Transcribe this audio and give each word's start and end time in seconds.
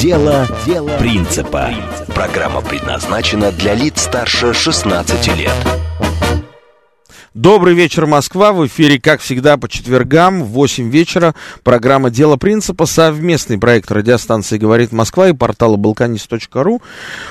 Дело, 0.00 0.46
Дело 0.66 0.90
принципа. 0.98 1.70
Программа 2.14 2.60
предназначена 2.60 3.52
для 3.52 3.74
лиц 3.74 4.02
старше 4.02 4.52
16 4.52 5.36
лет. 5.36 5.54
Добрый 7.32 7.74
вечер, 7.74 8.06
Москва. 8.06 8.52
В 8.52 8.66
эфире, 8.66 9.00
как 9.00 9.20
всегда, 9.20 9.56
по 9.56 9.68
четвергам 9.68 10.42
в 10.42 10.48
8 10.48 10.90
вечера. 10.90 11.34
Программа 11.62 12.10
«Дело 12.10 12.36
принципа». 12.36 12.86
Совместный 12.86 13.58
проект 13.58 13.90
радиостанции 13.90 14.58
«Говорит 14.58 14.92
Москва» 14.92 15.28
и 15.28 15.32
портала 15.32 15.76
«Балканист.ру». 15.76 16.82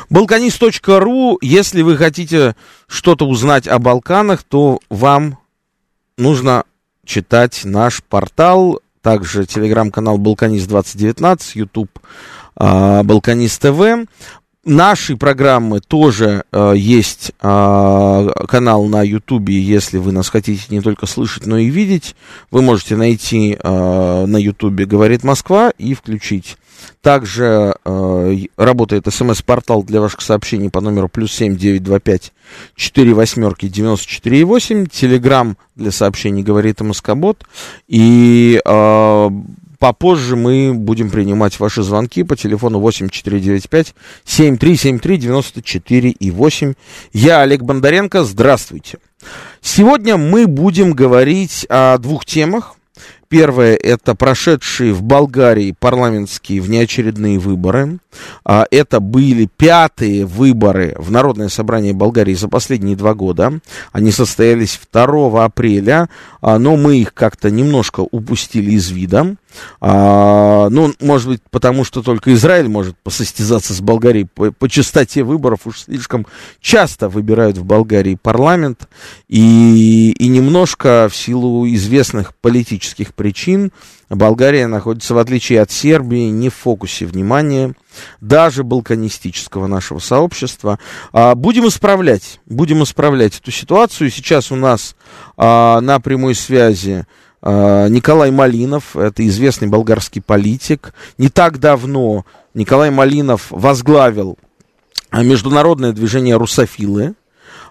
«Балканист.ру», 0.09 1.37
если 1.41 1.81
вы 1.83 1.97
хотите 1.97 2.55
что-то 2.87 3.27
узнать 3.27 3.67
о 3.67 3.79
Балканах, 3.79 4.43
то 4.43 4.79
вам 4.89 5.37
нужно 6.17 6.63
читать 7.05 7.61
наш 7.63 8.03
портал, 8.03 8.81
также 9.01 9.45
телеграм-канал 9.45 10.17
«Балканист2019», 10.17 11.39
YouTube 11.55 11.91
а, 11.95 12.42
Балканист 12.55 13.61
ТВ. 13.61 14.07
Наши 14.65 15.17
программы 15.17 15.81
тоже 15.81 16.45
э, 16.53 16.73
есть 16.77 17.33
э, 17.41 18.29
канал 18.47 18.85
на 18.85 19.03
Ютубе, 19.03 19.59
если 19.59 19.97
вы 19.97 20.13
нас 20.13 20.29
хотите 20.29 20.63
не 20.69 20.79
только 20.79 21.05
слышать, 21.05 21.45
но 21.45 21.57
и 21.57 21.65
видеть. 21.65 22.15
Вы 22.49 22.61
можете 22.61 22.95
найти 22.95 23.57
э, 23.61 24.25
на 24.25 24.37
Ютубе 24.37 24.85
«Говорит 24.85 25.25
Москва» 25.25 25.73
и 25.77 25.93
включить. 25.93 26.55
Также 27.01 27.75
э, 27.83 28.37
работает 28.55 29.05
смс-портал 29.13 29.83
для 29.83 29.99
ваших 29.99 30.21
сообщений 30.21 30.69
по 30.69 30.79
номеру 30.79 31.09
плюс 31.09 31.33
семь 31.33 31.57
девять 31.57 31.83
два 31.83 31.99
пять 31.99 32.31
четыре 32.77 33.13
восьмерки 33.13 33.67
девяносто 33.67 34.07
четыре 34.07 34.45
восемь. 34.45 34.85
Телеграмм 34.85 35.57
для 35.75 35.91
сообщений 35.91 36.41
«Говорит 36.41 36.79
Москобот». 36.79 37.43
И 37.89 38.61
э, 38.63 39.29
Попозже 39.83 40.37
мы 40.37 40.73
будем 40.73 41.09
принимать 41.09 41.59
ваши 41.59 41.83
звонки 41.83 42.23
по 42.23 42.37
телефону 42.37 42.79
8495 42.79 43.93
7373 44.23 45.17
94 45.17 46.09
и 46.09 46.31
8. 46.31 46.73
Я 47.11 47.41
Олег 47.41 47.63
Бондаренко. 47.63 48.23
Здравствуйте. 48.23 48.99
Сегодня 49.59 50.15
мы 50.15 50.47
будем 50.47 50.93
говорить 50.93 51.65
о 51.67 51.97
двух 51.97 52.23
темах. 52.23 52.77
Первое– 53.27 53.75
это 53.83 54.15
прошедшие 54.15 54.93
в 54.93 55.01
Болгарии 55.01 55.75
парламентские 55.77 56.61
внеочередные 56.61 57.39
выборы. 57.39 57.97
А, 58.45 58.65
это 58.69 58.99
были 58.99 59.49
пятые 59.57 60.25
выборы 60.25 60.95
в 60.97 61.11
Народное 61.11 61.49
собрание 61.49 61.93
Болгарии 61.93 62.35
за 62.35 62.47
последние 62.47 62.95
два 62.95 63.15
года. 63.15 63.59
Они 63.91 64.11
состоялись 64.11 64.79
2 64.93 65.43
апреля, 65.43 66.09
а, 66.41 66.59
но 66.59 66.77
мы 66.77 66.99
их 66.99 67.13
как-то 67.13 67.49
немножко 67.49 68.01
упустили 68.01 68.71
из 68.71 68.91
вида. 68.91 69.35
А, 69.81 70.69
ну, 70.69 70.93
может 70.99 71.27
быть, 71.27 71.41
потому 71.49 71.83
что 71.83 72.01
только 72.01 72.33
Израиль 72.33 72.67
может 72.67 72.97
посостязаться 72.97 73.73
с 73.73 73.81
Болгарией 73.81 74.25
по, 74.25 74.51
по 74.51 74.69
частоте 74.69 75.23
выборов. 75.23 75.61
Уж 75.65 75.81
слишком 75.81 76.25
часто 76.59 77.09
выбирают 77.09 77.57
в 77.57 77.65
Болгарии 77.65 78.17
парламент. 78.21 78.87
И, 79.27 80.11
и 80.11 80.27
немножко 80.27 81.07
в 81.11 81.15
силу 81.15 81.67
известных 81.67 82.35
политических 82.35 83.13
причин 83.13 83.71
Болгария 84.15 84.67
находится, 84.67 85.13
в 85.13 85.17
отличие 85.17 85.61
от 85.61 85.71
Сербии, 85.71 86.29
не 86.29 86.49
в 86.49 86.55
фокусе 86.55 87.05
внимания, 87.05 87.73
даже 88.21 88.63
балканистического 88.63 89.67
нашего 89.67 89.99
сообщества. 89.99 90.79
А, 91.11 91.35
будем 91.35 91.67
исправлять, 91.67 92.39
будем 92.45 92.83
исправлять 92.83 93.39
эту 93.39 93.51
ситуацию. 93.51 94.09
Сейчас 94.09 94.51
у 94.51 94.55
нас 94.55 94.95
а, 95.37 95.81
на 95.81 95.99
прямой 95.99 96.35
связи 96.35 97.05
Николай 97.45 98.31
Малинов, 98.31 98.95
это 98.95 99.27
известный 99.27 99.67
болгарский 99.67 100.21
политик. 100.21 100.93
Не 101.17 101.29
так 101.29 101.59
давно 101.59 102.25
Николай 102.53 102.89
Малинов 102.89 103.47
возглавил 103.49 104.37
международное 105.11 105.91
движение 105.91 106.37
«Русофилы». 106.37 107.15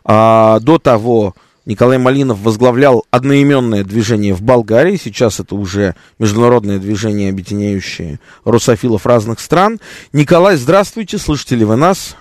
А, 0.05 0.59
до 0.61 0.79
того 0.79 1.35
Николай 1.65 1.99
Малинов 1.99 2.41
возглавлял 2.41 3.05
одноименное 3.11 3.85
движение 3.85 4.35
в 4.35 4.43
Болгарии. 4.43 5.01
Сейчас 5.03 5.39
это 5.39 5.55
уже 5.55 5.95
международное 6.19 6.79
движение, 6.79 7.31
объединяющее 7.31 8.19
русофилов 8.45 9.07
разных 9.07 9.39
стран. 9.39 9.79
Николай, 10.13 10.57
здравствуйте, 10.57 11.19
слышите 11.19 11.55
ли 11.55 11.65
вы 11.65 11.77
нас? 11.77 12.17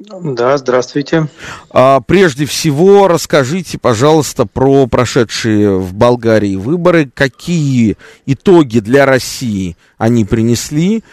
Да, 0.00 0.56
здравствуйте. 0.56 1.28
А, 1.68 2.00
прежде 2.00 2.46
всего, 2.46 3.06
расскажите, 3.06 3.76
пожалуйста, 3.78 4.46
про 4.46 4.86
прошедшие 4.86 5.76
в 5.76 5.92
Болгарии 5.92 6.56
выборы. 6.56 7.10
Какие 7.12 7.98
итоги 8.24 8.78
для 8.78 9.04
России 9.04 9.76
они 9.98 10.24
принесли? 10.24 11.04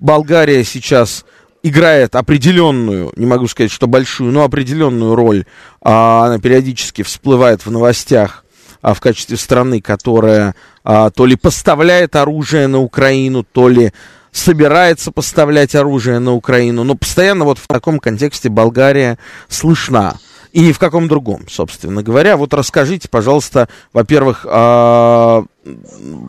Болгария 0.00 0.64
сейчас 0.64 1.24
играет 1.62 2.16
определенную, 2.16 3.12
не 3.14 3.26
могу 3.26 3.46
сказать, 3.46 3.70
что 3.70 3.86
большую, 3.86 4.32
но 4.32 4.42
определенную 4.42 5.14
роль. 5.14 5.44
А, 5.80 6.26
она 6.26 6.40
периодически 6.40 7.02
всплывает 7.02 7.64
в 7.64 7.70
новостях 7.70 8.44
а, 8.80 8.94
в 8.94 9.00
качестве 9.00 9.36
страны, 9.36 9.80
которая 9.80 10.56
а, 10.82 11.10
то 11.10 11.26
ли 11.26 11.36
поставляет 11.36 12.16
оружие 12.16 12.66
на 12.66 12.80
Украину, 12.80 13.44
то 13.44 13.68
ли 13.68 13.92
собирается 14.32 15.12
поставлять 15.12 15.74
оружие 15.76 16.18
на 16.18 16.32
Украину. 16.32 16.82
Но 16.82 16.96
постоянно 16.96 17.44
вот 17.44 17.58
в 17.58 17.68
таком 17.68 18.00
контексте 18.00 18.48
Болгария 18.48 19.18
слышна. 19.48 20.18
И 20.52 20.60
ни 20.60 20.72
в 20.72 20.78
каком 20.78 21.08
другом, 21.08 21.44
собственно 21.48 22.02
говоря. 22.02 22.36
Вот 22.36 22.52
расскажите, 22.52 23.08
пожалуйста, 23.08 23.68
во-первых, 23.92 24.44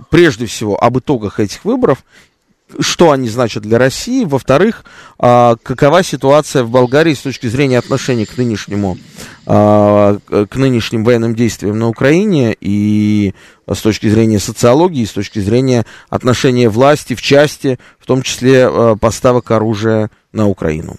прежде 0.09 0.45
всего 0.45 0.81
об 0.81 0.99
итогах 0.99 1.39
этих 1.41 1.65
выборов 1.65 2.05
что 2.79 3.11
они 3.11 3.29
значат 3.29 3.63
для 3.63 3.77
России, 3.77 4.25
во-вторых, 4.25 4.83
а, 5.19 5.55
какова 5.61 6.03
ситуация 6.03 6.63
в 6.63 6.69
Болгарии 6.69 7.13
с 7.13 7.21
точки 7.21 7.47
зрения 7.47 7.77
отношений 7.77 8.25
к 8.25 8.37
нынешнему, 8.37 8.97
а, 9.45 10.17
к 10.27 10.55
нынешним 10.55 11.03
военным 11.03 11.35
действиям 11.35 11.79
на 11.79 11.89
Украине 11.89 12.55
и 12.59 13.33
с 13.67 13.81
точки 13.81 14.07
зрения 14.07 14.39
социологии, 14.39 15.05
с 15.05 15.11
точки 15.11 15.39
зрения 15.39 15.85
отношения 16.09 16.69
власти 16.69 17.15
в 17.15 17.21
части, 17.21 17.79
в 17.99 18.05
том 18.05 18.21
числе 18.21 18.67
а, 18.67 18.95
поставок 18.95 19.51
оружия 19.51 20.09
на 20.31 20.47
Украину. 20.47 20.97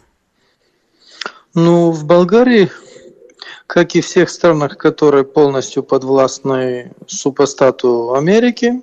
Ну, 1.55 1.93
в 1.93 2.05
Болгарии, 2.05 2.71
как 3.67 3.95
и 3.95 4.01
всех 4.01 4.29
странах, 4.29 4.77
которые 4.77 5.25
полностью 5.25 5.83
подвластны 5.83 6.93
супостату 7.07 8.15
Америки, 8.15 8.81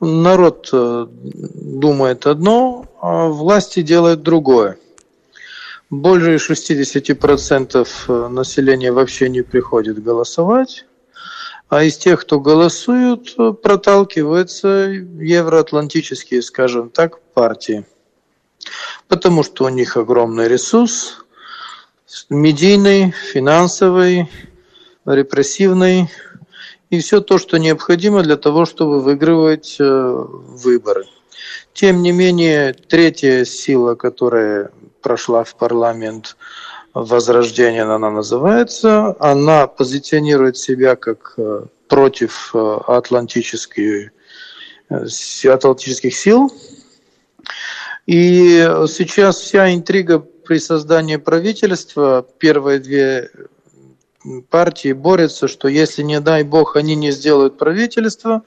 народ 0.00 0.68
э, 0.72 1.06
думает 1.10 2.26
одно, 2.26 2.86
а 3.00 3.28
власти 3.28 3.82
делают 3.82 4.22
другое. 4.22 4.78
Более 5.90 6.36
60% 6.36 7.88
э, 8.08 8.28
населения 8.28 8.92
вообще 8.92 9.28
не 9.28 9.42
приходит 9.42 10.02
голосовать, 10.02 10.84
а 11.68 11.82
из 11.82 11.96
тех, 11.96 12.20
кто 12.20 12.40
голосуют, 12.40 13.34
э, 13.38 13.52
проталкиваются 13.52 14.68
евроатлантические, 14.68 16.42
скажем 16.42 16.90
так, 16.90 17.20
партии. 17.34 17.86
Потому 19.08 19.42
что 19.42 19.64
у 19.64 19.68
них 19.68 19.96
огромный 19.96 20.48
ресурс, 20.48 21.24
медийный, 22.28 23.12
финансовый, 23.12 24.28
репрессивный, 25.06 26.10
и 26.90 27.00
все 27.00 27.20
то, 27.20 27.38
что 27.38 27.58
необходимо 27.58 28.22
для 28.22 28.36
того, 28.36 28.64
чтобы 28.64 29.00
выигрывать 29.00 29.76
э, 29.78 29.84
выборы. 29.84 31.04
Тем 31.72 32.02
не 32.02 32.12
менее, 32.12 32.72
третья 32.72 33.44
сила, 33.44 33.94
которая 33.94 34.70
прошла 35.02 35.44
в 35.44 35.54
парламент, 35.54 36.36
Возрождение 36.94 37.82
она 37.82 38.10
называется, 38.10 39.14
она 39.20 39.66
позиционирует 39.66 40.56
себя 40.56 40.96
как 40.96 41.34
э, 41.36 41.66
против 41.86 42.50
э, 42.54 42.78
атлантических, 42.88 44.10
атлантических 44.90 46.16
сил. 46.16 46.50
И 48.06 48.68
сейчас 48.88 49.36
вся 49.36 49.72
интрига 49.72 50.18
при 50.18 50.58
создании 50.58 51.16
правительства, 51.16 52.26
первые 52.38 52.78
две 52.80 53.30
партии 54.50 54.92
борются, 54.92 55.48
что 55.48 55.68
если, 55.68 56.02
не 56.02 56.20
дай 56.20 56.42
бог, 56.42 56.76
они 56.76 56.94
не 56.94 57.10
сделают 57.12 57.58
правительство, 57.58 58.42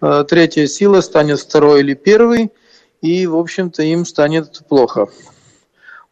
э, 0.00 0.24
третья 0.28 0.66
сила 0.66 1.00
станет 1.00 1.40
второй 1.40 1.80
или 1.80 1.94
первой, 1.94 2.52
и, 3.00 3.26
в 3.26 3.36
общем-то, 3.36 3.82
им 3.82 4.04
станет 4.04 4.62
плохо. 4.68 5.08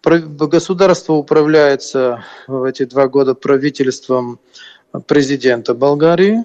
Государство 0.05 1.15
управляется 1.15 2.25
в 2.47 2.63
эти 2.63 2.85
два 2.85 3.09
года 3.09 3.35
правительством 3.35 4.39
президента 5.07 5.75
Болгарии, 5.75 6.45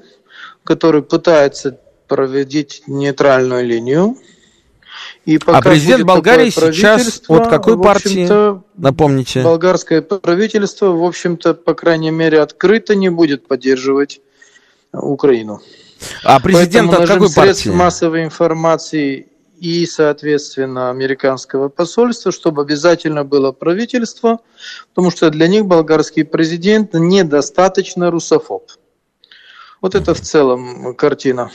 который 0.63 1.03
пытается 1.03 1.79
проводить 2.07 2.83
нейтральную 2.87 3.65
линию. 3.65 4.17
И 5.25 5.37
пока 5.37 5.59
а 5.59 5.61
президент 5.61 6.03
Болгарии 6.03 6.49
сейчас 6.49 7.21
от 7.27 7.47
какой 7.47 7.79
партии? 7.79 8.27
Напомните. 8.75 9.43
Болгарское 9.43 10.01
правительство, 10.01 10.87
в 10.87 11.03
общем-то, 11.03 11.53
по 11.53 11.75
крайней 11.75 12.11
мере, 12.11 12.41
открыто 12.41 12.95
не 12.95 13.09
будет 13.09 13.47
поддерживать 13.47 14.21
Украину. 14.91 15.61
А 16.23 16.39
президент 16.39 16.89
Поэтому 16.89 17.03
от 17.03 17.07
какой 17.07 17.31
партии? 17.31 17.69
массовой 17.69 18.23
информации 18.23 19.27
и, 19.59 19.85
соответственно, 19.85 20.89
американского 20.89 21.69
посольства, 21.69 22.31
чтобы 22.31 22.63
обязательно 22.63 23.23
было 23.23 23.51
правительство, 23.51 24.39
потому 24.89 25.11
что 25.11 25.29
для 25.29 25.47
них 25.47 25.67
болгарский 25.67 26.25
президент 26.25 26.95
недостаточно 26.95 28.09
русофоб. 28.09 28.71
Вот 29.81 29.93
это 29.93 30.15
в 30.15 30.21
целом 30.21 30.95
картина. 30.95 31.51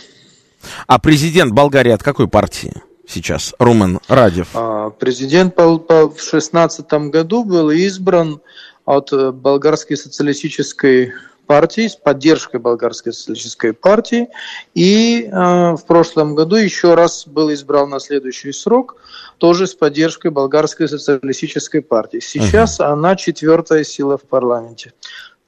А 0.87 1.01
президент 1.01 1.53
Болгарии 1.53 1.93
от 1.93 2.05
какой 2.05 2.29
партии 2.29 2.73
сейчас? 3.07 3.55
Румен 3.59 3.99
Радев. 4.09 4.49
А, 4.55 4.91
президент 4.91 5.57
в 5.57 5.87
2016 5.87 6.93
году 7.11 7.45
был 7.45 7.71
избран 7.71 8.41
от 8.85 9.13
болгарской 9.35 9.97
социалистической 9.97 11.13
партии, 11.47 11.89
с 11.89 11.97
поддержкой 11.97 12.61
Болгарской 12.61 13.13
социалистической 13.13 13.73
партии. 13.73 14.29
И 14.75 15.25
э, 15.25 15.31
в 15.31 15.83
прошлом 15.87 16.35
году 16.35 16.57
еще 16.57 16.95
раз 16.95 17.27
был 17.27 17.49
избран 17.51 17.91
на 17.91 18.01
следующий 18.01 18.53
срок, 18.53 18.97
тоже 19.39 19.67
с 19.67 19.75
поддержкой 19.75 20.31
Болгарской 20.31 20.89
социалистической 20.89 21.83
партии. 21.83 22.21
Сейчас 22.21 22.81
uh-huh. 22.81 22.93
она 22.93 23.17
четвертая 23.17 23.85
сила 23.85 24.19
в 24.19 24.23
парламенте. 24.23 24.93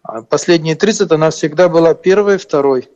А 0.02 0.22
последние 0.22 0.76
30 0.76 1.10
она 1.12 1.30
всегда 1.30 1.68
была 1.68 1.94
первой, 1.94 2.38
второй. 2.38 2.88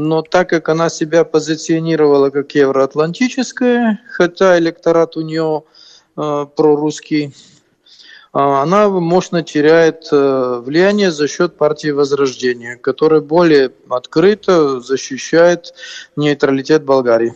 Но 0.00 0.22
так 0.22 0.50
как 0.50 0.68
она 0.68 0.90
себя 0.90 1.24
позиционировала 1.24 2.30
как 2.30 2.52
евроатлантическая, 2.54 4.00
хотя 4.08 4.56
электорат 4.56 5.16
у 5.16 5.22
нее 5.22 5.64
э, 6.16 6.46
прорусский, 6.54 7.34
а, 8.32 8.62
она 8.62 8.88
мощно 8.90 9.42
теряет 9.42 10.06
э, 10.12 10.62
влияние 10.64 11.10
за 11.10 11.26
счет 11.26 11.56
партии 11.56 11.88
Возрождения, 11.90 12.76
которая 12.76 13.20
более 13.20 13.72
открыто 13.90 14.78
защищает 14.78 15.74
нейтралитет 16.14 16.84
Болгарии. 16.84 17.34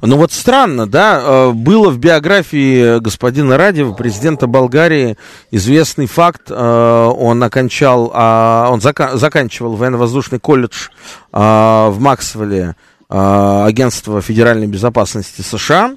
Ну 0.00 0.16
вот 0.16 0.32
странно, 0.32 0.86
да, 0.86 1.20
э, 1.20 1.50
было 1.52 1.90
в 1.90 1.98
биографии 1.98 2.98
господина 3.00 3.56
Радева, 3.56 3.92
президента 3.92 4.46
Болгарии, 4.46 5.16
известный 5.50 6.06
факт, 6.06 6.50
э, 6.50 6.54
он 6.54 7.42
окончал, 7.42 8.10
а, 8.14 8.68
он 8.70 8.80
заканчивал 8.80 9.76
военно-воздушный 9.76 10.38
колледж 10.38 10.88
в 11.30 11.96
Максвелле, 11.98 12.76
агентство 13.08 14.20
федеральной 14.20 14.66
безопасности 14.66 15.42
США, 15.42 15.96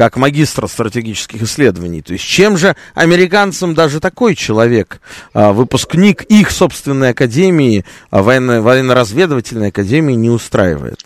как 0.00 0.16
магистр 0.16 0.66
стратегических 0.66 1.42
исследований. 1.42 2.00
То 2.00 2.14
есть 2.14 2.24
чем 2.24 2.56
же 2.56 2.74
американцам 2.94 3.74
даже 3.74 4.00
такой 4.00 4.34
человек, 4.34 5.00
а, 5.34 5.52
выпускник 5.52 6.22
их 6.22 6.50
собственной 6.50 7.10
академии, 7.10 7.84
а, 8.10 8.22
военно- 8.22 8.62
военно-разведывательной 8.62 9.68
академии, 9.68 10.14
не 10.14 10.30
устраивает? 10.30 11.04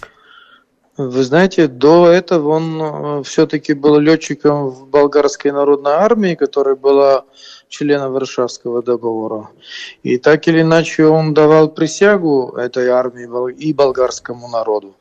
Вы 0.96 1.24
знаете, 1.24 1.66
до 1.66 2.08
этого 2.08 2.50
он 2.50 2.80
э, 2.80 3.22
все-таки 3.24 3.74
был 3.74 3.98
летчиком 3.98 4.68
в 4.68 4.86
болгарской 4.86 5.50
народной 5.50 5.92
армии, 5.92 6.36
которая 6.36 6.76
была 6.76 7.24
членом 7.68 8.12
Варшавского 8.12 8.80
договора. 8.82 9.48
И 10.04 10.18
так 10.18 10.46
или 10.46 10.60
иначе 10.60 11.06
он 11.06 11.34
давал 11.34 11.68
присягу 11.68 12.54
этой 12.56 12.88
армии 12.88 13.52
и 13.54 13.72
болгарскому 13.72 14.48
народу. 14.48 14.94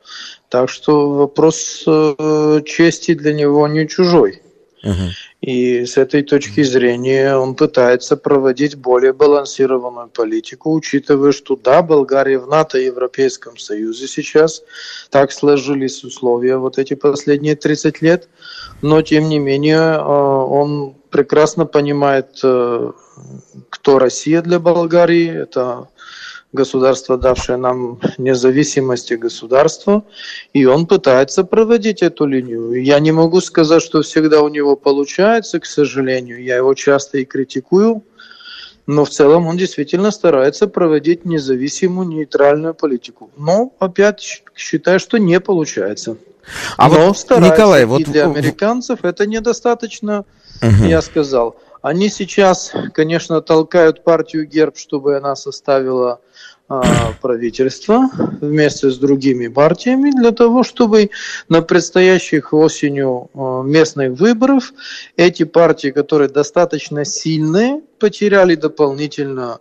Так 0.48 0.68
что 0.68 1.10
вопрос 1.10 1.84
э, 1.86 2.60
чести 2.66 3.14
для 3.14 3.32
него 3.32 3.68
не 3.68 3.86
чужой. 3.86 4.42
Uh-huh. 4.84 5.10
И 5.46 5.84
с 5.84 5.98
этой 5.98 6.22
точки 6.22 6.62
зрения 6.62 7.36
он 7.36 7.54
пытается 7.54 8.16
проводить 8.16 8.76
более 8.76 9.12
балансированную 9.12 10.08
политику, 10.08 10.72
учитывая, 10.72 11.32
что 11.32 11.54
да, 11.54 11.82
Болгария 11.82 12.38
в 12.38 12.48
НАТО 12.48 12.78
и 12.78 12.86
Европейском 12.86 13.58
Союзе 13.58 14.08
сейчас, 14.08 14.62
так 15.10 15.32
сложились 15.32 16.02
условия 16.02 16.56
вот 16.56 16.78
эти 16.78 16.94
последние 16.94 17.56
30 17.56 18.00
лет, 18.00 18.30
но 18.80 19.02
тем 19.02 19.28
не 19.28 19.38
менее 19.38 19.96
э, 19.98 20.00
он 20.00 20.94
прекрасно 21.10 21.66
понимает, 21.66 22.40
э, 22.42 22.92
кто 23.68 23.98
Россия 23.98 24.40
для 24.40 24.58
Болгарии, 24.58 25.42
это 25.42 25.88
государство, 26.54 27.18
давшее 27.18 27.58
нам 27.58 28.00
независимость 28.16 29.10
и 29.10 29.16
государство, 29.16 30.04
и 30.52 30.64
он 30.64 30.86
пытается 30.86 31.44
проводить 31.44 32.02
эту 32.02 32.24
линию. 32.26 32.82
Я 32.82 33.00
не 33.00 33.12
могу 33.12 33.40
сказать, 33.40 33.82
что 33.82 34.00
всегда 34.02 34.40
у 34.40 34.48
него 34.48 34.76
получается, 34.76 35.60
к 35.60 35.66
сожалению. 35.66 36.42
Я 36.42 36.56
его 36.56 36.72
часто 36.74 37.18
и 37.18 37.24
критикую, 37.24 38.02
но 38.86 39.04
в 39.04 39.10
целом 39.10 39.46
он 39.46 39.56
действительно 39.56 40.10
старается 40.10 40.66
проводить 40.68 41.24
независимую, 41.24 42.08
нейтральную 42.08 42.74
политику. 42.74 43.30
Но 43.36 43.72
опять 43.78 44.42
считаю, 44.56 45.00
что 45.00 45.18
не 45.18 45.40
получается. 45.40 46.16
А 46.76 46.88
но 46.88 47.08
вот, 47.08 47.18
старается. 47.18 47.54
Николай, 47.54 47.84
вот... 47.84 48.00
И 48.00 48.04
для 48.04 48.24
американцев 48.24 49.04
это 49.04 49.26
недостаточно, 49.26 50.24
угу. 50.62 50.84
я 50.84 51.02
сказал. 51.02 51.56
Они 51.84 52.08
сейчас, 52.08 52.72
конечно, 52.94 53.42
толкают 53.42 54.04
партию 54.04 54.46
Герб, 54.46 54.78
чтобы 54.78 55.18
она 55.18 55.36
составила 55.36 56.20
правительства 56.66 58.08
вместе 58.40 58.90
с 58.90 58.96
другими 58.96 59.48
партиями 59.48 60.10
для 60.10 60.32
того, 60.32 60.62
чтобы 60.62 61.10
на 61.48 61.60
предстоящих 61.60 62.54
осенью 62.54 63.30
а, 63.34 63.62
местных 63.62 64.18
выборов 64.18 64.72
эти 65.16 65.42
партии, 65.42 65.88
которые 65.88 66.28
достаточно 66.28 67.04
сильные, 67.04 67.82
потеряли 67.98 68.54
дополнительно 68.54 69.60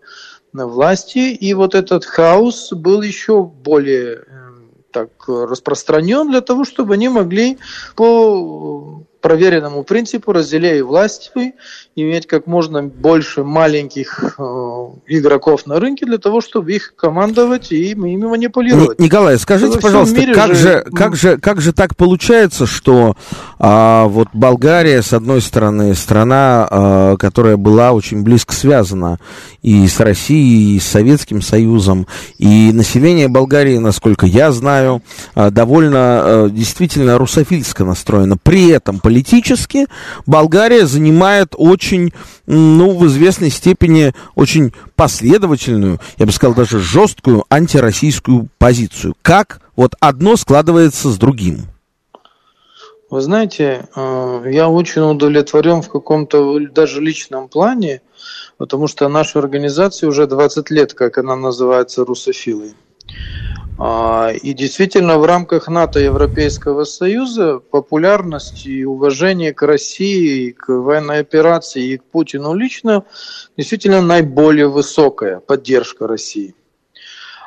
на 0.54 0.68
власти, 0.68 1.34
и 1.34 1.54
вот 1.54 1.76
этот 1.76 2.06
хаос 2.06 2.72
был 2.72 3.02
еще 3.02 3.44
более 3.44 4.24
эм, 4.28 4.72
так 4.92 5.10
распространен 5.28 6.30
для 6.30 6.42
того, 6.42 6.64
чтобы 6.64 6.94
они 6.94 7.10
могли 7.10 7.58
по 7.96 9.04
проверенному 9.24 9.84
принципу 9.84 10.34
разделяя 10.34 10.84
власть 10.84 11.32
вы, 11.34 11.54
иметь 11.96 12.28
как 12.28 12.46
можно 12.46 12.84
больше 12.84 13.44
маленьких 13.44 14.36
э, 14.38 14.42
игроков 15.08 15.66
на 15.66 15.80
рынке 15.80 16.06
для 16.06 16.18
того, 16.18 16.42
чтобы 16.42 16.74
их 16.74 16.94
командовать 16.96 17.72
и 17.72 17.92
ими 17.92 18.18
манипулировать. 18.18 19.00
Николай, 19.00 19.40
скажите, 19.40 19.80
пожалуйста, 19.80 20.22
как 20.34 20.56
же... 20.56 20.56
же, 20.56 20.86
как, 20.94 21.16
же, 21.16 21.38
как 21.38 21.62
же 21.62 21.72
так 21.72 21.96
получается, 21.96 22.66
что 22.66 23.16
а, 23.60 24.08
вот 24.08 24.28
Болгария, 24.34 25.02
с 25.02 25.14
одной 25.14 25.42
стороны, 25.42 25.96
страна, 25.96 26.68
а, 26.70 27.18
которая 27.18 27.56
была 27.56 27.94
очень 27.94 28.24
близко 28.24 28.54
связана 28.54 29.20
и 29.62 29.88
с 29.88 30.02
Россией, 30.02 30.76
и 30.76 30.80
с 30.80 30.86
Советским 30.86 31.42
Союзом, 31.42 32.08
и 32.38 32.72
население 32.74 33.30
Болгарии, 33.30 33.78
насколько 33.78 34.26
я 34.26 34.52
знаю, 34.52 35.02
а, 35.34 35.50
довольно 35.50 35.98
а, 36.00 36.50
действительно 36.50 37.18
русофильско 37.18 37.86
настроено. 37.86 38.36
При 38.36 38.68
этом 38.68 39.00
политически 39.14 39.86
Болгария 40.26 40.88
занимает 40.88 41.54
очень, 41.56 42.14
ну, 42.48 42.98
в 42.98 43.06
известной 43.06 43.52
степени 43.52 44.14
очень 44.34 44.74
последовательную, 44.96 46.00
я 46.18 46.26
бы 46.26 46.32
сказал, 46.32 46.56
даже 46.56 46.80
жесткую 46.80 47.46
антироссийскую 47.50 48.48
позицию. 48.58 49.14
Как 49.22 49.62
вот 49.76 49.94
одно 50.00 50.36
складывается 50.36 51.10
с 51.10 51.18
другим? 51.18 51.68
Вы 53.12 53.22
знаете, 53.22 53.88
э, 53.96 54.44
я 54.52 54.68
очень 54.68 55.04
удовлетворен 55.04 55.84
в 55.84 55.90
каком-то 55.90 56.60
даже 56.72 57.00
личном 57.00 57.50
плане, 57.50 58.02
потому 58.58 58.88
что 58.88 59.08
наша 59.10 59.38
организация 59.38 60.10
уже 60.10 60.26
20 60.26 60.72
лет, 60.72 60.96
как 60.96 61.20
она 61.20 61.36
называется, 61.36 62.04
русофилой. 62.04 62.74
А, 63.76 64.32
и 64.32 64.54
действительно, 64.54 65.18
в 65.18 65.26
рамках 65.26 65.68
НАТО 65.68 66.00
и 66.00 66.04
Европейского 66.04 66.84
Союза 66.84 67.60
популярность 67.60 68.66
и 68.66 68.86
уважение 68.86 69.54
к 69.54 69.64
России, 69.64 70.52
к 70.52 70.70
военной 70.70 71.20
операции, 71.20 71.84
и 71.84 71.98
к 71.98 72.04
Путину 72.04 72.54
лично 72.54 73.04
действительно 73.58 74.02
наиболее 74.02 74.68
высокая 74.68 75.40
поддержка 75.40 76.08
России. 76.08 76.56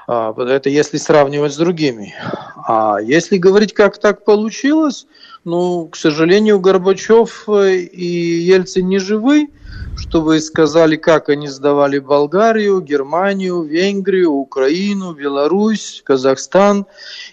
А, 0.09 0.35
это 0.37 0.69
если 0.69 0.99
сравнивать 0.99 1.53
с 1.53 1.57
другими. 1.57 2.15
А 2.57 2.99
если 3.01 3.37
говорить, 3.37 3.73
как 3.73 3.99
так 3.99 4.25
получилось, 4.25 5.07
ну, 5.47 5.87
к 5.87 5.95
сожалению, 5.95 6.59
Горбачев 6.59 7.49
и 7.49 8.05
Ельцин 8.05 8.89
не 8.89 8.99
живы, 8.99 9.49
что 9.97 10.21
вы 10.21 10.41
сказали, 10.41 10.97
как 10.97 11.29
они 11.29 11.47
сдавали 11.47 12.01
Болгарию, 12.01 12.81
Германию, 12.81 13.63
Венгрию, 13.63 14.33
Украину, 14.33 15.15
Беларусь, 15.15 16.03
Казахстан. 16.05 16.87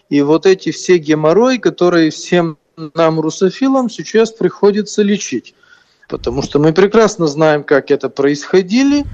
И 0.10 0.22
вот 0.22 0.46
эти 0.46 0.72
все 0.72 1.00
геморрои, 1.00 1.58
которые 1.58 2.12
всем 2.12 2.60
нам, 2.94 3.20
русофилам, 3.20 3.90
сейчас 3.90 4.32
приходится 4.32 5.02
лечить. 5.02 5.56
Потому 6.08 6.44
что 6.44 6.60
мы 6.60 6.72
прекрасно 6.72 7.26
знаем, 7.26 7.64
как 7.64 7.90
это 7.90 8.10
происходило, 8.10 9.08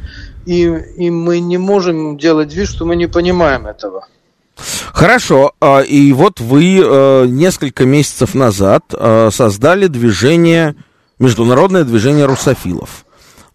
и, 0.45 0.63
и 0.97 1.09
мы 1.09 1.39
не 1.39 1.57
можем 1.57 2.17
делать 2.17 2.53
вид, 2.53 2.67
что 2.67 2.85
мы 2.85 2.97
не 2.97 3.07
понимаем 3.07 3.65
этого. 3.65 4.09
Хорошо, 4.93 5.53
а, 5.61 5.81
и 5.81 6.11
вот 6.13 6.39
вы 6.39 6.81
э, 6.83 7.25
несколько 7.27 7.85
месяцев 7.85 8.35
назад 8.35 8.83
э, 8.91 9.29
создали 9.31 9.87
движение, 9.87 10.75
международное 11.19 11.83
движение 11.83 12.25
русофилов. 12.25 13.05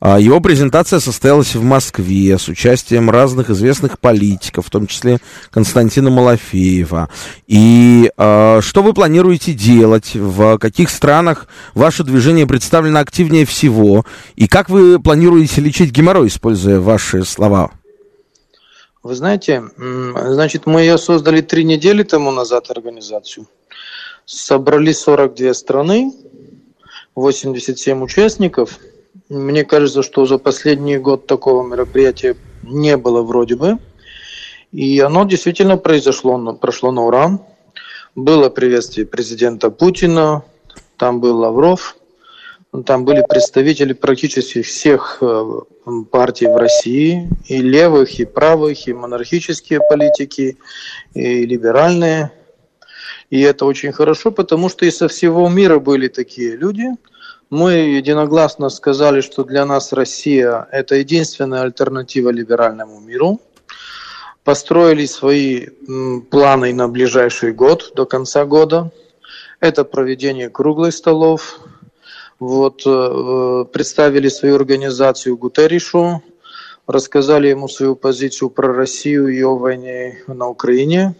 А, 0.06 0.20
его 0.20 0.40
презентация 0.40 1.00
состоялась 1.00 1.54
в 1.54 1.62
Москве 1.62 2.38
с 2.38 2.48
участием 2.48 3.08
разных 3.08 3.48
известных 3.48 3.98
политиков, 3.98 4.66
в 4.66 4.70
том 4.70 4.86
числе 4.86 5.18
Константина 5.50 6.10
Малафеева. 6.10 7.08
И 7.46 8.10
э, 8.14 8.60
что 8.62 8.82
вы 8.82 8.92
планируете 8.92 9.54
делать? 9.54 10.14
В 10.14 10.58
каких 10.58 10.90
странах 10.90 11.46
ваше 11.72 12.04
движение 12.04 12.46
представлено 12.46 13.00
активнее 13.00 13.46
всего? 13.46 14.04
И 14.36 14.46
как 14.46 14.68
вы 14.68 15.00
планируете 15.00 15.62
лечить 15.62 15.90
геморрой, 15.90 16.28
используя 16.28 16.80
ваши 16.80 17.24
слова? 17.24 17.70
Вы 19.04 19.16
знаете, 19.16 19.62
значит, 19.76 20.64
мы 20.64 20.80
ее 20.80 20.96
создали 20.96 21.42
три 21.42 21.62
недели 21.62 22.04
тому 22.04 22.30
назад, 22.30 22.70
организацию. 22.70 23.46
Собрали 24.24 24.92
42 24.92 25.52
страны, 25.52 26.10
87 27.14 28.02
участников. 28.02 28.78
Мне 29.28 29.64
кажется, 29.64 30.02
что 30.02 30.24
за 30.24 30.38
последний 30.38 30.96
год 30.96 31.26
такого 31.26 31.66
мероприятия 31.66 32.34
не 32.62 32.96
было 32.96 33.20
вроде 33.20 33.56
бы. 33.56 33.78
И 34.72 34.98
оно 35.00 35.24
действительно 35.24 35.76
произошло, 35.76 36.54
прошло 36.54 36.90
на 36.90 37.04
ура. 37.04 37.38
Было 38.14 38.48
приветствие 38.48 39.06
президента 39.06 39.68
Путина, 39.68 40.44
там 40.96 41.20
был 41.20 41.40
Лавров, 41.40 41.96
там 42.82 43.04
были 43.04 43.22
представители 43.28 43.92
практически 43.92 44.62
всех 44.62 45.18
э, 45.20 45.60
партий 46.10 46.46
в 46.46 46.56
России, 46.56 47.28
и 47.46 47.58
левых, 47.58 48.18
и 48.18 48.24
правых, 48.24 48.88
и 48.88 48.92
монархические 48.92 49.80
политики, 49.88 50.58
и 51.14 51.46
либеральные. 51.46 52.32
И 53.30 53.40
это 53.40 53.64
очень 53.64 53.92
хорошо, 53.92 54.32
потому 54.32 54.68
что 54.68 54.86
и 54.86 54.90
со 54.90 55.06
всего 55.08 55.48
мира 55.48 55.78
были 55.78 56.08
такие 56.08 56.56
люди. 56.56 56.86
Мы 57.48 57.72
единогласно 57.72 58.68
сказали, 58.70 59.20
что 59.20 59.44
для 59.44 59.64
нас 59.64 59.92
Россия– 59.92 60.66
это 60.72 60.96
единственная 60.96 61.62
альтернатива 61.62 62.30
либеральному 62.30 62.98
миру. 63.00 63.40
Построили 64.42 65.06
свои 65.06 65.68
планы 66.30 66.74
на 66.74 66.88
ближайший 66.88 67.52
год, 67.52 67.92
до 67.94 68.04
конца 68.04 68.44
года. 68.44 68.90
Это 69.60 69.84
проведение 69.84 70.50
круглых 70.50 70.92
столов, 70.92 71.60
вот, 72.38 72.82
э, 72.86 73.64
представили 73.72 74.28
свою 74.28 74.56
организацию 74.56 75.36
Гутеришу, 75.36 76.22
рассказали 76.86 77.48
ему 77.48 77.68
свою 77.68 77.96
позицию 77.96 78.50
про 78.50 78.72
Россию 78.72 79.28
и 79.28 79.42
о 79.42 79.56
войне 79.56 80.18
на 80.26 80.48
Украине, 80.48 81.14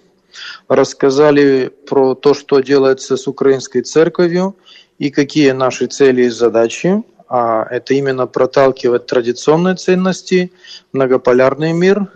рассказали 0.69 1.73
про 1.89 2.15
то, 2.15 2.35
что 2.35 2.61
делается 2.61 3.17
с 3.17 3.27
украинской 3.29 3.83
церковью 3.83 4.57
и 4.99 5.11
какие 5.11 5.53
наши 5.53 5.87
цели 5.87 6.25
и 6.25 6.29
задачи. 6.29 7.03
А 7.29 7.67
это 7.71 7.95
именно 7.95 8.27
проталкивать 8.27 9.07
традиционные 9.07 9.77
ценности, 9.77 10.53
многополярный 10.93 11.73
мир 11.73 12.09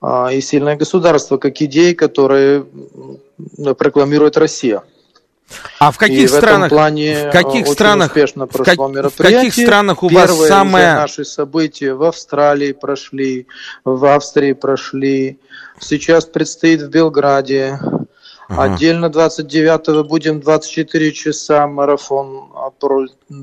а, 0.00 0.30
и 0.32 0.40
сильное 0.40 0.76
государство, 0.76 1.38
как 1.38 1.60
идеи, 1.62 1.94
которые 1.94 2.66
прокламирует 3.78 4.36
Россия. 4.36 4.82
А 5.78 5.90
в 5.90 5.98
каких 5.98 6.24
и 6.24 6.28
странах? 6.28 6.70
В, 6.70 6.74
плане 6.74 7.28
в 7.28 7.32
каких 7.32 7.62
очень 7.62 7.72
странах? 7.72 8.08
Успешно 8.08 8.46
прошло 8.46 8.88
мероприятие. 8.88 9.38
в 9.38 9.42
каких 9.42 9.64
странах 9.66 10.02
у 10.02 10.08
Первые 10.08 10.38
вас 10.38 10.48
самое? 10.48 10.94
наши 10.94 11.24
события 11.24 11.94
в 11.94 12.02
Австралии 12.02 12.72
прошли, 12.72 13.46
в 13.84 14.04
Австрии 14.04 14.52
прошли. 14.52 15.38
Сейчас 15.80 16.26
предстоит 16.26 16.82
в 16.82 16.90
Белграде. 16.90 17.78
Ага. 18.48 18.74
Отдельно 18.74 19.06
29-го 19.06 20.04
будем 20.04 20.40
24 20.40 21.12
часа 21.12 21.66
марафон. 21.66 22.48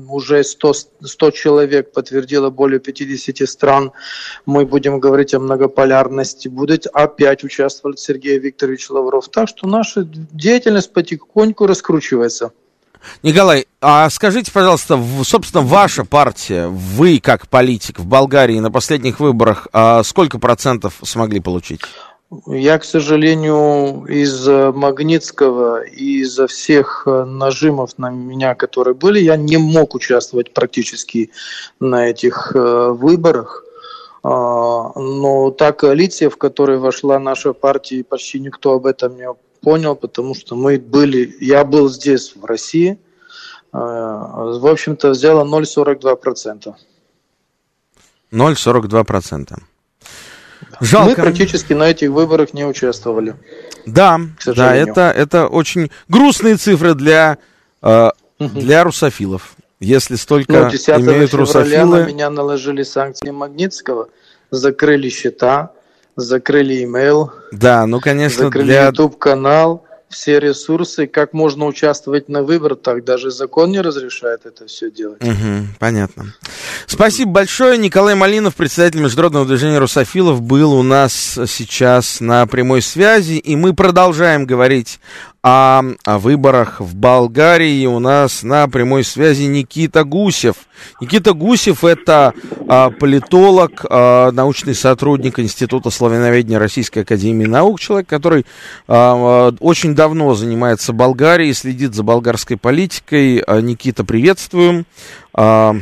Уже 0.08 0.42
100, 0.42 0.72
100 1.04 1.30
человек 1.30 1.92
подтвердило 1.92 2.50
более 2.50 2.80
50 2.80 3.48
стран. 3.48 3.92
Мы 4.46 4.66
будем 4.66 4.98
говорить 4.98 5.32
о 5.32 5.38
многополярности. 5.38 6.48
Будет 6.48 6.86
опять 6.86 7.44
участвовать 7.44 8.00
Сергей 8.00 8.38
Викторович 8.40 8.90
Лавров. 8.90 9.28
Так 9.28 9.48
что 9.48 9.68
наша 9.68 10.02
деятельность 10.04 10.92
потихоньку 10.92 11.66
раскручивается. 11.66 12.50
Николай, 13.22 13.66
а 13.80 14.10
скажите, 14.10 14.50
пожалуйста, 14.50 15.00
собственно, 15.22 15.62
ваша 15.62 16.04
партия, 16.04 16.66
вы 16.66 17.20
как 17.20 17.46
политик 17.48 18.00
в 18.00 18.06
Болгарии 18.06 18.58
на 18.58 18.72
последних 18.72 19.20
выборах, 19.20 19.68
а 19.72 20.02
сколько 20.02 20.40
процентов 20.40 20.94
смогли 21.04 21.38
получить? 21.38 21.82
Я, 22.46 22.78
к 22.78 22.84
сожалению, 22.84 24.04
из 24.06 24.48
Магнитского 24.48 25.82
и 25.82 26.22
из-за 26.22 26.48
всех 26.48 27.04
э, 27.06 27.24
нажимов 27.24 27.98
на 27.98 28.10
меня, 28.10 28.56
которые 28.56 28.94
были, 28.94 29.20
я 29.20 29.36
не 29.36 29.58
мог 29.58 29.94
участвовать 29.94 30.52
практически 30.52 31.30
на 31.78 32.08
этих 32.08 32.50
э, 32.56 32.88
выборах. 32.90 33.64
А, 34.24 34.90
но 34.98 35.52
та 35.52 35.72
коалиция, 35.72 36.28
в 36.28 36.36
которой 36.36 36.78
вошла 36.78 37.20
наша 37.20 37.52
партия, 37.52 38.02
почти 38.02 38.40
никто 38.40 38.72
об 38.72 38.86
этом 38.86 39.16
не 39.16 39.28
понял, 39.62 39.94
потому 39.94 40.34
что 40.34 40.56
мы 40.56 40.80
были, 40.80 41.36
я 41.40 41.64
был 41.64 41.88
здесь, 41.88 42.34
в 42.34 42.44
России, 42.44 42.98
э, 43.72 43.76
в 43.78 44.66
общем-то, 44.66 45.10
взяла 45.10 45.44
0,42%. 45.44 46.74
0,42%. 48.32 49.75
Жалко. 50.80 51.10
Мы 51.10 51.14
практически 51.16 51.72
на 51.72 51.90
этих 51.90 52.10
выборах 52.10 52.54
не 52.54 52.64
участвовали. 52.64 53.34
Да, 53.86 54.20
да, 54.44 54.74
это, 54.74 55.12
это 55.14 55.46
очень 55.46 55.90
грустные 56.08 56.56
цифры 56.56 56.94
для, 56.94 57.38
э, 57.82 58.10
для 58.38 58.84
русофилов. 58.84 59.56
Если 59.80 60.16
столько 60.16 60.52
ну, 60.52 60.70
10 60.70 60.88
имеют 61.00 61.34
русофилы... 61.34 62.00
на 62.00 62.06
меня 62.06 62.30
наложили 62.30 62.82
санкции 62.82 63.30
Магнитского, 63.30 64.08
закрыли 64.50 65.08
счета, 65.08 65.72
закрыли 66.16 66.84
имейл. 66.84 67.32
Да, 67.52 67.86
ну, 67.86 68.00
конечно, 68.00 68.44
закрыли 68.44 68.66
для... 68.66 68.86
YouTube-канал 68.86 69.85
все 70.08 70.38
ресурсы, 70.38 71.06
как 71.06 71.32
можно 71.32 71.66
участвовать 71.66 72.28
на 72.28 72.42
выборах, 72.42 72.80
так 72.82 73.04
даже 73.04 73.30
закон 73.30 73.70
не 73.70 73.80
разрешает 73.80 74.46
это 74.46 74.66
все 74.66 74.90
делать. 74.90 75.22
Угу, 75.22 75.66
понятно. 75.78 76.34
Спасибо 76.86 77.32
большое. 77.32 77.76
Николай 77.78 78.14
Малинов, 78.14 78.54
председатель 78.54 79.00
Международного 79.00 79.46
движения 79.46 79.78
русофилов, 79.78 80.40
был 80.40 80.72
у 80.72 80.82
нас 80.82 81.38
сейчас 81.46 82.20
на 82.20 82.46
прямой 82.46 82.82
связи, 82.82 83.34
и 83.34 83.56
мы 83.56 83.74
продолжаем 83.74 84.46
говорить 84.46 85.00
о, 85.46 85.84
о 86.04 86.18
выборах 86.18 86.80
в 86.80 86.96
Болгарии 86.96 87.86
у 87.86 88.00
нас 88.00 88.42
на 88.42 88.66
прямой 88.66 89.04
связи 89.04 89.44
Никита 89.44 90.02
Гусев. 90.02 90.56
Никита 91.00 91.34
Гусев 91.34 91.84
это 91.84 92.34
а, 92.66 92.90
политолог, 92.90 93.86
а, 93.88 94.32
научный 94.32 94.74
сотрудник 94.74 95.38
Института 95.38 95.90
славяноведения 95.90 96.58
Российской 96.58 97.00
Академии 97.00 97.46
Наук, 97.46 97.78
человек, 97.78 98.08
который 98.08 98.44
а, 98.88 99.52
очень 99.60 99.94
давно 99.94 100.34
занимается 100.34 100.92
Болгарией, 100.92 101.52
следит 101.52 101.94
за 101.94 102.02
болгарской 102.02 102.56
политикой. 102.56 103.38
А, 103.38 103.60
Никита, 103.60 104.02
приветствуем. 104.02 104.84
А, 105.32 105.76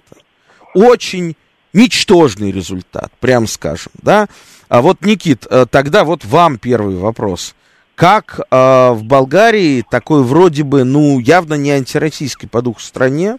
Очень 0.73 1.37
ничтожный 1.75 2.51
результат, 2.51 3.13
прям 3.21 3.47
скажем, 3.47 3.93
да. 4.01 4.29
А 4.69 4.81
вот, 4.81 5.05
Никит, 5.05 5.47
э, 5.51 5.67
тогда 5.71 6.05
вот 6.05 6.25
вам 6.25 6.57
первый 6.57 6.97
вопрос. 6.97 7.55
Как 7.95 8.41
э, 8.41 8.91
в 8.93 9.05
Болгарии, 9.05 9.85
такой 9.89 10.23
вроде 10.23 10.65
бы, 10.65 10.85
ну, 10.85 11.19
явно 11.19 11.55
не 11.55 11.71
антироссийской 11.71 12.49
по 12.49 12.63
духу 12.63 12.81
стране, 12.81 13.37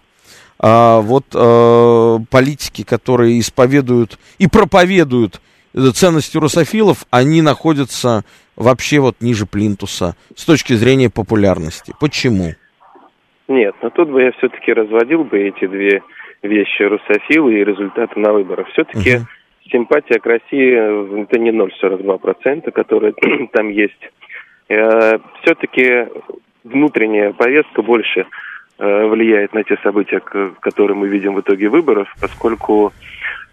э, 0.62 1.00
вот 1.02 1.26
э, 1.34 2.18
политики, 2.30 2.84
которые 2.84 3.40
исповедуют 3.40 4.18
и 4.40 4.48
проповедуют 4.48 5.42
ценности 5.94 6.38
русофилов, 6.38 7.06
они 7.12 7.42
находятся 7.42 8.24
вообще 8.56 9.00
вот 9.00 9.18
ниже 9.20 9.46
плинтуса 9.46 10.16
с 10.36 10.46
точки 10.46 10.74
зрения 10.74 11.10
популярности. 11.10 11.94
Почему? 12.00 12.54
Нет, 13.48 13.76
но 13.82 13.90
тут 13.90 14.10
бы 14.10 14.24
я 14.24 14.32
все-таки 14.34 14.72
разводил 14.74 15.24
бы 15.24 15.38
эти 15.40 15.68
две 15.68 16.02
вещи, 16.42 16.84
русофилы 16.84 17.60
и 17.60 17.64
результаты 17.66 18.20
на 18.20 18.34
выборах. 18.34 18.68
Все-таки 18.70 19.18
uh-huh. 19.18 19.70
симпатия 19.70 20.20
к 20.20 20.26
России 20.26 21.24
это 21.24 21.40
не 21.40 21.52
0,42%, 21.52 22.72
которые 22.72 23.14
там 23.54 23.70
есть. 23.70 24.00
Э, 24.68 25.20
все-таки 25.42 26.08
внутренняя 26.64 27.34
повестка 27.34 27.82
больше 27.82 28.26
э, 28.78 29.06
влияет 29.06 29.54
на 29.54 29.64
те 29.64 29.78
события, 29.84 30.20
которые 30.20 30.98
мы 30.98 31.08
видим 31.08 31.36
в 31.36 31.42
итоге 31.42 31.70
выборов, 31.70 32.08
поскольку 32.20 32.92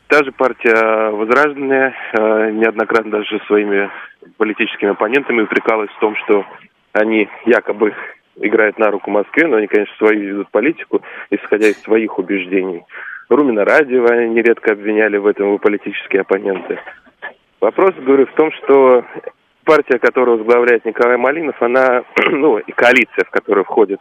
та 0.08 0.24
же 0.24 0.32
партия 0.32 1.10
Возрожденная 1.10 1.94
э, 2.12 2.50
неоднократно 2.52 3.10
даже 3.12 3.40
своими 3.46 3.90
политическими 4.38 4.90
оппонентами 4.90 5.42
упрекалась 5.42 5.90
в 5.90 6.00
том, 6.00 6.16
что 6.16 6.44
они 6.92 7.28
якобы 7.44 7.94
играют 8.36 8.78
на 8.78 8.90
руку 8.90 9.10
Москве, 9.10 9.46
но 9.46 9.56
они, 9.56 9.66
конечно, 9.66 9.94
свою 9.96 10.20
ведут 10.20 10.50
политику, 10.50 11.02
исходя 11.30 11.68
из 11.68 11.80
своих 11.82 12.18
убеждений. 12.18 12.84
Румина 13.28 13.64
Радиева 13.64 14.26
нередко 14.26 14.72
обвиняли 14.72 15.18
в 15.18 15.26
этом 15.26 15.46
его 15.46 15.58
политические 15.58 16.22
оппоненты. 16.22 16.78
Вопрос, 17.60 17.94
говорю, 17.94 18.26
в 18.26 18.32
том, 18.32 18.50
что 18.52 19.04
партия, 19.64 19.98
которую 19.98 20.38
возглавляет 20.38 20.84
Николай 20.84 21.16
Малинов, 21.16 21.60
она, 21.62 22.04
ну, 22.30 22.58
и 22.58 22.72
коалиция, 22.72 23.24
в 23.26 23.30
которую 23.30 23.64
входит 23.64 24.00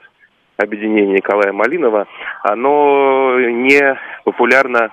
объединение 0.57 1.17
Николая 1.17 1.53
Малинова, 1.53 2.07
оно 2.43 3.39
не 3.39 3.97
популярно 4.23 4.91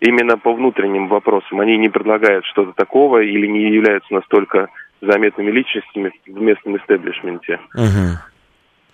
именно 0.00 0.38
по 0.38 0.52
внутренним 0.52 1.08
вопросам. 1.08 1.60
Они 1.60 1.76
не 1.76 1.88
предлагают 1.88 2.44
что-то 2.46 2.72
такого 2.72 3.22
или 3.22 3.46
не 3.46 3.70
являются 3.72 4.14
настолько 4.14 4.68
заметными 5.00 5.50
личностями 5.50 6.12
в 6.26 6.40
местном 6.40 6.76
истеблишменте. 6.76 7.60
Uh-huh. 7.76 8.16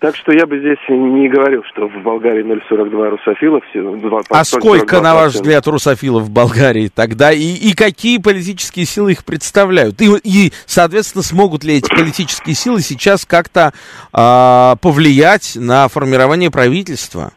Так 0.05 0.15
что 0.17 0.31
я 0.33 0.45
бы 0.45 0.59
здесь 0.59 0.77
не 0.87 1.27
говорил, 1.27 1.63
что 1.63 1.87
в 1.87 2.03
Болгарии 2.03 2.43
0,42 2.43 3.09
русофилов. 3.09 3.63
2, 3.73 4.21
а 4.29 4.43
сколько, 4.43 5.01
на 5.01 5.15
ваш 5.15 5.33
взгляд, 5.33 5.65
русофилов 5.65 6.25
в 6.25 6.29
Болгарии 6.29 6.91
тогда? 6.93 7.31
И, 7.31 7.41
и 7.41 7.73
какие 7.73 8.19
политические 8.19 8.85
силы 8.85 9.13
их 9.13 9.25
представляют? 9.25 9.99
И, 10.03 10.11
и, 10.23 10.53
соответственно, 10.67 11.23
смогут 11.23 11.63
ли 11.63 11.77
эти 11.77 11.89
политические 11.89 12.53
силы 12.53 12.81
сейчас 12.81 13.25
как-то 13.25 13.73
а, 14.13 14.75
повлиять 14.75 15.53
на 15.55 15.87
формирование 15.87 16.51
правительства? 16.51 17.33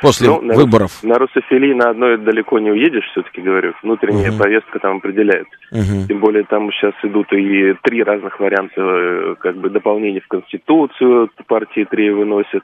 После 0.00 0.28
ну, 0.28 0.54
выборов? 0.54 1.02
На, 1.02 1.18
русофилии 1.18 1.72
на 1.74 1.90
одной 1.90 2.18
далеко 2.18 2.58
не 2.58 2.70
уедешь, 2.70 3.04
все-таки 3.12 3.40
говорю. 3.40 3.74
Внутренняя 3.82 4.30
угу. 4.30 4.38
повестка 4.38 4.78
там 4.78 4.96
определяет. 4.98 5.46
Угу. 5.72 6.06
Тем 6.08 6.20
более 6.20 6.44
там 6.44 6.70
сейчас 6.72 6.94
идут 7.02 7.32
и 7.32 7.74
три 7.82 8.02
разных 8.02 8.38
варианта 8.40 8.80
э, 8.80 9.34
как 9.40 9.56
бы 9.56 9.70
дополнений 9.70 10.20
в 10.20 10.28
Конституцию, 10.28 11.30
партии 11.46 11.86
три 11.90 12.10
выносят. 12.10 12.62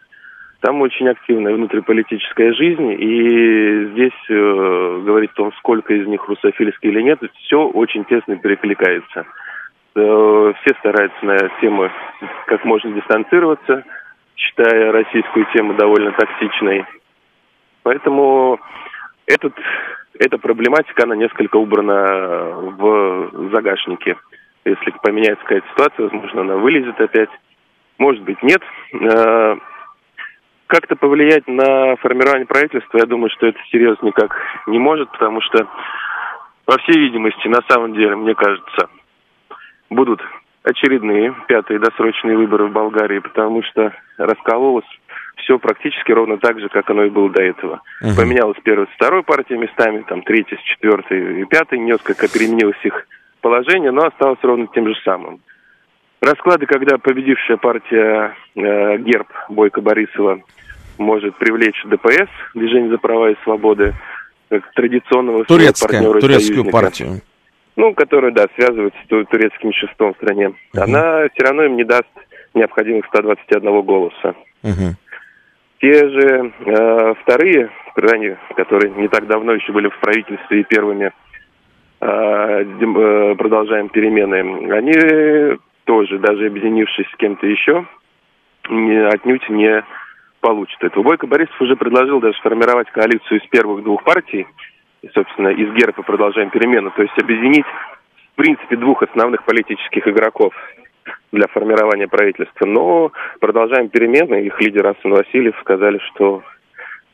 Там 0.61 0.81
очень 0.81 1.09
активная 1.09 1.55
внутриполитическая 1.55 2.55
жизнь, 2.55 2.97
и 2.99 3.91
здесь 3.93 4.31
э, 4.31 5.03
говорить 5.05 5.31
о 5.33 5.37
том, 5.37 5.53
сколько 5.59 5.93
из 5.93 6.07
них 6.07 6.27
русофильские 6.27 6.93
или 6.93 7.03
нет, 7.03 7.19
все 7.45 7.67
очень 7.67 8.05
тесно 8.07 8.37
перекликается. 8.37 9.27
Э, 9.95 10.53
все 10.63 10.75
стараются 10.79 11.25
на 11.25 11.37
тему 11.61 11.91
как 12.47 12.65
можно 12.65 12.93
дистанцироваться, 12.93 13.85
считая 14.37 14.91
российскую 14.93 15.47
тему 15.53 15.75
довольно 15.75 16.13
токсичной. 16.13 16.85
Поэтому 17.85 18.59
этот, 19.27 19.53
эта 20.19 20.39
проблематика, 20.39 21.05
она 21.05 21.15
несколько 21.15 21.57
убрана 21.57 22.03
в 22.77 23.51
загашнике. 23.53 24.17
Если 24.65 24.91
поменяется 25.03 25.45
какая-то 25.45 25.69
ситуация, 25.69 26.05
возможно, 26.05 26.41
она 26.41 26.57
вылезет 26.57 26.99
опять. 26.99 27.29
Может 27.99 28.23
быть, 28.23 28.43
нет. 28.43 28.63
Э, 28.95 29.57
как-то 30.67 30.97
повлиять 30.97 31.47
на 31.47 31.97
формирование 31.97 32.47
правительства, 32.47 32.99
я 32.99 33.05
думаю, 33.05 33.31
что 33.31 33.47
это 33.47 33.59
серьезно 33.71 34.07
никак 34.07 34.35
не 34.67 34.79
может, 34.79 35.11
потому 35.13 35.43
что, 35.43 35.69
по 36.65 36.79
всей 36.79 36.99
видимости, 36.99 37.47
на 37.49 37.61
самом 37.69 37.93
деле, 37.93 38.17
мне 38.17 38.35
кажется, 38.35 38.89
будут 39.91 40.23
очередные 40.63 41.35
пятые 41.49 41.79
досрочные 41.79 42.39
выборы 42.39 42.65
в 42.65 42.73
Болгарии, 42.73 43.19
потому 43.19 43.63
что 43.63 43.93
раскололось 44.17 44.89
все 45.37 45.59
практически 45.59 46.13
ровно 46.13 46.39
так 46.39 46.59
же, 46.61 46.69
как 46.69 46.89
оно 46.91 47.05
и 47.05 47.11
было 47.11 47.31
до 47.31 47.43
этого. 47.43 47.83
Uh-huh. 48.03 48.17
Поменялась 48.17 48.57
первая 48.63 48.87
с 48.87 48.95
второй 48.95 49.23
партией 49.23 49.59
местами, 49.59 50.05
там 50.09 50.23
третья 50.23 50.57
с 50.57 50.63
четвертой 50.63 51.43
и 51.43 51.45
пятой, 51.45 51.79
несколько 51.79 52.29
переменилось 52.29 52.83
их 52.83 53.07
положение, 53.41 53.91
но 53.91 54.07
осталось 54.07 54.39
ровно 54.43 54.67
тем 54.75 54.89
же 54.89 54.95
самым. 55.05 55.41
Расклады, 56.21 56.65
когда 56.67 56.97
победившая 56.97 57.59
партия 57.59 58.35
э, 58.57 58.97
ГЕРБ 58.99 59.29
Бойко 59.51 59.83
Борисова 59.83 60.41
может 60.97 61.37
привлечь 61.37 61.83
ДПС, 61.85 62.31
Движение 62.55 62.91
за 62.91 62.99
права 62.99 63.31
и 63.31 63.37
свободы, 63.43 63.95
как 64.49 64.73
традиционного 64.73 65.45
Турецкая, 65.45 66.01
партнера 66.01 66.21
турецкую 66.21 66.71
партию. 66.71 67.21
Ну, 67.77 67.93
которая, 67.93 68.31
да, 68.31 68.47
связывается 68.55 68.99
с 69.05 69.27
турецким 69.27 69.73
шестом 69.73 70.15
в 70.15 70.17
стране. 70.17 70.55
Uh-huh. 70.75 70.81
Она 70.81 71.29
все 71.35 71.45
равно 71.45 71.65
им 71.65 71.77
не 71.77 71.85
даст 71.85 72.09
необходимых 72.55 73.05
121 73.07 73.83
голоса. 73.83 74.35
Uh-huh. 74.63 74.95
Те 75.81 75.93
же 75.93 76.53
э, 76.67 77.15
вторые 77.23 77.71
страны, 77.93 78.39
которые 78.57 78.93
не 78.93 79.09
так 79.09 79.27
давно 79.27 79.53
еще 79.53 79.73
были 79.73 79.89
в 79.89 79.99
правительстве 79.99 80.61
и 80.61 80.65
первыми 80.65 81.13
э, 82.01 82.07
э, 82.07 83.35
продолжаем 83.37 83.89
перемены, 83.89 84.73
они 84.73 85.59
тоже, 85.85 86.19
даже 86.19 86.47
объединившись 86.47 87.07
с 87.13 87.17
кем-то 87.17 87.47
еще, 87.47 87.87
не, 88.71 89.07
отнюдь 89.07 89.49
не 89.51 89.85
получат 90.41 90.83
этого. 90.83 91.03
Бойко 91.03 91.27
Борисов 91.27 91.61
уже 91.61 91.77
предложил 91.77 92.21
даже 92.21 92.37
сформировать 92.39 92.91
коалицию 92.91 93.41
из 93.41 93.49
первых 93.49 93.83
двух 93.83 94.05
партий, 94.05 94.47
собственно, 95.13 95.49
из 95.49 95.73
ГЕРПа 95.73 96.03
продолжаем 96.03 96.51
перемены, 96.51 96.91
то 96.95 97.03
есть 97.03 97.19
объединить, 97.19 97.67
в 98.33 98.37
принципе, 98.37 98.77
двух 98.77 99.03
основных 99.03 99.45
политических 99.45 100.07
игроков 100.09 100.55
для 101.35 101.49
формирования 101.49 102.09
правительства. 102.09 102.65
Но 102.67 103.13
продолжаем 103.41 103.89
перемены. 103.89 104.47
Их 104.47 104.61
лидер 104.61 104.87
Асан 104.87 105.13
Васильев 105.13 105.55
сказали, 105.61 105.99
что 106.15 106.43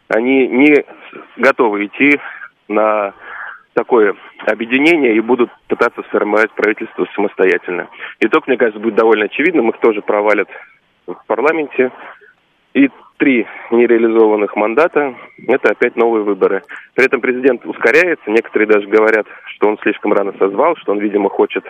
они 0.09 0.47
не 0.47 0.85
готовы 1.37 1.87
идти 1.87 2.21
на 2.69 3.15
такое 3.75 4.15
объединение 4.47 5.15
и 5.15 5.21
будут 5.21 5.51
пытаться 5.69 6.03
сформировать 6.03 6.53
правительство 6.53 7.07
самостоятельно. 7.15 7.89
Итог, 8.21 8.47
мне 8.47 8.57
кажется, 8.57 8.81
будет 8.81 8.95
довольно 8.95 9.27
очевидным. 9.27 9.71
Их 9.71 9.79
тоже 9.79 10.03
провалят 10.03 10.49
в 11.07 11.17
парламенте. 11.27 11.91
И 12.75 12.89
три 13.17 13.47
нереализованных 13.71 14.55
мандата– 14.57 15.15
это 15.49 15.71
опять 15.71 15.97
новые 15.97 16.25
выборы. 16.25 16.63
При 16.95 17.05
этом 17.07 17.21
президент 17.21 17.65
ускоряется. 17.67 18.31
Некоторые 18.31 18.69
даже 18.69 18.87
говорят, 18.87 19.27
что 19.47 19.69
он 19.69 19.79
слишком 19.79 20.13
рано 20.13 20.33
созвал, 20.39 20.77
что 20.77 20.93
он, 20.93 20.99
видимо, 21.01 21.29
хочет 21.29 21.65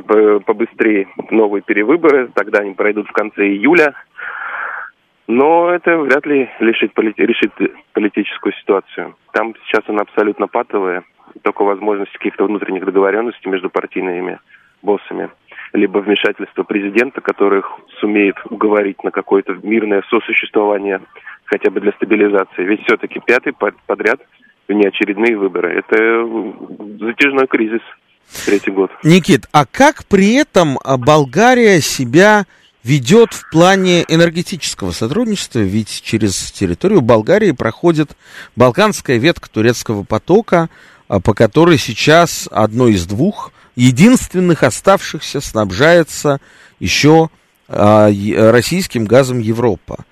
побыстрее 0.00 1.08
новые 1.30 1.62
перевыборы, 1.62 2.28
тогда 2.34 2.60
они 2.60 2.74
пройдут 2.74 3.08
в 3.08 3.12
конце 3.12 3.46
июля. 3.46 3.94
Но 5.26 5.70
это 5.70 5.96
вряд 5.96 6.26
ли 6.26 6.48
полити- 6.60 7.24
решит 7.24 7.52
политическую 7.92 8.52
ситуацию. 8.54 9.16
Там 9.32 9.54
сейчас 9.66 9.82
она 9.88 10.02
абсолютно 10.02 10.46
патовая. 10.48 11.02
Только 11.42 11.64
возможность 11.64 12.12
каких-то 12.12 12.44
внутренних 12.44 12.84
договоренностей 12.84 13.48
между 13.48 13.70
партийными 13.70 14.38
боссами. 14.82 15.30
Либо 15.72 15.98
вмешательство 15.98 16.62
президента, 16.62 17.20
которых 17.20 17.72
сумеет 18.00 18.36
уговорить 18.50 19.02
на 19.02 19.10
какое-то 19.10 19.56
мирное 19.62 20.02
сосуществование 20.10 21.00
хотя 21.46 21.70
бы 21.70 21.80
для 21.80 21.92
стабилизации. 21.92 22.64
Ведь 22.64 22.82
все-таки 22.84 23.20
пятый 23.20 23.54
подряд 23.86 24.20
внеочередные 24.68 25.36
выборы. 25.36 25.72
Это 25.72 26.26
затяжной 27.04 27.46
кризис 27.46 27.80
третий 28.44 28.70
год. 28.70 28.90
Никит, 29.02 29.46
а 29.52 29.66
как 29.66 30.04
при 30.06 30.34
этом 30.34 30.78
а, 30.82 30.96
Болгария 30.96 31.80
себя 31.80 32.46
ведет 32.82 33.32
в 33.32 33.50
плане 33.50 34.04
энергетического 34.08 34.92
сотрудничества, 34.92 35.60
ведь 35.60 36.02
через 36.02 36.52
территорию 36.52 37.00
Болгарии 37.00 37.52
проходит 37.52 38.16
балканская 38.56 39.16
ветка 39.16 39.48
турецкого 39.48 40.04
потока, 40.04 40.68
а, 41.08 41.20
по 41.20 41.34
которой 41.34 41.78
сейчас 41.78 42.48
одно 42.50 42.88
из 42.88 43.06
двух 43.06 43.52
единственных 43.76 44.62
оставшихся 44.62 45.40
снабжается 45.40 46.40
еще 46.78 47.30
а, 47.68 48.10
российским 48.52 49.04
газом 49.04 49.38
Европа. 49.38 50.04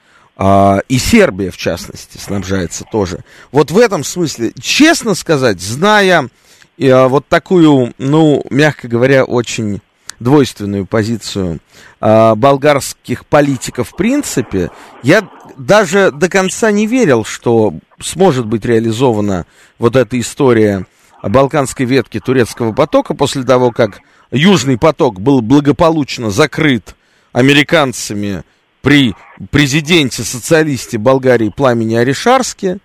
И 0.89 0.99
Сербия, 0.99 1.51
в 1.51 1.59
частности, 1.59 2.17
снабжается 2.17 2.85
тоже. 2.91 3.23
Вот 3.53 3.71
в 3.71 3.79
этом 3.79 4.03
смысле, 4.03 4.53
честно 4.61 5.15
сказать, 5.15 5.61
зная 5.61 6.31
и, 6.77 6.89
а, 6.89 7.09
вот 7.09 7.27
такую, 7.29 7.93
ну, 7.99 8.43
мягко 8.51 8.89
говоря, 8.89 9.25
очень 9.25 9.81
двойственную 10.21 10.87
позицию 10.87 11.59
э, 12.01 12.35
болгарских 12.37 13.27
политиков 13.27 13.91
в 13.91 13.97
принципе, 13.97 14.71
я 15.03 15.29
даже 15.57 16.13
до 16.13 16.29
конца 16.29 16.71
не 16.71 16.87
верил, 16.87 17.25
что 17.25 17.75
сможет 18.01 18.47
быть 18.47 18.65
реализована 18.65 19.47
вот 19.81 19.97
эта 19.97 20.21
история 20.21 20.87
балканской 21.23 21.87
ветки 21.87 22.21
турецкого 22.21 22.73
потока 22.73 23.15
после 23.15 23.43
того, 23.43 23.73
как 23.73 24.01
Южный 24.33 24.79
поток 24.79 25.21
был 25.21 25.43
благополучно 25.43 26.31
закрыт 26.31 26.97
американцами 27.33 28.45
при 28.81 29.15
президенте-социалисте 29.51 30.97
Болгарии 30.97 31.53
Пламени 31.55 31.97
Аришарске. 31.97 32.79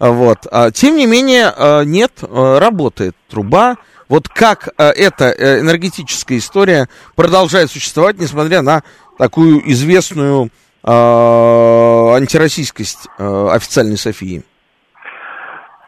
Вот. 0.00 0.46
А, 0.50 0.70
тем 0.70 0.96
не 0.96 1.06
менее, 1.06 1.52
а, 1.56 1.84
нет, 1.84 2.12
а, 2.22 2.58
работает 2.58 3.14
труба. 3.28 3.76
Вот 4.08 4.28
как 4.28 4.70
эта 4.76 5.26
э, 5.26 5.60
энергетическая 5.60 6.38
история 6.38 6.88
продолжает 7.14 7.70
существовать, 7.70 8.18
несмотря 8.18 8.60
на 8.60 8.82
такую 9.18 9.60
известную 9.70 10.50
антироссийскость 10.82 13.06
официальной 13.18 13.98
Софии? 13.98 14.42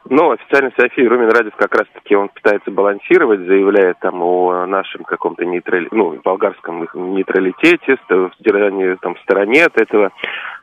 Ну, 0.08 0.32
официальный 0.32 0.72
София 0.78 1.08
Румин 1.08 1.30
Радев 1.30 1.54
как 1.56 1.74
раз-таки 1.74 2.14
он 2.14 2.28
пытается 2.28 2.70
балансировать, 2.70 3.40
заявляя 3.40 3.94
там 3.94 4.22
о 4.22 4.66
нашем 4.66 5.04
каком-то 5.04 5.44
нейтрали... 5.44 5.88
ну, 5.90 6.20
болгарском 6.22 6.86
нейтралитете, 6.94 7.96
стирании, 8.38 8.96
там, 9.00 9.14
в 9.14 9.20
стороне 9.20 9.64
от 9.64 9.80
этого. 9.80 10.12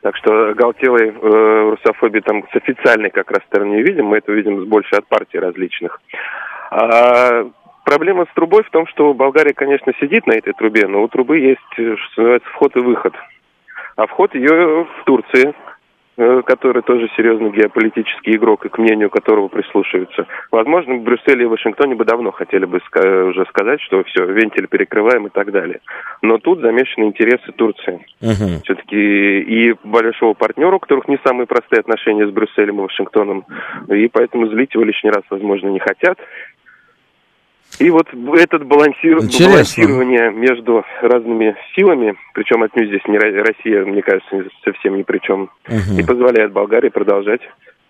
Так 0.02 0.16
что 0.16 0.50
оголтелой 0.50 1.08
э, 1.10 1.70
русофобии 1.70 2.20
там 2.20 2.44
с 2.50 2.56
официальной 2.56 3.10
как 3.10 3.30
раз 3.30 3.40
стороны 3.46 3.76
не 3.76 3.82
видим, 3.82 4.06
мы 4.06 4.18
это 4.18 4.32
видим 4.32 4.64
больше 4.66 4.96
от 4.96 5.06
партий 5.06 5.38
различных. 5.38 6.00
А 6.70 7.46
проблема 7.84 8.24
с 8.24 8.34
трубой 8.34 8.62
в 8.62 8.70
том, 8.70 8.86
что 8.86 9.12
Болгария, 9.12 9.52
конечно, 9.52 9.92
сидит 10.00 10.26
на 10.26 10.32
этой 10.32 10.54
трубе, 10.54 10.86
но 10.86 11.02
у 11.02 11.08
трубы 11.08 11.38
есть, 11.38 11.60
что 11.72 12.22
называется, 12.22 12.48
вход 12.50 12.76
и 12.76 12.80
выход. 12.80 13.14
А 13.96 14.06
вход 14.06 14.34
ее 14.34 14.84
в 14.84 15.04
Турции, 15.04 15.52
который 16.44 16.82
тоже 16.82 17.08
серьезный 17.16 17.50
геополитический 17.50 18.36
игрок 18.36 18.66
и 18.66 18.68
к 18.68 18.78
мнению 18.78 19.10
которого 19.10 19.48
прислушиваются. 19.48 20.26
Возможно, 20.50 20.96
в 20.96 21.02
Брюсселе 21.02 21.44
и 21.44 21.46
Вашингтоне 21.46 21.94
бы 21.94 22.04
давно 22.04 22.30
хотели 22.30 22.66
бы 22.66 22.80
уже 23.28 23.44
сказать, 23.48 23.80
что 23.80 24.02
все, 24.04 24.26
вентиль 24.26 24.66
перекрываем 24.66 25.26
и 25.26 25.30
так 25.30 25.50
далее. 25.50 25.80
Но 26.22 26.38
тут 26.38 26.60
замешаны 26.60 27.04
интересы 27.04 27.52
Турции. 27.52 28.04
Uh-huh. 28.20 28.62
Все-таки 28.64 28.96
и 28.96 29.74
большого 29.84 30.34
партнера, 30.34 30.76
у 30.76 30.78
которых 30.78 31.08
не 31.08 31.18
самые 31.24 31.46
простые 31.46 31.80
отношения 31.80 32.26
с 32.26 32.30
Брюсселем 32.30 32.80
и 32.80 32.82
Вашингтоном, 32.82 33.46
и 33.88 34.08
поэтому 34.08 34.48
злить 34.48 34.74
его 34.74 34.84
лишний 34.84 35.10
раз, 35.10 35.22
возможно, 35.30 35.68
не 35.68 35.78
хотят. 35.78 36.18
И 37.80 37.88
вот 37.88 38.06
этот 38.38 38.66
балансир... 38.66 39.16
балансирование 39.16 40.30
между 40.30 40.84
разными 41.00 41.56
силами, 41.74 42.14
причем 42.34 42.62
отнюдь 42.62 42.88
здесь 42.88 43.00
не 43.08 43.18
Россия, 43.18 43.84
мне 43.86 44.02
кажется, 44.02 44.44
совсем 44.62 44.98
ни 44.98 45.02
при 45.02 45.18
чем, 45.18 45.50
угу. 45.66 45.98
и 45.98 46.02
позволяет 46.02 46.52
Болгарии 46.52 46.90
продолжать 46.90 47.40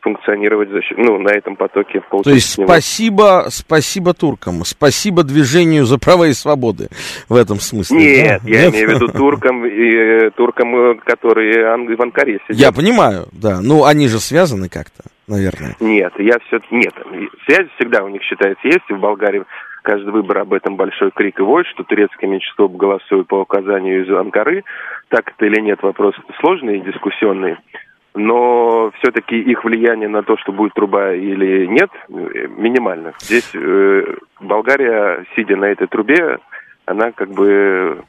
функционировать 0.00 0.70
за, 0.70 0.80
ну, 0.96 1.18
на 1.18 1.30
этом 1.30 1.56
потоке. 1.56 2.00
То 2.24 2.30
есть 2.30 2.62
спасибо, 2.62 3.46
спасибо 3.50 4.14
туркам, 4.14 4.64
спасибо 4.64 5.24
движению 5.24 5.84
за 5.84 5.98
права 5.98 6.28
и 6.28 6.32
свободы 6.32 6.88
в 7.28 7.34
этом 7.34 7.58
смысле. 7.60 7.98
Нет, 7.98 8.40
да? 8.42 8.50
я 8.50 8.64
Нет? 8.66 8.74
имею 8.74 8.88
в 8.88 8.92
виду 8.94 9.08
туркам, 9.08 9.66
и, 9.66 9.94
э, 9.94 10.30
туркам, 10.30 10.74
э, 10.74 10.94
которые 11.04 11.66
в 11.96 12.02
Анкаре 12.02 12.38
сидят. 12.48 12.60
Я 12.60 12.72
понимаю, 12.72 13.26
да. 13.32 13.60
Ну, 13.60 13.84
они 13.84 14.08
же 14.08 14.20
связаны 14.20 14.68
как-то, 14.68 15.02
наверное. 15.26 15.76
Нет, 15.80 16.12
я 16.18 16.38
все... 16.46 16.60
Нет, 16.70 16.94
связь 17.46 17.68
всегда 17.76 18.02
у 18.02 18.08
них 18.08 18.22
считается 18.22 18.66
есть, 18.66 18.84
и 18.88 18.94
в 18.94 19.00
Болгарии 19.00 19.42
каждый 19.82 20.10
выбор 20.10 20.38
об 20.38 20.52
этом 20.52 20.76
большой 20.76 21.10
крик 21.10 21.38
и 21.38 21.42
вой, 21.42 21.64
что 21.64 21.84
турецкое 21.84 22.28
меньшинство 22.30 22.68
голосует 22.68 23.26
по 23.26 23.40
указанию 23.40 24.04
из 24.04 24.10
Анкары. 24.10 24.64
Так 25.08 25.32
это 25.36 25.46
или 25.46 25.60
нет, 25.60 25.82
вопрос 25.82 26.14
сложный 26.40 26.78
и 26.78 26.82
дискуссионный. 26.82 27.56
Но 28.14 28.90
все-таки 28.98 29.38
их 29.38 29.64
влияние 29.64 30.08
на 30.08 30.22
то, 30.22 30.36
что 30.36 30.52
будет 30.52 30.74
труба 30.74 31.12
или 31.12 31.66
нет, 31.66 31.90
минимально. 32.08 33.12
Здесь 33.20 33.50
э, 33.54 34.16
Болгария, 34.40 35.24
сидя 35.36 35.56
на 35.56 35.66
этой 35.66 35.86
трубе, 35.86 36.38
она 36.86 37.12
как 37.12 37.30
бы 37.30 38.02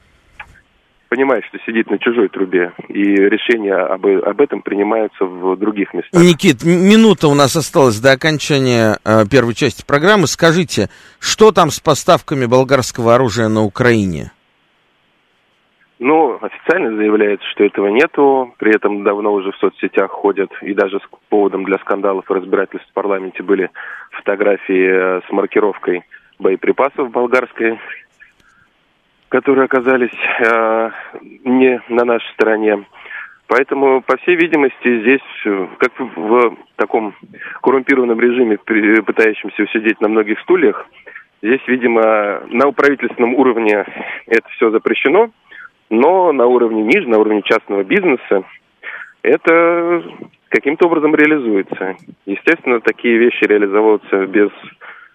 понимает, 1.11 1.43
что 1.43 1.57
сидит 1.65 1.91
на 1.91 1.99
чужой 1.99 2.29
трубе, 2.29 2.71
и 2.87 3.03
решения 3.03 3.75
об, 3.75 4.05
об 4.07 4.39
этом 4.39 4.61
принимаются 4.61 5.25
в 5.25 5.57
других 5.57 5.93
местах. 5.93 6.21
Никит, 6.21 6.63
минута 6.63 7.27
у 7.27 7.35
нас 7.35 7.53
осталась 7.57 7.99
до 7.99 8.13
окончания 8.13 8.97
э, 9.03 9.25
первой 9.29 9.53
части 9.53 9.85
программы. 9.85 10.27
Скажите, 10.27 10.87
что 11.19 11.51
там 11.51 11.69
с 11.69 11.81
поставками 11.81 12.45
болгарского 12.45 13.13
оружия 13.15 13.49
на 13.49 13.61
Украине? 13.61 14.31
Ну, 15.99 16.39
официально 16.41 16.95
заявляется, 16.95 17.45
что 17.49 17.65
этого 17.65 17.87
нету. 17.87 18.55
При 18.57 18.73
этом 18.73 19.03
давно 19.03 19.33
уже 19.33 19.51
в 19.51 19.57
соцсетях 19.57 20.11
ходят, 20.11 20.49
и 20.61 20.73
даже 20.73 20.99
с 20.99 21.03
поводом 21.27 21.65
для 21.65 21.77
скандалов 21.79 22.31
и 22.31 22.33
разбирательств 22.33 22.89
в 22.89 22.93
парламенте 22.93 23.43
были 23.43 23.69
фотографии 24.11 24.87
э, 24.87 25.21
с 25.27 25.31
маркировкой 25.31 26.05
боеприпасов 26.39 27.11
болгарской 27.11 27.77
которые 29.31 29.63
оказались 29.63 30.11
э, 30.39 30.91
не 31.45 31.81
на 31.87 32.03
нашей 32.03 32.29
стороне. 32.33 32.85
Поэтому, 33.47 34.01
по 34.01 34.17
всей 34.17 34.35
видимости, 34.35 35.01
здесь, 35.01 35.45
э, 35.45 35.67
как 35.77 35.93
в 35.97 36.57
таком 36.75 37.15
коррумпированном 37.61 38.19
режиме, 38.19 38.57
пытающемся 38.57 39.63
усидеть 39.63 40.01
на 40.01 40.09
многих 40.09 40.37
стульях, 40.41 40.85
здесь, 41.41 41.61
видимо, 41.67 42.41
на 42.49 42.71
правительственном 42.73 43.35
уровне 43.35 43.85
это 44.27 44.47
все 44.49 44.69
запрещено, 44.69 45.31
но 45.89 46.33
на 46.33 46.45
уровне 46.45 46.83
ниже, 46.83 47.07
на 47.07 47.17
уровне 47.17 47.41
частного 47.43 47.83
бизнеса, 47.85 48.43
это 49.23 50.03
каким-то 50.49 50.87
образом 50.87 51.15
реализуется. 51.15 51.95
Естественно, 52.25 52.81
такие 52.81 53.17
вещи 53.17 53.45
реализовываются 53.45 54.25
без 54.27 54.49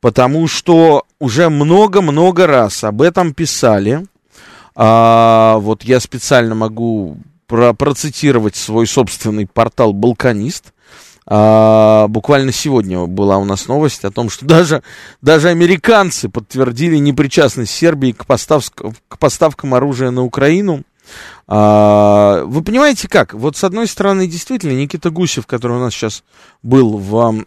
Потому 0.00 0.48
что 0.48 1.04
уже 1.18 1.48
много-много 1.48 2.46
раз 2.46 2.84
об 2.84 3.00
этом 3.00 3.32
писали 3.32 4.04
а, 4.76 5.58
вот 5.58 5.84
я 5.84 6.00
специально 6.00 6.54
могу 6.54 7.18
про 7.46 7.74
процитировать 7.74 8.56
свой 8.56 8.86
собственный 8.86 9.46
портал 9.46 9.92
«Балканист». 9.92 10.72
А, 11.26 12.06
буквально 12.08 12.52
сегодня 12.52 13.06
была 13.06 13.38
у 13.38 13.44
нас 13.44 13.66
новость 13.66 14.04
о 14.04 14.10
том, 14.10 14.28
что 14.28 14.44
даже, 14.44 14.82
даже 15.22 15.48
американцы 15.48 16.28
подтвердили 16.28 16.96
непричастность 16.96 17.72
Сербии 17.72 18.12
к, 18.12 18.26
поставк, 18.26 18.82
к 19.08 19.18
поставкам 19.18 19.74
оружия 19.74 20.10
на 20.10 20.22
Украину. 20.22 20.82
А, 21.46 22.44
вы 22.44 22.62
понимаете 22.62 23.08
как? 23.08 23.32
Вот 23.32 23.56
с 23.56 23.64
одной 23.64 23.86
стороны, 23.86 24.26
действительно, 24.26 24.72
Никита 24.72 25.10
Гусев, 25.10 25.46
который 25.46 25.78
у 25.78 25.80
нас 25.80 25.94
сейчас 25.94 26.24
был 26.62 26.98
в 26.98 27.44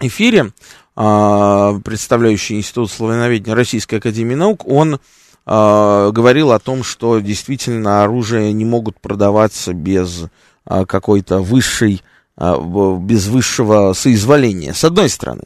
эфире, 0.00 0.52
а, 0.96 1.78
представляющий 1.84 2.56
Институт 2.56 2.90
славяноведения 2.90 3.54
Российской 3.54 3.96
Академии 3.96 4.34
Наук, 4.34 4.66
он 4.66 5.00
а, 5.44 6.10
говорил 6.10 6.52
о 6.52 6.58
том, 6.58 6.84
что 6.84 7.20
действительно 7.20 8.02
оружие 8.02 8.52
не 8.52 8.64
могут 8.64 9.00
продаваться 9.00 9.72
без 9.72 10.24
а, 10.64 10.84
какой-то 10.86 11.40
высшей, 11.40 12.02
без 12.36 13.26
высшего 13.26 13.92
соизволения, 13.92 14.72
с 14.72 14.84
одной 14.84 15.10
стороны. 15.10 15.42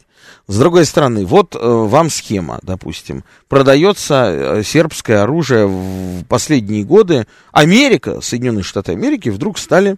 С 0.48 0.58
другой 0.58 0.84
стороны, 0.84 1.26
вот 1.26 1.56
э, 1.56 1.58
вам 1.60 2.08
схема, 2.08 2.60
допустим. 2.62 3.24
Продается 3.48 4.26
э, 4.28 4.62
сербское 4.62 5.22
оружие 5.22 5.66
в 5.66 6.24
последние 6.28 6.84
годы. 6.84 7.26
Америка, 7.50 8.20
Соединенные 8.20 8.62
Штаты 8.62 8.92
Америки 8.92 9.28
вдруг 9.28 9.58
стали 9.58 9.96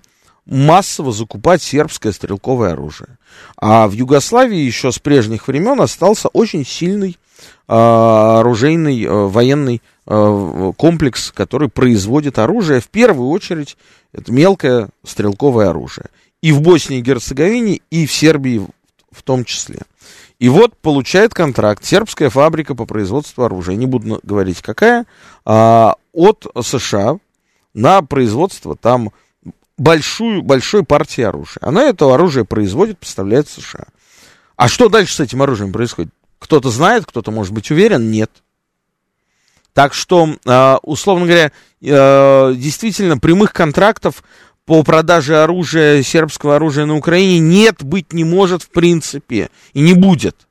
массово 0.49 1.13
закупать 1.13 1.63
сербское 1.63 2.13
стрелковое 2.13 2.73
оружие. 2.73 3.19
А 3.57 3.87
в 3.87 3.93
Югославии 3.93 4.59
еще 4.59 4.91
с 4.91 4.99
прежних 4.99 5.47
времен 5.47 5.81
остался 5.81 6.29
очень 6.29 6.65
сильный 6.65 7.19
э, 7.69 7.73
оружейный 7.73 9.05
э, 9.05 9.11
военный 9.11 9.83
э, 10.07 10.73
комплекс, 10.77 11.31
который 11.33 11.69
производит 11.69 12.39
оружие. 12.39 12.81
В 12.81 12.89
первую 12.89 13.29
очередь 13.29 13.77
это 14.13 14.33
мелкое 14.33 14.89
стрелковое 15.05 15.69
оружие. 15.71 16.07
И 16.41 16.53
в 16.53 16.63
Боснии 16.63 16.99
и 16.99 17.03
Герцеговине, 17.03 17.81
и 17.91 18.07
в 18.07 18.13
Сербии 18.13 18.67
в 19.11 19.23
том 19.23 19.45
числе. 19.45 19.81
И 20.39 20.49
вот 20.49 20.77
получает 20.77 21.35
контракт 21.35 21.85
сербская 21.85 22.31
фабрика 22.31 22.75
по 22.75 22.87
производству 22.87 23.43
оружия, 23.43 23.75
не 23.75 23.87
буду 23.87 24.21
говорить 24.23 24.63
какая, 24.63 25.05
а, 25.45 25.97
от 26.13 26.47
США 26.63 27.19
на 27.75 28.03
производство 28.03 28.77
там 28.77 29.11
большую, 29.79 30.43
большой 30.43 30.85
партии 30.85 31.23
оружия. 31.23 31.61
Она 31.63 31.85
это 31.85 32.13
оружие 32.13 32.45
производит, 32.45 32.99
поставляет 32.99 33.49
в 33.49 33.53
США. 33.53 33.87
А 34.57 34.69
что 34.69 34.89
дальше 34.89 35.15
с 35.15 35.21
этим 35.21 35.41
оружием 35.41 35.73
происходит? 35.73 36.13
Кто-то 36.39 36.71
знает, 36.71 37.07
кто-то 37.07 37.31
может 37.31 37.53
быть 37.53 37.71
уверен, 37.71 38.11
нет. 38.11 38.31
Так 39.73 39.95
что, 39.95 40.37
а, 40.45 40.79
условно 40.83 41.27
говоря, 41.27 41.53
а, 41.83 42.53
действительно 42.53 43.19
прямых 43.19 43.53
контрактов 43.53 44.25
по 44.67 44.83
продаже 44.83 45.43
оружия, 45.43 46.03
сербского 46.03 46.57
оружия 46.57 46.85
на 46.85 46.97
Украине 46.97 47.39
нет, 47.39 47.83
быть 47.83 48.13
не 48.13 48.25
может 48.25 48.65
в 48.65 48.71
принципе, 48.71 49.51
и 49.73 49.81
не 49.81 49.95
будет. 49.95 50.49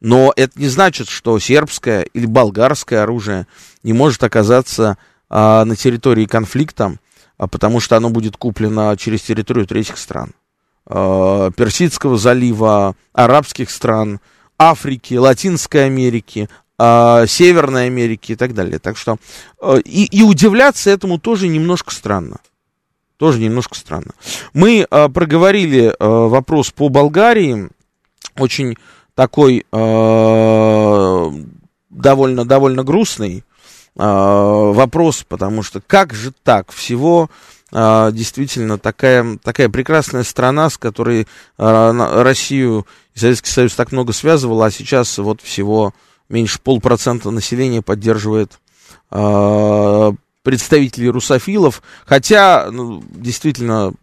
Но 0.00 0.32
это 0.36 0.60
не 0.60 0.68
значит, 0.68 1.08
что 1.08 1.38
сербское 1.38 2.02
или 2.02 2.26
болгарское 2.26 3.02
оружие 3.02 3.46
не 3.82 3.94
может 3.94 4.22
оказаться 4.22 4.98
а, 5.30 5.64
на 5.64 5.74
территории 5.74 6.26
конфликта, 6.26 6.98
потому 7.36 7.80
что 7.80 7.96
оно 7.96 8.10
будет 8.10 8.36
куплено 8.36 8.94
через 8.96 9.22
территорию 9.22 9.66
третьих 9.66 9.98
стран. 9.98 10.32
А, 10.86 11.50
Персидского 11.50 12.16
залива, 12.16 12.94
арабских 13.12 13.70
стран, 13.70 14.20
Африки, 14.58 15.14
Латинской 15.14 15.86
Америки, 15.86 16.48
а, 16.78 17.26
Северной 17.26 17.86
Америки 17.86 18.32
и 18.32 18.36
так 18.36 18.54
далее. 18.54 18.78
Так 18.78 18.96
что 18.96 19.16
а, 19.60 19.76
и, 19.76 20.04
и 20.04 20.22
удивляться 20.22 20.90
этому 20.90 21.18
тоже 21.18 21.48
немножко 21.48 21.92
странно. 21.92 22.38
Тоже 23.16 23.40
немножко 23.40 23.74
странно. 23.76 24.12
Мы 24.52 24.86
проговорили 24.90 25.94
вопрос 25.98 26.70
по 26.70 26.90
Болгарии. 26.90 27.70
Очень 28.36 28.76
такой 29.14 29.64
э, 29.72 31.32
довольно, 31.88 32.44
довольно 32.44 32.84
грустный 32.84 33.42
вопрос, 34.04 35.24
потому 35.26 35.62
что 35.62 35.80
как 35.80 36.12
же 36.12 36.32
так? 36.42 36.70
Всего 36.70 37.30
э, 37.72 38.10
действительно 38.12 38.78
такая, 38.78 39.38
такая 39.42 39.68
прекрасная 39.68 40.22
страна, 40.22 40.70
с 40.70 40.78
которой 40.78 41.22
э, 41.58 42.22
Россию 42.22 42.86
и 43.14 43.18
Советский 43.18 43.50
Союз 43.50 43.74
так 43.74 43.92
много 43.92 44.12
связывал, 44.12 44.62
а 44.62 44.70
сейчас 44.70 45.16
вот 45.18 45.40
всего 45.40 45.94
меньше 46.28 46.60
полпроцента 46.60 47.30
населения 47.30 47.82
поддерживает 47.82 48.58
э, 49.10 50.12
представителей 50.42 51.10
русофилов, 51.10 51.82
хотя, 52.04 52.68
ну, 52.70 53.02
действительно, 53.10 53.94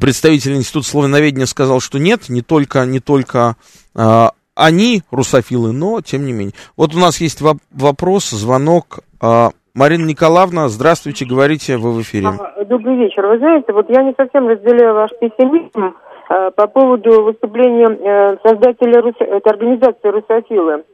представитель 0.00 0.54
Института 0.54 0.88
славяноведения 0.88 1.46
сказал, 1.46 1.80
что 1.80 1.98
нет, 1.98 2.28
не 2.28 2.42
только, 2.42 2.84
не 2.84 3.00
только 3.00 3.56
э, 3.94 4.28
они 4.58 5.02
русофилы, 5.10 5.72
но 5.72 6.00
тем 6.00 6.26
не 6.26 6.32
менее. 6.32 6.52
Вот 6.76 6.94
у 6.94 6.98
нас 6.98 7.20
есть 7.20 7.40
вопрос, 7.40 8.30
звонок. 8.30 8.98
Э, 9.22 9.50
Марина 9.74 10.04
Николаевна, 10.04 10.68
здравствуйте, 10.68 11.24
говорите, 11.24 11.76
вы 11.76 11.92
в 11.92 12.02
эфире. 12.02 12.28
Добрый 12.66 12.96
вечер. 12.96 13.24
Вы 13.26 13.38
знаете, 13.38 13.72
вот 13.72 13.88
я 13.88 14.02
не 14.02 14.12
совсем 14.16 14.48
разделяю 14.48 14.94
ваш 14.94 15.10
пессимизм 15.20 15.94
э, 16.28 16.50
по 16.56 16.66
поводу 16.66 17.22
выступления 17.22 17.86
э, 17.86 18.36
создателя 18.42 19.00
Рус... 19.00 19.14
этой 19.20 19.48
организации 19.48 20.08
«Русофилы». 20.08 20.84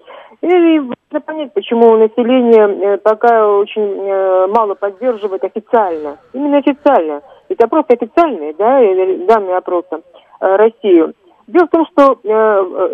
И 0.42 0.46
можно 0.46 1.20
понять, 1.24 1.54
почему 1.54 1.96
население 1.96 2.68
э, 2.68 2.98
пока 2.98 3.48
очень 3.48 3.80
э, 3.80 4.46
мало 4.48 4.74
поддерживает 4.74 5.42
официально. 5.42 6.18
Именно 6.34 6.58
официально. 6.58 7.22
Ведь 7.48 7.60
опрос 7.60 7.86
официальный, 7.88 8.52
да, 8.52 8.80
данные 9.26 9.56
опроса 9.56 10.02
э, 10.40 10.56
Россию. 10.56 11.14
Дело 11.46 11.66
в 11.66 11.70
том, 11.70 11.86
что 11.86 12.18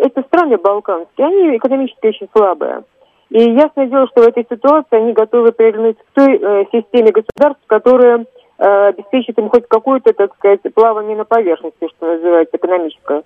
эти 0.01 0.25
страны 0.27 0.57
балканские, 0.57 1.27
они 1.27 1.57
экономически 1.57 2.07
очень 2.07 2.27
слабые. 2.35 2.83
И 3.29 3.39
ясное 3.39 3.87
дело, 3.87 4.07
что 4.07 4.23
в 4.23 4.27
этой 4.27 4.45
ситуации 4.49 4.97
они 4.97 5.13
готовы 5.13 5.53
приглянуть 5.53 5.97
к 5.97 6.13
той 6.13 6.37
системе 6.71 7.11
государств, 7.11 7.63
которая 7.67 8.25
обеспечит 8.57 9.39
им 9.39 9.49
хоть 9.49 9.67
какое-то, 9.67 10.11
так 10.13 10.35
сказать, 10.35 10.59
плавание 10.75 11.15
на 11.15 11.23
поверхности, 11.23 11.87
что 11.95 12.13
называется, 12.13 12.57
экономическое. 12.57 13.23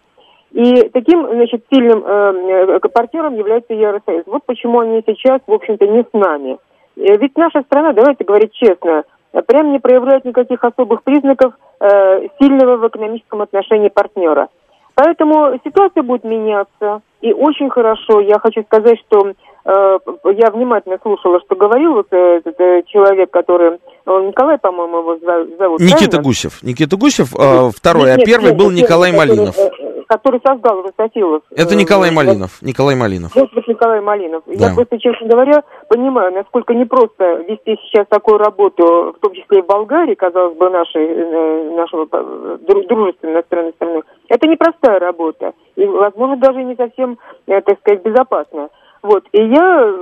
И 0.55 0.89
таким, 0.93 1.27
значит, 1.27 1.65
сильным 1.69 2.01
э, 2.05 2.77
э, 2.77 2.79
партнером 2.87 3.35
является 3.35 3.73
Евросоюз. 3.73 4.23
Вот 4.25 4.45
почему 4.45 4.79
они 4.79 5.03
сейчас, 5.05 5.41
в 5.45 5.51
общем-то, 5.51 5.85
не 5.85 6.03
с 6.03 6.13
нами. 6.13 6.57
Э, 6.95 7.17
ведь 7.17 7.37
наша 7.37 7.61
страна, 7.63 7.91
давайте 7.91 8.23
говорить 8.23 8.53
честно, 8.53 9.03
прям 9.47 9.73
не 9.73 9.79
проявляет 9.79 10.23
никаких 10.23 10.63
особых 10.63 11.03
признаков 11.03 11.55
э, 11.81 12.27
сильного 12.39 12.77
в 12.77 12.87
экономическом 12.87 13.41
отношении 13.41 13.89
партнера. 13.89 14.47
Поэтому 14.95 15.59
ситуация 15.63 16.03
будет 16.03 16.23
меняться. 16.23 17.01
И 17.21 17.33
очень 17.33 17.69
хорошо, 17.69 18.21
я 18.21 18.39
хочу 18.39 18.63
сказать, 18.63 18.97
что 19.07 19.29
э, 19.65 19.97
я 20.37 20.51
внимательно 20.51 20.97
слушала, 21.01 21.39
что 21.41 21.55
говорил 21.55 21.93
вот 21.93 22.07
э, 22.11 22.37
этот 22.37 22.59
э, 22.59 22.83
человек, 22.87 23.31
который, 23.31 23.79
он 24.05 24.27
Николай, 24.27 24.57
по-моему, 24.57 24.99
его 24.99 25.17
зовут. 25.57 25.81
Никита 25.81 26.11
правильно? 26.11 26.23
Гусев. 26.23 26.63
Никита 26.63 26.95
Гусев, 26.97 27.33
э, 27.35 27.69
второй, 27.75 28.05
нет, 28.11 28.19
а 28.21 28.25
первый 28.25 28.51
нет, 28.51 28.57
был 28.57 28.71
нет, 28.71 28.83
Николай 28.83 29.11
который, 29.11 29.35
Малинов. 29.35 29.57
Э, 29.57 29.69
который 30.07 30.39
создал 30.45 30.81
Русофилов. 30.81 31.43
Это 31.51 31.73
э, 31.73 31.77
Николай 31.77 32.11
Малинов. 32.11 32.61
Николай 32.61 32.95
Малинов. 32.95 33.35
Вот 33.35 33.49
Николай 33.67 34.01
Малинов. 34.01 34.43
Да. 34.45 34.69
Я 34.69 34.75
просто, 34.75 34.99
честно 34.99 35.27
говоря, 35.27 35.63
понимаю, 35.89 36.33
насколько 36.33 36.73
непросто 36.73 37.43
вести 37.47 37.77
сейчас 37.83 38.07
такую 38.07 38.37
работу, 38.37 39.15
в 39.17 39.19
том 39.19 39.33
числе 39.33 39.59
и 39.59 39.61
в 39.61 39.65
Болгарии, 39.65 40.15
казалось 40.15 40.57
бы, 40.57 40.69
нашей, 40.69 41.05
э, 41.05 41.75
нашего 41.75 42.07
э, 42.11 42.57
дружественной 42.87 43.33
иностранной 43.33 43.73
страны. 43.73 44.01
Это 44.29 44.47
непростая 44.47 44.99
работа. 44.99 45.53
И, 45.75 45.85
возможно, 45.85 46.37
даже 46.37 46.63
не 46.63 46.75
совсем, 46.75 47.17
так 47.45 47.79
сказать, 47.79 48.03
безопасная. 48.03 48.69
Вот. 49.01 49.23
И 49.33 49.41
я 49.41 49.93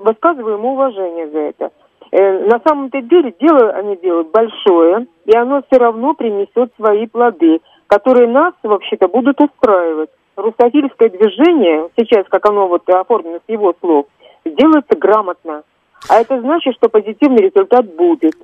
высказываю 0.00 0.58
ему 0.58 0.72
уважение 0.72 1.28
за 1.30 1.38
это. 1.38 1.70
На 2.12 2.60
самом-то 2.64 3.00
деле 3.00 3.34
дело 3.40 3.70
они 3.70 3.96
делают 3.96 4.30
большое, 4.30 5.06
и 5.24 5.36
оно 5.36 5.62
все 5.66 5.80
равно 5.80 6.14
принесет 6.14 6.70
свои 6.76 7.06
плоды 7.06 7.60
которые 7.86 8.28
нас, 8.28 8.54
вообще-то, 8.62 9.08
будут 9.08 9.40
устраивать. 9.40 10.10
Русофильское 10.36 11.10
движение, 11.10 11.88
сейчас, 11.96 12.26
как 12.28 12.44
оно 12.48 12.66
вот 12.66 12.88
оформлено 12.88 13.38
с 13.38 13.48
его 13.48 13.74
слов, 13.80 14.06
делается 14.44 14.96
грамотно. 14.96 15.62
А 16.08 16.20
это 16.20 16.40
значит, 16.40 16.74
что 16.74 16.88
позитивный 16.88 17.44
результат 17.44 17.86
будет. 17.94 18.34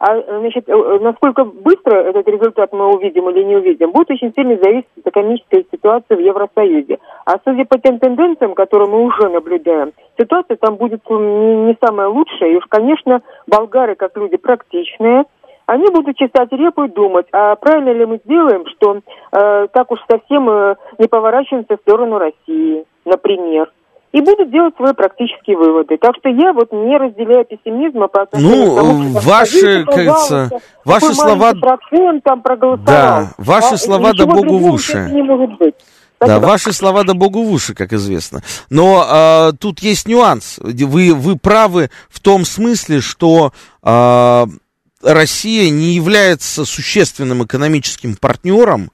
А 0.00 0.18
значит, 0.38 0.66
э, 0.66 0.98
насколько 1.02 1.44
быстро 1.44 1.94
этот 1.94 2.26
результат 2.26 2.72
мы 2.72 2.94
увидим 2.94 3.28
или 3.28 3.42
не 3.44 3.56
увидим, 3.56 3.90
будет 3.90 4.10
очень 4.10 4.32
сильно 4.34 4.56
зависеть 4.56 4.88
от 4.96 5.08
экономической 5.08 5.66
ситуации 5.70 6.14
в 6.14 6.20
Евросоюзе. 6.20 6.98
А 7.26 7.34
судя 7.44 7.66
по 7.66 7.78
тем 7.78 7.98
тенденциям, 7.98 8.54
которые 8.54 8.88
мы 8.88 9.04
уже 9.04 9.28
наблюдаем, 9.28 9.92
ситуация 10.18 10.56
там 10.56 10.76
будет 10.76 11.02
не 11.10 11.76
самая 11.84 12.08
лучшая. 12.08 12.50
И 12.50 12.56
уж, 12.56 12.64
конечно, 12.70 13.20
болгары, 13.46 13.94
как 13.94 14.16
люди 14.16 14.38
практичные, 14.38 15.24
они 15.70 15.86
будут 15.90 16.16
чесать 16.16 16.50
репу 16.50 16.84
и 16.84 16.88
думать, 16.88 17.26
а 17.32 17.54
правильно 17.54 17.90
ли 17.90 18.04
мы 18.04 18.20
сделаем, 18.24 18.64
что 18.74 18.96
э, 18.96 19.68
так 19.72 19.90
уж 19.92 20.00
совсем 20.10 20.50
э, 20.50 20.74
не 20.98 21.06
поворачиваемся 21.06 21.76
в 21.76 21.80
сторону 21.82 22.18
России, 22.18 22.84
например. 23.04 23.70
И 24.10 24.20
будут 24.20 24.50
делать 24.50 24.74
свои 24.74 24.92
практические 24.92 25.56
выводы. 25.56 25.96
Так 25.96 26.16
что 26.18 26.28
я 26.28 26.52
вот 26.52 26.72
не 26.72 26.98
разделяю 26.98 27.44
пессимизма 27.44 28.08
по 28.08 28.22
отношению 28.22 28.66
ну, 28.66 28.72
к 28.72 28.76
тому, 28.76 29.20
что 29.20 29.28
ваши, 29.30 29.84
кажется, 29.84 30.50
ваши 30.84 31.14
слова... 31.14 31.52
Процент 31.52 32.24
там. 32.24 32.42
Да, 32.84 33.28
ваши 33.38 33.74
а, 33.74 33.76
слова 33.76 34.12
да 34.12 34.26
богу 34.26 34.58
в 34.58 34.72
уши. 34.72 35.08
Не 35.12 35.22
может 35.22 35.56
быть. 35.58 35.76
Да, 36.18 36.40
ваши 36.40 36.72
слова 36.72 37.04
да 37.04 37.14
богу 37.14 37.44
в 37.44 37.52
уши, 37.52 37.74
как 37.74 37.92
известно. 37.92 38.42
Но 38.68 39.04
а, 39.06 39.52
тут 39.52 39.78
есть 39.78 40.08
нюанс. 40.08 40.58
Вы, 40.58 41.14
вы 41.14 41.38
правы 41.38 41.90
в 42.08 42.18
том 42.18 42.44
смысле, 42.44 43.00
что 43.00 43.52
а, 43.84 44.46
Россия 45.02 45.70
не 45.70 45.94
является 45.94 46.64
существенным 46.64 47.44
экономическим 47.44 48.16
партнером, 48.16 48.90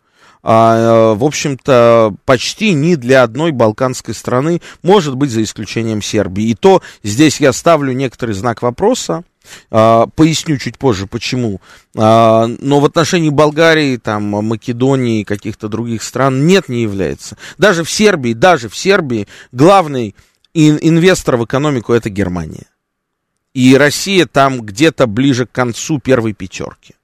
а, 0.48 1.14
в 1.14 1.24
общем-то, 1.24 2.14
почти 2.24 2.72
ни 2.72 2.94
для 2.94 3.24
одной 3.24 3.50
балканской 3.50 4.14
страны, 4.14 4.62
может 4.82 5.16
быть, 5.16 5.30
за 5.32 5.42
исключением 5.42 6.02
Сербии. 6.02 6.50
И 6.50 6.54
то 6.54 6.82
здесь 7.02 7.40
я 7.40 7.52
ставлю 7.52 7.92
некоторый 7.92 8.30
знак 8.30 8.62
вопроса, 8.62 9.24
а, 9.72 10.06
поясню 10.06 10.56
чуть 10.58 10.78
позже, 10.78 11.08
почему. 11.08 11.60
А, 11.96 12.46
но 12.46 12.78
в 12.78 12.84
отношении 12.84 13.30
Болгарии, 13.30 13.96
там, 13.96 14.22
Македонии 14.22 15.22
и 15.22 15.24
каких-то 15.24 15.66
других 15.66 16.04
стран 16.04 16.46
нет, 16.46 16.68
не 16.68 16.82
является. 16.82 17.36
Даже 17.58 17.82
в 17.82 17.90
Сербии, 17.90 18.32
даже 18.32 18.68
в 18.68 18.76
Сербии 18.76 19.26
главный 19.50 20.14
инвестор 20.54 21.36
в 21.38 21.44
экономику 21.44 21.92
это 21.92 22.08
Германия. 22.08 22.66
И 23.56 23.74
Россия 23.74 24.26
там 24.26 24.60
где-то 24.60 25.06
ближе 25.06 25.46
к 25.46 25.50
концу 25.50 25.98
первой 25.98 26.34
пятерки. 26.34 26.94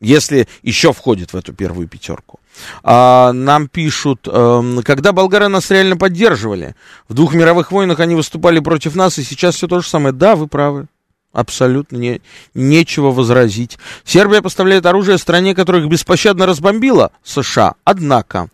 Если 0.00 0.46
еще 0.60 0.92
входит 0.92 1.32
в 1.32 1.36
эту 1.36 1.54
первую 1.54 1.88
пятерку. 1.88 2.40
А, 2.82 3.32
нам 3.32 3.68
пишут, 3.68 4.28
э, 4.30 4.80
когда 4.84 5.12
болгары 5.12 5.48
нас 5.48 5.70
реально 5.70 5.96
поддерживали, 5.96 6.76
в 7.08 7.14
двух 7.14 7.32
мировых 7.32 7.72
войнах 7.72 8.00
они 8.00 8.14
выступали 8.14 8.60
против 8.60 8.94
нас, 8.96 9.18
и 9.18 9.22
сейчас 9.22 9.54
все 9.54 9.66
то 9.66 9.80
же 9.80 9.88
самое. 9.88 10.12
Да, 10.12 10.36
вы 10.36 10.46
правы. 10.46 10.88
Абсолютно 11.32 11.96
не, 11.96 12.20
нечего 12.52 13.10
возразить. 13.10 13.78
Сербия 14.04 14.42
поставляет 14.42 14.84
оружие 14.84 15.16
стране, 15.16 15.54
которая 15.54 15.80
их 15.80 15.88
беспощадно 15.88 16.44
разбомбила, 16.44 17.12
США. 17.24 17.76
Однако, 17.84 18.50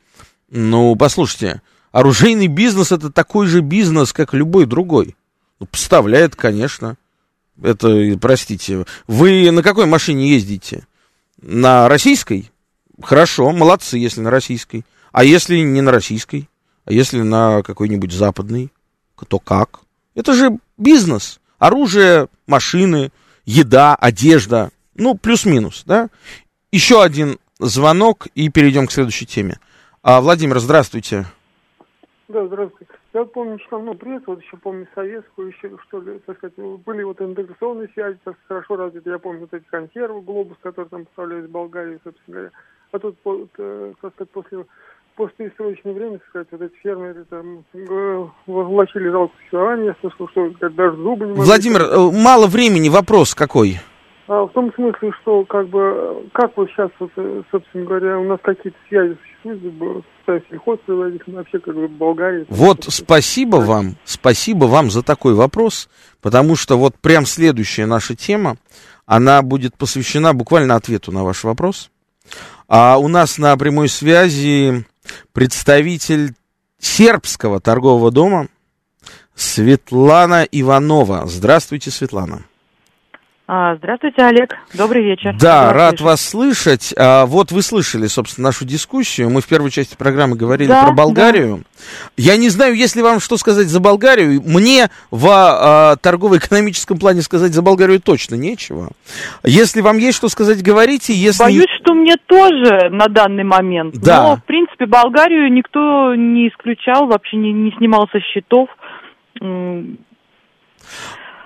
ну, 0.52 0.94
послушайте, 0.94 1.62
оружейный 1.90 2.46
бизнес 2.46 2.92
это 2.92 3.11
такой 3.11 3.48
же 3.48 3.61
бизнес, 3.61 4.12
как 4.12 4.35
любой 4.35 4.66
другой. 4.66 5.16
Ну, 5.59 5.66
поставляет, 5.66 6.37
конечно. 6.37 6.96
Это, 7.62 8.16
простите, 8.21 8.85
вы 9.07 9.51
на 9.51 9.62
какой 9.62 9.87
машине 9.87 10.31
ездите? 10.31 10.87
На 11.40 11.88
российской? 11.88 12.51
Хорошо, 13.03 13.51
молодцы, 13.53 13.99
если 13.99 14.21
на 14.21 14.31
российской. 14.31 14.85
А 15.12 15.25
если 15.25 15.59
не 15.59 15.81
на 15.81 15.90
российской? 15.90 16.49
А 16.85 16.92
если 16.92 17.23
на 17.23 17.62
какой-нибудь 17.62 18.12
западной? 18.12 18.73
То 19.29 19.38
как? 19.38 19.81
Это 20.14 20.33
же 20.33 20.59
бизнес. 20.77 21.40
Оружие, 21.59 22.29
машины, 22.47 23.11
еда, 23.44 23.94
одежда. 23.97 24.71
Ну, 24.94 25.16
плюс-минус, 25.16 25.83
да? 25.87 26.09
Еще 26.71 27.03
один 27.03 27.38
звонок 27.59 28.29
и 28.35 28.49
перейдем 28.49 28.87
к 28.87 28.92
следующей 28.92 29.27
теме. 29.27 29.59
А, 30.03 30.21
Владимир, 30.21 30.59
здравствуйте. 30.61 31.27
Да, 32.29 32.47
здравствуйте. 32.47 32.92
Я 33.14 33.25
помню, 33.25 33.59
что 33.66 33.79
ну, 33.79 33.94
пресс, 33.94 34.23
вот 34.27 34.42
еще 34.42 34.57
помню 34.59 34.87
советскую, 34.94 35.49
еще, 35.49 35.71
что 35.87 36.01
ли, 36.01 36.18
так 36.27 36.37
сказать, 36.37 36.57
были 36.57 37.03
вот 37.03 37.21
интеграционные 37.21 37.88
связи, 37.94 38.18
так 38.23 38.37
хорошо 38.47 38.77
развиты. 38.77 39.09
Я 39.09 39.18
помню 39.18 39.40
вот 39.40 39.55
эти 39.55 39.64
консервы, 39.64 40.21
глобус, 40.21 40.59
которые 40.62 40.90
там 40.90 41.07
поставляли 41.07 41.44
из 41.44 41.49
Болгарии, 41.49 42.01
собственно 42.05 42.35
говоря. 42.35 42.51
А 42.92 42.99
тут, 42.99 43.16
вот, 43.25 43.49
э, 43.59 43.92
так 44.03 44.12
сказать, 44.14 44.31
после 44.31 44.64
постперестроечное 45.16 45.94
время, 45.94 46.18
так 46.18 46.29
сказать, 46.29 46.49
вот 46.51 46.62
эти 46.62 46.75
фермеры 46.77 47.25
там 47.25 47.64
влачили 48.47 49.09
жалкое 49.09 49.37
существование, 49.38 49.97
что, 49.99 50.11
что 50.29 50.51
как, 50.61 50.75
даже 50.75 50.97
зубы 50.97 51.25
не 51.25 51.31
могли... 51.33 51.44
Владимир, 51.44 51.81
э, 51.81 52.11
мало 52.12 52.47
времени, 52.47 52.88
вопрос 52.88 53.35
какой? 53.35 53.79
А, 54.29 54.43
в 54.45 54.53
том 54.53 54.71
смысле, 54.75 55.11
что 55.23 55.45
как 55.47 55.69
бы, 55.69 56.29
как 56.35 56.55
вот 56.55 56.69
сейчас, 56.69 56.91
вот, 57.01 57.11
э, 57.17 57.43
собственно 57.51 57.87
говоря, 57.87 58.19
у 58.19 58.25
нас 58.25 58.38
какие-то 58.43 58.79
связи 58.87 59.17
существуют 59.43 60.05
с 60.27 60.51
сельхозпроизводителем, 60.51 61.37
вообще 61.37 61.59
как 61.59 61.75
бы 61.75 61.88
Болгарии. 61.88 62.45
Вот 62.51 62.85
спасибо 62.88 63.57
вам, 63.57 63.97
спасибо 64.05 64.67
вам 64.67 64.91
за 64.91 65.03
такой 65.03 65.33
вопрос, 65.33 65.88
потому 66.21 66.57
что 66.57 66.77
вот 66.77 66.95
прям 66.97 67.25
следующая 67.25 67.87
наша 67.87 68.14
тема, 68.14 68.57
она 69.07 69.41
будет 69.41 69.75
посвящена 69.79 70.35
буквально 70.35 70.75
ответу 70.75 71.11
на 71.11 71.25
ваш 71.25 71.45
вопрос. 71.45 71.91
А 72.69 72.99
у 72.99 73.09
нас 73.09 73.38
на 73.38 73.57
прямой 73.57 73.88
связи 73.88 74.85
представитель 75.33 76.35
сербского 76.79 77.61
торгового 77.61 78.11
дома 78.11 78.49
Светлана 79.35 80.43
Иванова. 80.43 81.23
Здравствуйте, 81.27 81.91
Светлана. 81.91 82.43
А, 83.50 83.76
здравствуйте, 83.76 84.20
Олег. 84.20 84.54
Добрый 84.74 85.02
вечер. 85.02 85.34
Да, 85.40 85.72
рад 85.72 85.92
слышать. 85.92 86.00
вас 86.02 86.20
слышать. 86.20 86.94
А, 86.98 87.24
вот 87.24 87.50
вы 87.50 87.62
слышали, 87.62 88.06
собственно, 88.06 88.48
нашу 88.48 88.66
дискуссию. 88.66 89.30
Мы 89.30 89.40
в 89.40 89.48
первой 89.48 89.70
части 89.70 89.96
программы 89.96 90.37
говорили 90.37 90.68
да, 90.68 90.84
про 90.84 90.92
Болгарию. 90.92 91.56
Да. 91.56 91.64
Я 92.18 92.37
не 92.37 92.50
знаю, 92.50 92.74
если 92.74 93.00
вам 93.00 93.20
что 93.20 93.38
сказать 93.38 93.68
за 93.68 93.80
Болгарию. 93.80 94.42
Мне 94.44 94.90
в 95.11 95.28
а, 95.30 95.96
торгово-экономическом 95.96 96.98
плане 96.98 97.22
сказать 97.22 97.54
за 97.54 97.62
Болгарию 97.62 98.02
точно 98.02 98.34
нечего. 98.34 98.90
Если 99.42 99.80
вам 99.80 99.96
есть 99.96 100.18
что 100.18 100.28
сказать, 100.28 100.62
говорите. 100.62 101.14
Если... 101.14 101.42
Боюсь, 101.42 101.72
что 101.80 101.94
мне 101.94 102.16
тоже 102.26 102.90
на 102.90 103.08
данный 103.08 103.44
момент. 103.44 103.96
Да. 103.96 104.24
Но, 104.24 104.37
в 104.37 104.44
принципе, 104.44 104.84
Болгарию 104.84 105.50
никто 105.50 106.14
не 106.14 106.48
исключал, 106.50 107.06
вообще 107.06 107.38
не, 107.38 107.54
не 107.54 107.72
снимал 107.78 108.11
со 108.12 108.20
счетов. 108.20 108.68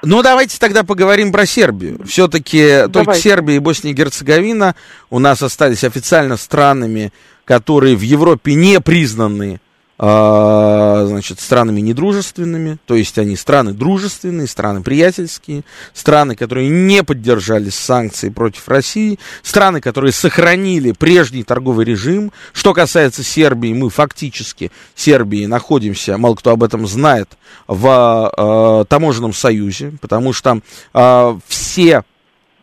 Ну, 0.03 0.23
давайте 0.23 0.59
тогда 0.59 0.83
поговорим 0.83 1.33
про 1.33 1.47
Сербию. 1.47 2.01
Все-таки 2.07 2.89
только 2.93 3.15
Сербия 3.15 3.57
и 3.57 3.61
Босния 3.61 3.93
и 3.93 3.95
Герцеговина 3.95 4.75
у 5.11 5.19
нас 5.19 5.43
остались 5.43 5.85
официально 5.85 6.37
странами, 6.37 7.13
которые 7.45 7.97
в 7.97 8.01
Европе 8.01 8.55
не 8.55 8.81
признаны 8.81 9.61
а, 10.05 11.05
значит, 11.07 11.39
странами 11.39 11.81
недружественными, 11.81 12.79
то 12.87 12.97
есть 12.97 13.21
они 13.21 13.37
страны 13.37 13.73
дружественные, 13.73 14.49
страны 14.49 14.83
приятельские, 14.83 15.63
страны, 15.95 16.35
которые 16.35 16.69
не 16.69 17.05
поддержали 17.05 17.71
санкции 17.71 18.29
против 18.29 18.67
России, 18.67 19.21
страны, 19.45 19.81
которые 19.81 20.11
сохранили 20.11 20.91
прежний 20.91 21.45
торговый 21.45 21.85
режим. 21.85 22.33
Что 22.53 22.75
касается 22.75 23.23
Сербии, 23.23 23.73
мы 23.75 23.91
фактически 23.91 24.73
Сербии 24.97 25.47
находимся, 25.47 26.19
мало 26.19 26.35
кто 26.35 26.51
об 26.51 26.65
этом 26.65 26.89
знает, 26.89 27.39
в 27.69 28.33
э, 28.37 28.85
таможенном 28.89 29.33
союзе, 29.33 29.93
потому 30.01 30.33
что 30.33 30.63
э, 30.95 31.39
все, 31.47 32.03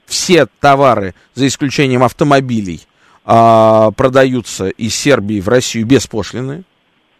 все 0.06 0.45
товары, 0.60 1.15
за 1.36 1.47
исключением 1.47 2.04
автомобилей, 2.04 2.82
продаются 3.23 4.69
из 4.69 4.95
Сербии 4.95 5.39
в 5.39 5.49
Россию 5.49 5.86
беспошлино. 5.86 6.63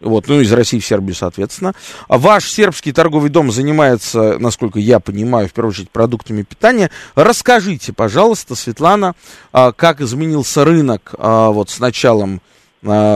Вот, 0.00 0.28
ну, 0.28 0.40
из 0.40 0.50
России 0.52 0.78
в 0.78 0.86
Сербию, 0.86 1.14
соответственно. 1.14 1.74
А 2.08 2.16
ваш 2.16 2.46
сербский 2.46 2.92
торговый 2.92 3.28
дом 3.28 3.50
занимается, 3.50 4.38
насколько 4.38 4.78
я 4.78 4.98
понимаю, 4.98 5.48
в 5.48 5.52
первую 5.52 5.72
очередь 5.72 5.90
продуктами 5.90 6.42
питания. 6.42 6.90
Расскажите, 7.14 7.92
пожалуйста, 7.92 8.54
Светлана, 8.54 9.14
а, 9.52 9.72
как 9.72 10.00
изменился 10.00 10.64
рынок 10.64 11.14
а, 11.18 11.50
вот 11.50 11.70
с 11.70 11.78
началом 11.78 12.40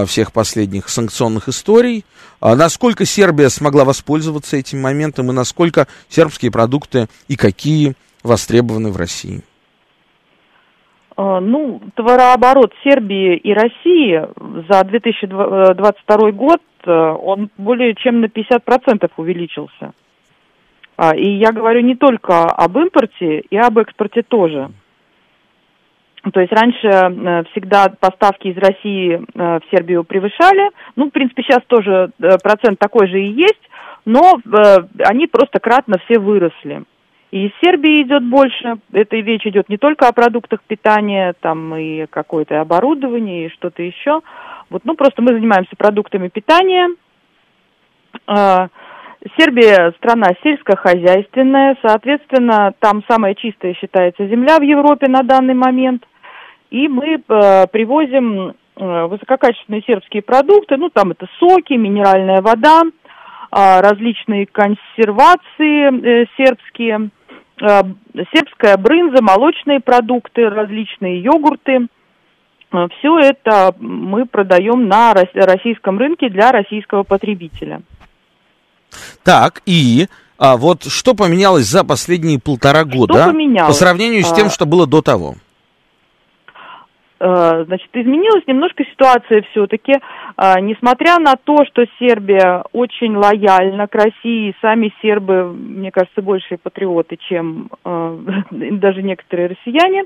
всех 0.06 0.32
последних 0.32 0.90
санкционных 0.90 1.48
историй, 1.48 2.04
насколько 2.42 3.06
Сербия 3.06 3.48
смогла 3.48 3.86
воспользоваться 3.86 4.58
этим 4.58 4.82
моментом 4.82 5.30
и 5.30 5.34
насколько 5.34 5.86
сербские 6.10 6.50
продукты 6.50 7.08
и 7.28 7.36
какие 7.36 7.94
востребованы 8.22 8.90
в 8.90 8.98
России. 8.98 9.42
Ну, 11.16 11.80
товарооборот 11.94 12.72
Сербии 12.82 13.36
и 13.36 13.54
России 13.54 14.20
за 14.68 14.84
2022 14.84 16.32
год, 16.32 16.60
э, 16.60 16.73
он 16.92 17.50
более 17.56 17.94
чем 17.94 18.20
на 18.20 18.26
50% 18.26 19.10
увеличился. 19.16 19.92
А, 20.96 21.14
и 21.16 21.28
я 21.28 21.52
говорю 21.52 21.80
не 21.80 21.96
только 21.96 22.44
об 22.44 22.76
импорте, 22.78 23.40
и 23.40 23.56
об 23.56 23.78
экспорте 23.78 24.22
тоже. 24.22 24.70
То 26.32 26.40
есть 26.40 26.52
раньше 26.52 26.88
э, 26.88 27.44
всегда 27.50 27.92
поставки 28.00 28.48
из 28.48 28.56
России 28.56 29.14
э, 29.14 29.20
в 29.34 29.62
Сербию 29.70 30.04
превышали. 30.04 30.70
Ну, 30.96 31.06
в 31.06 31.10
принципе, 31.10 31.42
сейчас 31.42 31.62
тоже 31.66 32.10
процент 32.42 32.78
такой 32.78 33.08
же 33.08 33.20
и 33.20 33.32
есть, 33.32 33.60
но 34.06 34.40
они 35.00 35.26
просто 35.26 35.60
кратно 35.60 35.96
все 36.06 36.18
выросли. 36.18 36.84
И 37.30 37.46
из 37.46 37.50
Сербии 37.60 38.02
идет 38.02 38.22
больше. 38.22 38.76
Эта 38.92 39.16
речь 39.16 39.44
идет 39.44 39.68
не 39.68 39.76
только 39.76 40.06
о 40.06 40.12
продуктах 40.12 40.60
питания, 40.62 41.34
там 41.40 41.74
и 41.74 42.06
какое-то 42.06 42.60
оборудование, 42.60 43.46
и 43.46 43.50
что-то 43.50 43.82
еще. 43.82 44.20
Вот, 44.70 44.84
ну, 44.84 44.94
просто 44.94 45.22
мы 45.22 45.28
занимаемся 45.28 45.76
продуктами 45.76 46.28
питания. 46.28 46.88
А, 48.26 48.68
Сербия 49.38 49.92
страна 49.96 50.26
сельскохозяйственная, 50.42 51.78
соответственно, 51.80 52.74
там 52.78 53.02
самая 53.08 53.34
чистая 53.34 53.72
считается 53.74 54.26
земля 54.26 54.58
в 54.58 54.62
Европе 54.62 55.08
на 55.08 55.22
данный 55.22 55.54
момент. 55.54 56.04
И 56.70 56.88
мы 56.88 57.14
э, 57.16 57.66
привозим 57.68 58.50
э, 58.76 59.06
высококачественные 59.06 59.82
сербские 59.86 60.20
продукты, 60.20 60.76
ну 60.76 60.90
там 60.90 61.12
это 61.12 61.26
соки, 61.38 61.72
минеральная 61.72 62.42
вода, 62.42 62.82
различные 63.50 64.46
консервации 64.46 66.22
э, 66.22 66.26
сербские, 66.36 67.10
сербская 67.56 68.76
брынза, 68.76 69.22
молочные 69.22 69.80
продукты, 69.80 70.50
различные 70.50 71.20
йогурты. 71.20 71.86
Все 72.98 73.18
это 73.18 73.74
мы 73.78 74.26
продаем 74.26 74.88
на 74.88 75.14
российском 75.14 75.98
рынке 75.98 76.28
для 76.28 76.52
российского 76.52 77.02
потребителя. 77.02 77.82
Так, 79.22 79.62
и 79.66 80.06
а 80.38 80.56
вот 80.56 80.84
что 80.84 81.14
поменялось 81.14 81.64
за 81.64 81.84
последние 81.84 82.40
полтора 82.40 82.84
года 82.84 83.14
что 83.14 83.32
поменялось? 83.32 83.68
по 83.68 83.78
сравнению 83.78 84.22
с 84.24 84.32
тем, 84.32 84.46
а... 84.46 84.50
что 84.50 84.66
было 84.66 84.86
до 84.86 85.02
того? 85.02 85.34
Э, 87.20 87.64
значит, 87.64 87.88
изменилась 87.94 88.46
немножко 88.46 88.84
ситуация 88.84 89.42
все-таки. 89.50 89.92
Э, 90.36 90.60
несмотря 90.60 91.18
на 91.18 91.36
то, 91.36 91.64
что 91.64 91.84
Сербия 91.98 92.64
очень 92.72 93.16
лояльна 93.16 93.86
к 93.86 93.94
России, 93.94 94.54
сами 94.60 94.92
сербы, 95.00 95.44
мне 95.44 95.90
кажется, 95.90 96.20
большие 96.20 96.58
патриоты, 96.58 97.16
чем 97.28 97.70
э, 97.84 98.18
даже 98.50 99.02
некоторые 99.02 99.48
россияне 99.48 100.04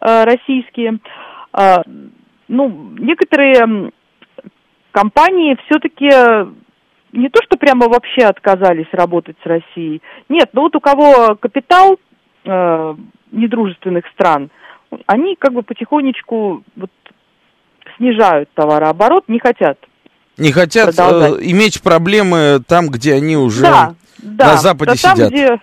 российские, 0.00 0.98
ну, 2.48 2.68
некоторые 2.98 3.92
компании 4.90 5.58
все-таки 5.66 6.08
не 7.12 7.28
то, 7.28 7.40
что 7.42 7.56
прямо 7.56 7.88
вообще 7.88 8.22
отказались 8.22 8.88
работать 8.92 9.36
с 9.42 9.46
Россией. 9.46 10.00
Нет, 10.28 10.50
но 10.52 10.62
вот 10.62 10.76
у 10.76 10.80
кого 10.80 11.36
капитал 11.36 11.98
э, 12.44 12.94
недружественных 13.30 14.06
стран– 14.14 14.50
они 15.06 15.36
как 15.36 15.52
бы 15.52 15.62
потихонечку 15.62 16.62
вот 16.76 16.90
снижают 17.96 18.48
товарооборот, 18.54 19.24
не 19.28 19.38
хотят. 19.38 19.78
Не 20.38 20.52
хотят 20.52 20.98
э, 20.98 21.38
иметь 21.42 21.82
проблемы 21.82 22.60
там, 22.66 22.88
где 22.88 23.14
они 23.14 23.36
уже 23.36 23.62
да, 23.62 23.94
да, 24.18 24.46
на 24.52 24.56
Западе 24.56 24.92
да, 24.92 25.08
там, 25.08 25.16
сидят. 25.16 25.30
Где, 25.30 25.60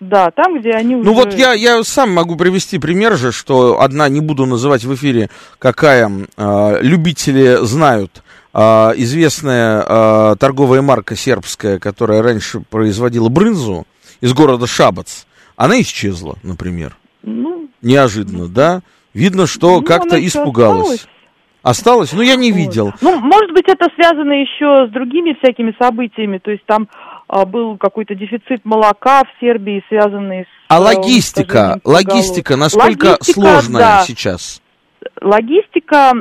да, 0.00 0.30
там, 0.30 0.58
где 0.58 0.72
они 0.72 0.96
уже... 0.96 1.04
Ну 1.04 1.14
вот 1.14 1.34
я, 1.34 1.52
я 1.52 1.82
сам 1.84 2.12
могу 2.12 2.36
привести 2.36 2.78
пример 2.78 3.16
же, 3.16 3.32
что 3.32 3.80
одна, 3.80 4.08
не 4.08 4.20
буду 4.20 4.46
называть 4.46 4.84
в 4.84 4.94
эфире, 4.94 5.30
какая 5.58 6.10
э, 6.36 6.78
любители 6.80 7.64
знают, 7.64 8.22
э, 8.52 8.58
известная 8.96 9.84
э, 9.86 10.36
торговая 10.38 10.82
марка 10.82 11.16
сербская, 11.16 11.78
которая 11.78 12.22
раньше 12.22 12.60
производила 12.60 13.28
брынзу 13.28 13.86
из 14.20 14.32
города 14.32 14.66
Шабац, 14.66 15.24
она 15.56 15.80
исчезла, 15.80 16.36
например. 16.42 16.96
Ну, 17.22 17.68
Неожиданно, 17.80 18.48
да? 18.48 18.82
Видно, 19.12 19.46
что 19.46 19.80
ну, 19.80 19.82
как-то 19.82 20.24
испугалась. 20.24 21.06
Осталось? 21.64 22.12
Ну, 22.12 22.20
я 22.20 22.36
не 22.36 22.52
видел. 22.52 22.92
Ну, 23.00 23.18
может 23.20 23.52
быть, 23.52 23.64
это 23.68 23.86
связано 23.94 24.32
еще 24.32 24.86
с 24.86 24.90
другими 24.90 25.34
всякими 25.40 25.74
событиями. 25.80 26.36
То 26.36 26.50
есть 26.50 26.64
там 26.66 26.88
а, 27.26 27.46
был 27.46 27.78
какой-то 27.78 28.14
дефицит 28.14 28.66
молока 28.66 29.22
в 29.24 29.40
Сербии, 29.40 29.82
связанный 29.88 30.42
с... 30.42 30.46
А 30.68 30.78
логистика? 30.78 31.80
Логистика 31.82 32.56
насколько 32.56 33.12
логистика, 33.12 33.40
сложная 33.40 33.80
да. 33.80 34.04
сейчас? 34.06 34.60
Логистика 35.22 36.12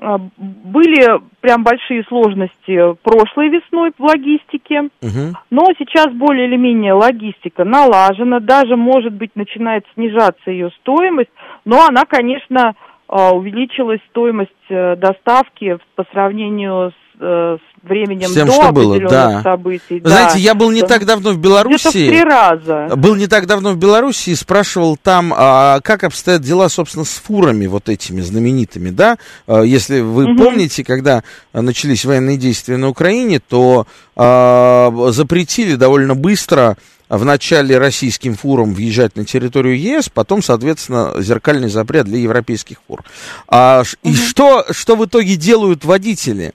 а, 0.00 0.18
были 0.38 1.20
прям 1.42 1.62
большие 1.62 2.02
сложности 2.04 2.94
прошлой 3.02 3.50
весной 3.50 3.92
в 3.98 4.02
логистике, 4.02 4.88
угу. 5.02 5.36
но 5.50 5.66
сейчас 5.78 6.08
более 6.14 6.46
или 6.46 6.56
менее 6.56 6.94
логистика 6.94 7.64
налажена, 7.64 8.40
даже, 8.40 8.76
может 8.76 9.12
быть, 9.12 9.32
начинает 9.34 9.84
снижаться 9.92 10.50
ее 10.50 10.70
стоимость, 10.80 11.30
но 11.66 11.84
она, 11.86 12.06
конечно, 12.06 12.74
увеличилась 13.08 14.00
стоимость 14.10 14.50
э, 14.68 14.96
доставки 14.96 15.78
по 15.94 16.04
сравнению 16.12 16.90
с, 16.90 17.20
э, 17.20 17.56
с 17.58 17.76
временем 17.88 18.28
Всем, 18.28 18.46
до 18.46 18.52
что 18.52 18.72
было, 18.72 18.98
да. 18.98 19.42
событий. 19.42 20.00
Вы 20.00 20.08
знаете, 20.08 20.38
я 20.40 20.54
был 20.54 20.70
не 20.72 20.82
так 20.82 21.04
давно 21.04 21.30
в 21.30 21.38
Беларуси. 21.38 21.86
в 21.86 21.92
три 21.92 22.22
раза. 22.22 22.88
Был 22.96 23.14
не 23.14 23.28
так 23.28 23.46
давно 23.46 23.72
в 23.72 23.78
Беларуси 23.78 24.30
и 24.30 24.34
спрашивал 24.34 24.96
там, 24.96 25.32
а, 25.36 25.80
как 25.80 26.02
обстоят 26.04 26.42
дела, 26.42 26.68
собственно, 26.68 27.04
с 27.04 27.16
фурами 27.18 27.66
вот 27.66 27.88
этими 27.88 28.20
знаменитыми, 28.20 28.90
да? 28.90 29.18
А, 29.46 29.62
если 29.62 30.00
вы 30.00 30.32
угу. 30.32 30.44
помните, 30.44 30.82
когда 30.82 31.22
начались 31.52 32.04
военные 32.04 32.36
действия 32.36 32.76
на 32.76 32.88
Украине, 32.88 33.40
то 33.40 33.86
а, 34.16 34.90
запретили 35.10 35.76
довольно 35.76 36.14
быстро 36.16 36.76
вначале 37.08 37.78
российским 37.78 38.36
фурам 38.36 38.74
въезжать 38.74 39.16
на 39.16 39.24
территорию 39.24 39.78
ЕС, 39.78 40.08
потом, 40.08 40.42
соответственно, 40.42 41.14
зеркальный 41.18 41.68
запрет 41.68 42.06
для 42.06 42.18
европейских 42.18 42.78
фур. 42.86 43.04
А, 43.48 43.82
угу. 43.82 44.12
И 44.12 44.14
что, 44.14 44.66
что 44.70 44.96
в 44.96 45.04
итоге 45.04 45.36
делают 45.36 45.84
водители? 45.84 46.52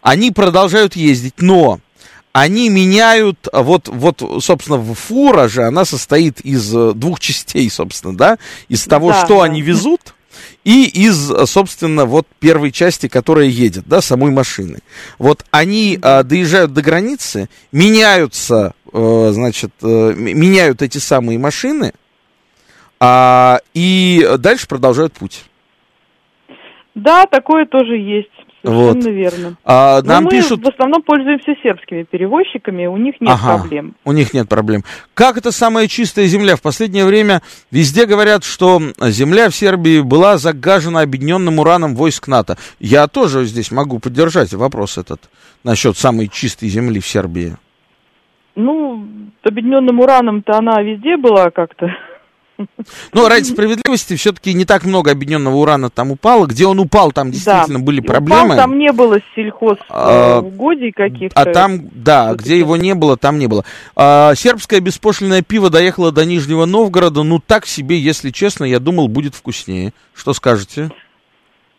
Они 0.00 0.30
продолжают 0.30 0.96
ездить, 0.96 1.34
но 1.38 1.80
они 2.32 2.70
меняют, 2.70 3.46
вот, 3.52 3.88
вот, 3.88 4.22
собственно, 4.42 4.82
фура 4.94 5.48
же, 5.48 5.64
она 5.64 5.84
состоит 5.84 6.40
из 6.40 6.74
э, 6.74 6.92
двух 6.94 7.20
частей, 7.20 7.70
собственно, 7.70 8.16
да, 8.16 8.38
из 8.68 8.84
того, 8.84 9.10
да, 9.10 9.24
что 9.24 9.38
да. 9.38 9.44
они 9.44 9.60
везут, 9.60 10.14
и 10.64 10.84
из, 10.84 11.30
собственно, 11.46 12.06
вот 12.06 12.26
первой 12.38 12.72
части, 12.72 13.08
которая 13.08 13.46
едет, 13.46 13.84
да, 13.86 14.00
самой 14.00 14.30
машины. 14.30 14.78
Вот 15.18 15.44
они 15.50 15.98
а, 16.00 16.22
доезжают 16.22 16.72
до 16.72 16.82
границы, 16.82 17.48
меняются, 17.72 18.72
значит, 18.92 19.72
а, 19.82 20.12
меняют 20.12 20.82
эти 20.82 20.98
самые 20.98 21.38
машины, 21.38 21.92
а, 23.00 23.58
и 23.74 24.28
дальше 24.38 24.68
продолжают 24.68 25.14
путь. 25.14 25.44
Да, 26.94 27.24
такое 27.26 27.66
тоже 27.66 27.96
есть. 27.96 28.30
Совершенно 28.64 28.94
вот. 28.94 29.04
верно. 29.06 29.56
А, 29.64 30.02
нам 30.02 30.24
Но 30.24 30.30
мы 30.30 30.36
пишут... 30.36 30.62
в 30.62 30.68
основном 30.68 31.02
пользуемся 31.02 31.52
сербскими 31.62 32.04
перевозчиками, 32.04 32.86
у 32.86 32.96
них 32.96 33.14
нет 33.20 33.30
ага, 33.32 33.58
проблем. 33.58 33.96
У 34.04 34.12
них 34.12 34.32
нет 34.32 34.48
проблем. 34.48 34.84
Как 35.14 35.36
это 35.36 35.50
самая 35.50 35.88
чистая 35.88 36.26
земля? 36.26 36.54
В 36.54 36.62
последнее 36.62 37.04
время 37.04 37.42
везде 37.72 38.06
говорят, 38.06 38.44
что 38.44 38.80
земля 39.00 39.50
в 39.50 39.56
Сербии 39.56 40.00
была 40.00 40.38
загажена 40.38 41.00
объединенным 41.00 41.58
ураном 41.58 41.96
войск 41.96 42.28
НАТО. 42.28 42.56
Я 42.78 43.08
тоже 43.08 43.46
здесь 43.46 43.72
могу 43.72 43.98
поддержать 43.98 44.52
вопрос 44.54 44.96
этот 44.96 45.28
насчет 45.64 45.96
самой 45.96 46.28
чистой 46.28 46.68
земли 46.68 47.00
в 47.00 47.06
Сербии. 47.06 47.56
Ну, 48.54 49.06
объединенным 49.42 50.00
ураном-то 50.00 50.56
она 50.56 50.82
везде 50.82 51.16
была 51.16 51.50
как-то 51.50 51.90
но 53.12 53.28
ради 53.28 53.44
справедливости 53.44 54.16
все-таки 54.16 54.54
не 54.54 54.64
так 54.64 54.84
много 54.84 55.10
объединенного 55.10 55.56
урана 55.56 55.90
там 55.90 56.10
упало. 56.10 56.46
Где 56.46 56.66
он 56.66 56.78
упал, 56.78 57.12
там 57.12 57.30
действительно 57.30 57.78
да. 57.78 57.84
были 57.84 58.00
проблемы. 58.00 58.44
Упал, 58.44 58.56
там 58.56 58.78
не 58.78 58.92
было 58.92 59.18
сельхоз 59.34 59.78
а, 59.88 60.40
угодий 60.40 60.92
каких-то. 60.92 61.40
А 61.40 61.52
там, 61.52 61.88
да, 61.92 62.34
где 62.34 62.58
его 62.58 62.76
не 62.76 62.94
было, 62.94 63.16
там 63.16 63.38
не 63.38 63.46
было. 63.46 63.64
А, 63.96 64.34
сербское 64.34 64.80
беспошлинное 64.80 65.42
пиво 65.42 65.70
доехало 65.70 66.12
до 66.12 66.24
Нижнего 66.24 66.66
Новгорода. 66.66 67.22
Ну, 67.22 67.40
так 67.44 67.66
себе, 67.66 67.98
если 67.98 68.30
честно, 68.30 68.64
я 68.64 68.78
думал, 68.78 69.08
будет 69.08 69.34
вкуснее. 69.34 69.92
Что 70.14 70.32
скажете? 70.32 70.90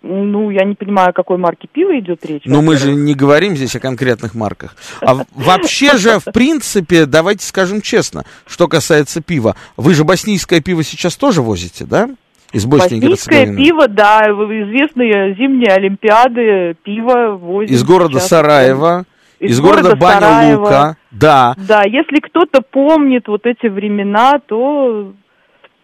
Ну, 0.06 0.49
я 0.49 0.66
не 0.66 0.76
понимаю, 0.76 1.12
о 1.12 1.14
какой 1.14 1.38
марке 1.38 1.70
пива 1.72 1.97
идет 1.97 2.26
речь. 2.26 2.41
Ну, 2.43 2.62
мы 2.62 2.76
же 2.76 2.91
не 2.91 3.16
говорим 3.16 3.56
здесь 3.56 3.74
о 3.78 3.80
конкретных 3.80 4.36
марках. 4.36 4.76
А 4.99 5.24
вообще 5.34 5.97
же, 5.97 6.20
в 6.20 6.26
принципе, 6.26 7.06
давайте 7.06 7.45
скажем 7.45 7.80
честно, 7.82 8.26
что 8.45 8.68
касается 8.68 9.22
пива. 9.22 9.56
Вы 9.78 9.93
же 9.93 10.04
боснийское 10.04 10.60
пиво 10.60 10.84
сейчас 10.84 11.16
тоже 11.16 11.41
возите, 11.41 11.86
да? 11.86 12.10
Из 12.51 12.66
Боснии 12.66 12.99
Боснийское 12.99 13.56
пиво, 13.56 13.88
да, 13.88 14.26
известные 14.28 15.34
зимние 15.36 15.74
Олимпиады, 15.74 16.76
пиво 16.84 17.32
возят. 17.32 17.72
Из 17.72 17.84
города 17.84 18.20
Сараева. 18.20 19.06
Из, 19.39 19.51
из 19.51 19.60
города, 19.60 19.95
города 19.95 19.95
Баня 19.95 20.58
Лука, 20.58 20.97
да. 21.12 21.56
Да, 21.58 21.84
если 21.84 22.20
кто-то 22.20 22.62
помнит 22.62 23.28
вот 23.28 23.45
эти 23.45 23.68
времена, 23.68 24.39
то 24.45 25.14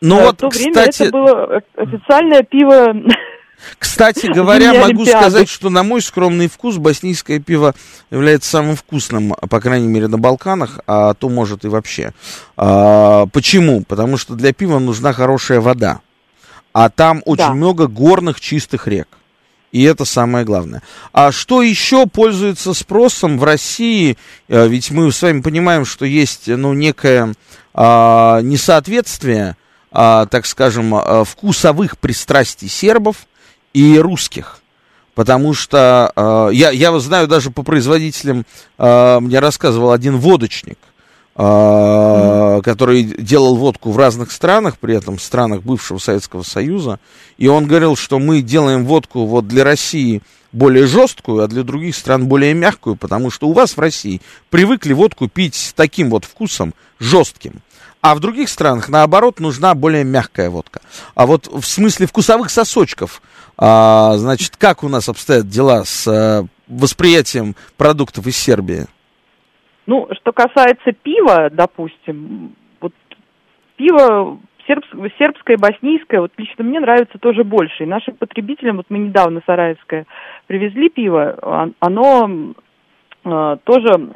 ну 0.01 0.17
да, 0.17 0.25
вот, 0.25 0.35
в 0.35 0.37
то 0.37 0.49
время 0.49 0.73
кстати... 0.73 1.03
это 1.03 1.11
было 1.11 1.61
официальное 1.75 2.43
пиво 2.43 2.93
кстати 3.77 4.27
говоря, 4.33 4.73
могу 4.73 5.05
сказать, 5.05 5.49
что 5.49 5.69
на 5.69 5.83
мой 5.83 6.01
скромный 6.01 6.47
вкус 6.47 6.77
боснийское 6.77 7.39
пиво 7.39 7.75
является 8.11 8.49
самым 8.49 8.75
вкусным, 8.75 9.33
по 9.33 9.59
крайней 9.59 9.87
мере, 9.87 10.07
на 10.07 10.17
Балканах, 10.17 10.79
а 10.87 11.13
то 11.13 11.29
может 11.29 11.65
и 11.65 11.67
вообще. 11.67 12.13
А, 12.57 13.25
почему? 13.27 13.83
Потому 13.83 14.17
что 14.17 14.35
для 14.35 14.53
пива 14.53 14.79
нужна 14.79 15.13
хорошая 15.13 15.61
вода. 15.61 15.99
А 16.73 16.89
там 16.89 17.21
очень 17.25 17.47
да. 17.47 17.53
много 17.53 17.87
горных 17.87 18.39
чистых 18.39 18.87
рек. 18.87 19.07
И 19.71 19.83
это 19.83 20.03
самое 20.05 20.45
главное. 20.45 20.81
А 21.13 21.31
что 21.31 21.61
еще 21.61 22.07
пользуется 22.07 22.73
спросом 22.73 23.37
в 23.37 23.43
России? 23.43 24.17
Э, 24.47 24.67
ведь 24.67 24.89
мы 24.89 25.11
с 25.11 25.21
вами 25.21 25.41
понимаем, 25.41 25.85
что 25.85 26.05
есть 26.05 26.47
ну, 26.47 26.73
некое 26.73 27.33
а, 27.73 28.41
несоответствие, 28.41 29.55
а, 29.91 30.25
так 30.25 30.45
скажем, 30.45 30.95
а, 30.95 31.23
вкусовых 31.23 31.97
пристрастий 31.97 32.67
сербов 32.67 33.27
и 33.79 33.97
русских. 33.99 34.59
Потому 35.15 35.53
что 35.53 36.11
э, 36.15 36.49
я, 36.53 36.71
я 36.71 36.97
знаю 36.99 37.27
даже 37.27 37.51
по 37.51 37.63
производителям, 37.63 38.45
э, 38.77 39.19
мне 39.19 39.39
рассказывал 39.39 39.91
один 39.91 40.17
водочник, 40.17 40.77
э, 41.35 42.61
который 42.63 43.03
делал 43.03 43.55
водку 43.55 43.91
в 43.91 43.97
разных 43.97 44.31
странах, 44.31 44.77
при 44.77 44.95
этом 44.95 45.19
странах 45.19 45.63
бывшего 45.63 45.97
Советского 45.97 46.43
Союза, 46.43 46.99
и 47.37 47.47
он 47.47 47.67
говорил, 47.67 47.95
что 47.95 48.19
мы 48.19 48.41
делаем 48.41 48.85
водку 48.85 49.25
вот 49.25 49.47
для 49.47 49.63
России 49.63 50.21
более 50.51 50.87
жесткую, 50.87 51.43
а 51.43 51.47
для 51.47 51.63
других 51.63 51.95
стран 51.95 52.27
более 52.27 52.53
мягкую, 52.53 52.95
потому 52.95 53.29
что 53.29 53.47
у 53.47 53.53
вас 53.53 53.75
в 53.75 53.79
России 53.79 54.21
привыкли 54.49 54.93
водку 54.93 55.27
пить 55.27 55.55
с 55.55 55.73
таким 55.73 56.09
вот 56.09 56.25
вкусом 56.25 56.73
жестким. 56.99 57.61
А 58.01 58.15
в 58.15 58.19
других 58.21 58.47
странах, 58.49 58.87
наоборот, 58.87 59.39
нужна 59.39 59.75
более 59.75 60.05
мягкая 60.05 60.49
водка. 60.49 60.81
А 61.15 61.25
вот 61.25 61.47
в 61.47 61.65
смысле 61.65 62.07
вкусовых 62.07 62.49
сосочков, 62.49 63.21
а, 63.61 64.13
значит, 64.15 64.55
как 64.55 64.83
у 64.83 64.89
нас 64.89 65.09
обстоят 65.09 65.47
дела 65.47 65.83
с 65.83 66.07
а, 66.07 66.45
восприятием 66.67 67.55
продуктов 67.77 68.25
из 68.25 68.37
Сербии? 68.37 68.85
Ну, 69.85 70.07
что 70.21 70.31
касается 70.31 70.93
пива, 70.93 71.49
допустим, 71.51 72.55
вот 72.79 72.93
пиво 73.75 74.39
сербское, 74.65 75.11
сербское, 75.17 75.57
боснийское, 75.57 76.21
вот 76.21 76.31
лично 76.37 76.63
мне 76.63 76.79
нравится 76.79 77.17
тоже 77.17 77.43
больше. 77.43 77.83
И 77.83 77.87
нашим 77.87 78.15
потребителям, 78.15 78.77
вот 78.77 78.85
мы 78.87 78.99
недавно 78.99 79.41
сараевское 79.45 80.05
привезли 80.47 80.89
пиво, 80.89 81.37
а, 81.41 81.69
оно 81.79 82.53
э, 83.25 83.57
тоже 83.65 84.09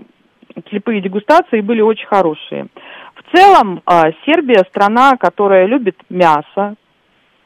слепые 0.70 1.02
дегустации 1.02 1.60
были 1.60 1.82
очень 1.82 2.08
хорошие. 2.08 2.68
В 3.16 3.36
целом, 3.36 3.82
э, 3.86 4.12
Сербия 4.26 4.64
страна, 4.70 5.18
которая 5.18 5.66
любит 5.66 5.98
мясо, 6.10 6.76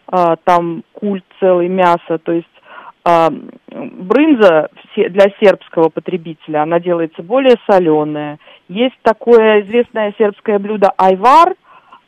там 0.10 0.84
культ 0.94 1.26
целый 1.40 1.68
мяса, 1.68 2.18
то 2.24 2.32
есть 2.32 2.48
а, 3.04 3.30
брынза 3.72 4.70
для 4.96 5.28
сербского 5.42 5.88
потребителя, 5.88 6.64
она 6.64 6.80
делается 6.82 7.24
более 7.24 7.56
соленая. 7.70 8.38
Есть 8.68 8.98
такое 9.02 9.62
известное 9.62 10.14
сербское 10.18 10.60
блюдо 10.60 10.92
айвар, 10.98 11.56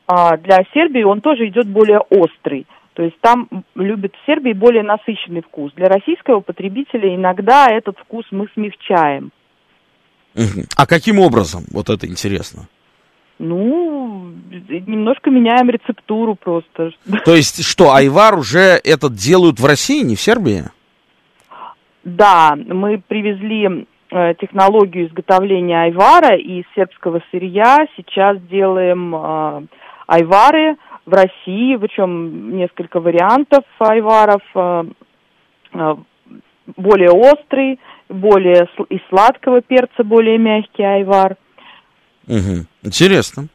а, 0.08 0.36
для 0.36 0.66
Сербии 0.74 1.04
он 1.04 1.22
тоже 1.22 1.48
идет 1.48 1.68
более 1.68 2.00
острый. 2.00 2.68
То 2.96 3.04
есть 3.04 3.18
там 3.22 3.48
любят 3.76 4.14
в 4.14 4.26
Сербии 4.26 4.52
более 4.52 4.84
насыщенный 4.84 5.42
вкус. 5.42 5.72
Для 5.74 5.88
российского 5.88 6.42
потребителя 6.42 7.16
иногда 7.16 7.68
этот 7.70 7.98
вкус 8.00 8.26
мы 8.32 8.48
смягчаем. 8.54 9.32
А 10.76 10.86
каким 10.86 11.20
образом? 11.20 11.64
Вот 11.72 11.90
это 11.90 12.08
интересно. 12.08 12.68
Ну, 13.40 14.34
немножко 14.86 15.30
меняем 15.30 15.70
рецептуру 15.70 16.36
просто. 16.36 16.92
То 17.24 17.34
есть 17.34 17.64
что, 17.66 17.94
айвар 17.94 18.38
уже 18.38 18.80
этот 18.84 19.14
делают 19.14 19.62
в 19.62 19.66
России, 19.66 20.04
не 20.04 20.16
в 20.18 20.22
Сербии? 20.22 20.66
Да, 22.04 22.58
мы 22.58 23.02
привезли 23.08 23.88
э, 24.12 24.34
технологию 24.42 25.08
изготовления 25.08 25.84
айвара 25.84 26.36
из 26.36 26.66
сербского 26.76 27.22
сырья. 27.32 27.78
Сейчас 27.96 28.42
делаем 28.50 29.16
э, 29.16 29.62
айвары 30.08 30.76
в 31.06 31.14
России, 31.14 31.78
причем 31.78 32.58
несколько 32.58 33.00
вариантов 33.00 33.64
айваров. 33.80 34.42
Э, 34.54 35.96
более 36.78 37.10
острый, 37.12 37.80
более 38.10 38.68
из 38.90 39.00
сладкого 39.10 39.62
перца, 39.62 40.04
более 40.04 40.38
мягкий 40.38 40.84
айвар. 40.84 41.38
Угу. 42.30 42.66
Интересно. 42.84 43.48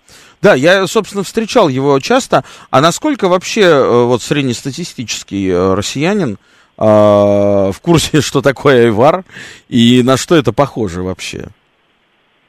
Да, 0.42 0.54
я, 0.54 0.86
собственно, 0.86 1.22
встречал 1.22 1.68
его 1.68 1.98
часто. 2.00 2.44
А 2.70 2.80
насколько 2.82 3.28
вообще 3.28 3.62
э, 3.62 4.04
вот 4.04 4.20
среднестатистический 4.20 5.48
э, 5.48 5.74
россиянин 5.74 6.36
а, 6.76 7.70
в 7.72 7.80
курсе, 7.80 8.20
что 8.20 8.42
такое 8.42 8.86
айвар 8.86 9.24
и 9.68 10.02
на 10.02 10.16
что 10.16 10.34
это 10.34 10.52
похоже 10.52 11.02
вообще? 11.02 11.46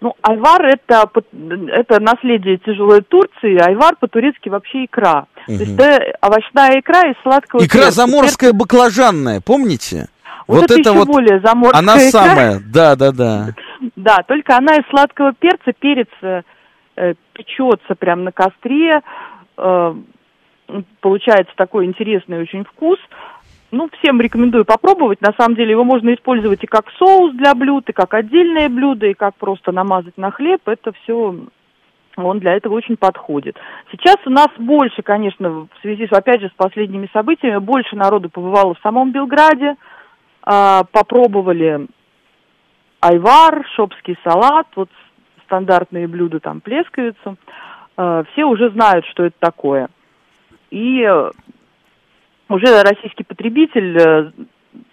Ну, 0.01 0.13
айвар 0.23 0.65
это, 0.65 1.09
это 1.67 1.99
наследие 2.01 2.57
тяжелой 2.57 3.01
Турции, 3.01 3.57
айвар 3.57 3.95
по-турецки 3.95 4.49
вообще 4.49 4.85
икра. 4.85 5.27
Угу. 5.47 5.57
То 5.57 5.63
есть 5.63 5.73
это 5.79 6.17
овощная 6.21 6.79
икра 6.79 7.01
из 7.09 7.15
сладкого 7.23 7.63
Икра 7.63 7.79
перца. 7.79 7.91
заморская 7.91 8.51
баклажанная, 8.51 9.41
помните? 9.41 10.09
Вот, 10.47 10.61
вот 10.61 10.71
это, 10.71 10.79
это 10.79 10.93
вот 10.93 11.07
более 11.07 11.39
заморская 11.39 11.79
Она 11.79 11.97
икра. 11.97 12.09
самая, 12.11 12.61
да, 12.65 12.95
да, 12.95 13.11
да. 13.11 13.53
Да, 13.95 14.23
только 14.27 14.57
она 14.57 14.75
из 14.75 14.87
сладкого 14.89 15.33
перца, 15.33 15.73
перец 15.77 16.09
э, 16.21 17.13
печется 17.33 17.95
прямо 17.95 18.23
на 18.23 18.31
костре, 18.31 19.01
э, 19.57 19.95
получается 21.01 21.53
такой 21.55 21.85
интересный 21.85 22.41
очень 22.41 22.63
вкус. 22.63 22.99
Ну, 23.71 23.89
всем 23.99 24.21
рекомендую 24.21 24.63
попробовать. 24.63 25.21
На 25.21 25.33
самом 25.37 25.55
деле 25.55 25.71
его 25.71 25.83
можно 25.83 26.13
использовать 26.13 26.63
и 26.63 26.67
как 26.67 26.89
соус 26.97 27.33
для 27.33 27.53
блюд, 27.55 27.89
и 27.89 27.93
как 27.93 28.13
отдельное 28.13 28.69
блюдо, 28.69 29.07
и 29.07 29.13
как 29.13 29.35
просто 29.35 29.71
намазать 29.71 30.17
на 30.17 30.31
хлеб. 30.31 30.61
Это 30.67 30.93
все 30.93 31.35
он 32.17 32.39
для 32.39 32.53
этого 32.53 32.75
очень 32.75 32.95
подходит. 32.95 33.57
Сейчас 33.91 34.15
у 34.25 34.29
нас 34.29 34.47
больше, 34.57 35.01
конечно, 35.01 35.49
в 35.49 35.69
связи, 35.81 36.07
с, 36.07 36.13
опять 36.13 36.41
же, 36.41 36.47
с 36.47 36.53
последними 36.55 37.09
событиями, 37.11 37.57
больше 37.57 37.95
народу 37.95 38.29
побывало 38.29 38.73
в 38.73 38.79
самом 38.79 39.11
Белграде, 39.11 39.75
э, 40.45 40.81
попробовали 40.91 41.87
айвар, 43.07 43.65
шопский 43.75 44.17
салат, 44.23 44.67
вот 44.75 44.89
стандартные 45.45 46.07
блюда 46.07 46.39
там 46.39 46.61
плескаются. 46.61 47.35
Э, 47.97 48.23
все 48.31 48.45
уже 48.45 48.69
знают, 48.71 49.05
что 49.05 49.25
это 49.25 49.35
такое. 49.39 49.89
И 50.71 51.07
уже 52.49 52.83
российский 52.83 53.23
потребитель 53.23 53.97
э, 53.97 54.31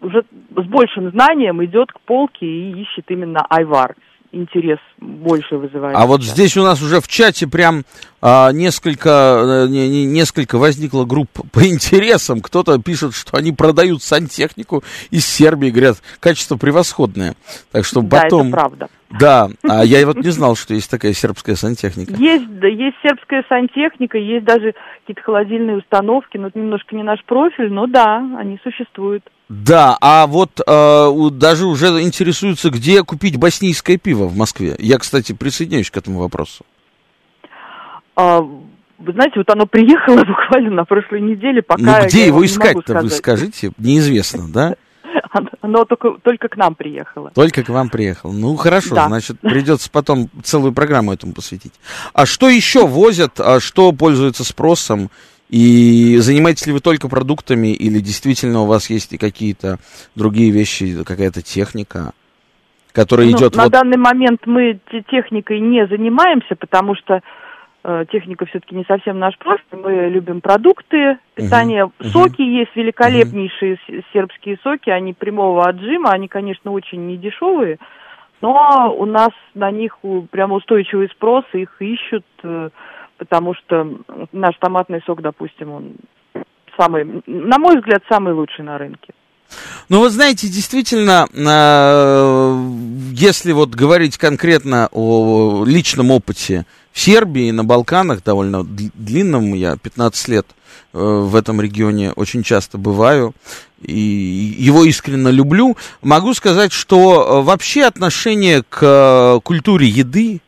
уже 0.01 0.25
с 0.51 0.65
большим 0.67 1.11
знанием 1.11 1.65
идет 1.65 1.93
к 1.93 2.01
полке 2.01 2.47
и 2.47 2.83
ищет 2.83 3.11
именно 3.11 3.45
айвар. 3.49 3.97
Интерес 4.33 4.79
больше 4.99 5.57
вызывает. 5.57 5.95
А 5.95 6.07
вот 6.07 6.23
здесь 6.23 6.57
у 6.57 6.63
нас 6.63 6.81
уже 6.81 7.01
в 7.01 7.09
чате 7.09 7.47
прям 7.47 7.85
а, 8.23 8.51
несколько, 8.53 9.67
э, 9.67 9.69
не, 9.69 9.89
не, 9.91 10.07
несколько 10.07 10.57
возникло 10.57 11.05
групп 11.05 11.29
по 11.53 11.67
интересам. 11.67 12.41
Кто-то 12.41 12.81
пишет, 12.81 13.15
что 13.15 13.37
они 13.37 13.53
продают 13.53 14.03
сантехнику 14.03 14.83
из 15.11 15.27
Сербии, 15.27 15.69
говорят, 15.69 15.99
качество 16.19 16.57
превосходное. 16.57 17.35
Так 17.73 17.85
что 17.85 18.01
да, 18.01 18.23
потом... 18.23 18.49
это 18.49 18.57
правда. 18.57 18.89
Да, 19.21 19.49
а 19.69 19.85
я 19.85 20.07
вот 20.07 20.17
не 20.17 20.31
знал, 20.31 20.57
что 20.57 20.73
есть 20.73 20.91
такая 20.91 21.13
сербская 21.13 21.55
сантехника. 21.55 22.15
Есть, 22.15 22.49
да, 22.59 22.67
есть 22.67 22.97
сербская 23.03 23.45
сантехника, 23.49 24.17
есть 24.17 24.47
даже 24.47 24.75
какие-то 25.01 25.23
холодильные 25.23 25.77
установки, 25.77 26.39
но 26.39 26.47
это 26.47 26.59
немножко 26.59 26.97
не 26.97 27.03
наш 27.03 27.23
профиль, 27.25 27.71
но 27.71 27.87
да, 27.87 28.17
они 28.39 28.59
существуют. 28.63 29.23
Да, 29.49 29.99
а 30.01 30.27
вот 30.27 30.61
э, 30.67 31.31
даже 31.33 31.67
уже 31.67 31.87
интересуются, 32.03 32.71
где 32.71 33.03
купить 33.03 33.37
боснийское 33.37 33.99
пиво 33.99 34.25
в 34.25 34.37
Москве. 34.37 34.77
Я, 34.79 34.99
кстати, 34.99 35.33
присоединяюсь 35.33 35.91
к 35.91 35.97
этому 35.97 36.21
вопросу. 36.21 36.65
А, 38.17 38.41
вы 38.41 39.13
знаете, 39.13 39.35
вот 39.37 39.51
оно 39.51 39.67
приехало 39.67 40.25
буквально 40.25 40.71
на 40.71 40.85
прошлой 40.85 41.21
неделе, 41.21 41.63
пока... 41.63 41.83
Ну, 41.83 42.07
где 42.07 42.27
его 42.27 42.45
искать-то, 42.45 43.01
вы 43.01 43.11
скажите? 43.11 43.73
Неизвестно, 43.79 44.49
да? 44.49 44.77
Оно 45.61 45.85
только, 45.85 46.17
только 46.23 46.49
к 46.49 46.57
нам 46.57 46.75
приехало. 46.75 47.31
Только 47.35 47.63
к 47.63 47.69
вам 47.69 47.91
приехало. 47.91 48.33
Ну, 48.33 48.57
хорошо, 48.57 48.95
да. 48.95 49.09
значит, 49.09 49.39
придется 49.43 49.91
потом 49.91 50.29
целую 50.43 50.73
программу 50.73 51.13
этому 51.13 51.33
посвятить. 51.33 51.73
А 52.13 52.27
что 52.27 52.49
еще 52.49 52.87
возят, 52.87 53.39
а 53.41 53.61
что 53.61 53.93
пользуется 53.93 54.45
спросом? 54.45 55.11
И 55.53 56.17
занимаетесь 56.17 56.67
ли 56.67 56.73
вы 56.73 56.81
только 56.81 57.09
продуктами, 57.09 57.69
или 57.69 58.01
действительно 58.01 58.63
у 58.63 58.67
вас 58.67 58.89
есть 58.91 59.13
и 59.13 59.19
какие-то 59.19 59.79
другие 60.17 60.51
вещи, 60.51 61.05
какая-то 61.05 61.43
техника, 61.43 62.13
которая 62.93 63.29
ну, 63.29 63.37
идет... 63.37 63.55
На 63.55 63.65
вот... 63.65 63.73
данный 63.73 63.99
момент 63.99 64.41
мы 64.47 64.81
техникой 65.11 65.61
не 65.61 65.87
занимаемся, 65.87 66.57
потому 66.59 66.95
что 66.97 67.21
Э, 67.85 68.05
техника 68.13 68.47
все-таки 68.47 68.77
не 68.77 68.85
совсем 68.85 69.19
наш 69.19 69.37
профиль. 69.39 69.65
Мы 69.73 70.09
любим 70.09 70.41
продукты 70.41 71.19
питания. 71.35 71.85
Uh-huh. 71.87 72.07
Соки 72.09 72.41
uh-huh. 72.41 72.59
есть 72.61 72.77
великолепнейшие 72.77 73.77
uh-huh. 73.89 74.05
сербские 74.13 74.59
соки, 74.63 74.89
они 74.89 75.13
прямого 75.13 75.65
отжима, 75.65 76.11
они, 76.11 76.29
конечно, 76.29 76.71
очень 76.71 77.09
недешевые, 77.09 77.79
но 78.41 78.95
у 78.97 79.05
нас 79.05 79.31
на 79.55 79.71
них 79.73 79.99
прямо 80.31 80.57
устойчивый 80.57 81.09
спрос, 81.09 81.45
их 81.55 81.75
ищут, 81.81 82.25
э, 82.45 82.71
потому 83.19 83.55
что 83.55 83.99
наш 84.33 84.57
томатный 84.59 85.03
сок, 85.07 85.23
допустим, 85.23 85.71
он 85.71 85.93
самый, 86.79 87.23
на 87.27 87.59
мой 87.59 87.79
взгляд, 87.79 88.03
самый 88.09 88.35
лучший 88.35 88.65
на 88.65 88.79
рынке. 88.79 89.13
Ну, 89.89 90.01
вы 90.01 90.11
знаете, 90.11 90.49
действительно, 90.49 91.29
э, 91.33 92.71
если 93.13 93.53
вот 93.53 93.71
говорить 93.71 94.17
конкретно 94.17 94.89
о 94.93 95.65
личном 95.67 96.11
опыте 96.11 96.65
в 96.93 97.01
Сербии, 97.01 97.51
на 97.51 97.65
Балканах, 97.65 98.23
довольно 98.23 98.65
длинном, 98.65 99.55
я 99.55 99.77
15 99.77 100.29
лет 100.29 100.47
э, 100.95 100.99
в 100.99 101.37
этом 101.37 101.61
регионе 101.61 102.13
очень 102.13 102.43
часто 102.43 102.79
бываю, 102.79 103.35
и 103.81 103.99
его 104.59 104.85
искренне 104.85 105.31
люблю, 105.31 105.77
могу 106.01 106.33
сказать, 106.35 106.73
что 106.73 107.41
э, 107.41 107.43
вообще 107.43 107.85
отношение 107.85 108.63
к 108.63 109.41
культуре 109.45 109.89
еды 109.89 110.41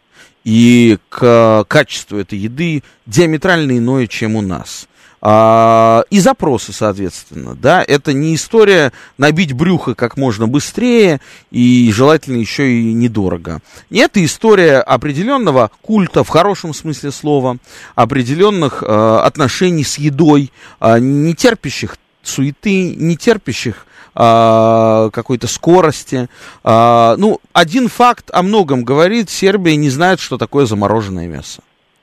и 0.44 0.98
к 1.08 1.64
качеству 1.68 2.18
этой 2.18 2.38
еды 2.38 2.82
диаметрально 3.06 3.78
иное, 3.78 4.06
чем 4.06 4.36
у 4.36 4.42
нас. 4.42 4.86
А, 5.26 6.04
и 6.10 6.20
запросы, 6.20 6.74
соответственно, 6.74 7.54
да, 7.54 7.82
это 7.82 8.12
не 8.12 8.34
история 8.34 8.92
набить 9.16 9.54
брюхо 9.54 9.94
как 9.94 10.18
можно 10.18 10.46
быстрее 10.46 11.18
и 11.50 11.90
желательно 11.94 12.36
еще 12.36 12.70
и 12.70 12.92
недорого. 12.92 13.60
Это 13.90 14.22
история 14.22 14.80
определенного 14.80 15.70
культа 15.80 16.24
в 16.24 16.28
хорошем 16.28 16.74
смысле 16.74 17.10
слова, 17.10 17.56
определенных 17.94 18.82
э, 18.82 18.86
отношений 18.86 19.84
с 19.84 19.96
едой, 19.96 20.52
э, 20.78 20.98
не 20.98 21.34
терпящих 21.34 21.96
суеты, 22.22 22.94
не 22.94 23.16
терпящих 23.16 23.86
какой-то 24.14 25.46
скорости. 25.48 26.28
А, 26.62 27.16
ну, 27.18 27.40
один 27.52 27.88
факт 27.88 28.30
о 28.32 28.42
многом 28.42 28.84
говорит, 28.84 29.28
Сербия 29.28 29.76
не 29.76 29.90
знает, 29.90 30.20
что 30.20 30.38
такое 30.38 30.66
замороженное 30.66 31.26
мясо. 31.26 31.62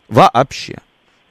Вообще. 0.09 0.79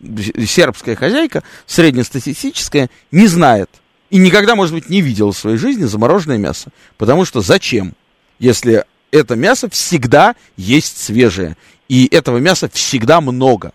Сербская 0.00 0.96
хозяйка, 0.96 1.42
среднестатистическая, 1.66 2.88
не 3.10 3.26
знает 3.26 3.68
и 4.10 4.18
никогда, 4.18 4.56
может 4.56 4.74
быть, 4.74 4.90
не 4.90 5.00
видела 5.00 5.32
в 5.32 5.38
своей 5.38 5.56
жизни 5.56 5.84
замороженное 5.84 6.38
мясо. 6.38 6.70
Потому 6.98 7.24
что 7.24 7.40
зачем, 7.40 7.94
если 8.38 8.84
это 9.12 9.36
мясо 9.36 9.70
всегда 9.70 10.34
есть 10.56 10.98
свежее, 11.02 11.56
и 11.88 12.08
этого 12.10 12.38
мяса 12.38 12.68
всегда 12.72 13.20
много. 13.20 13.72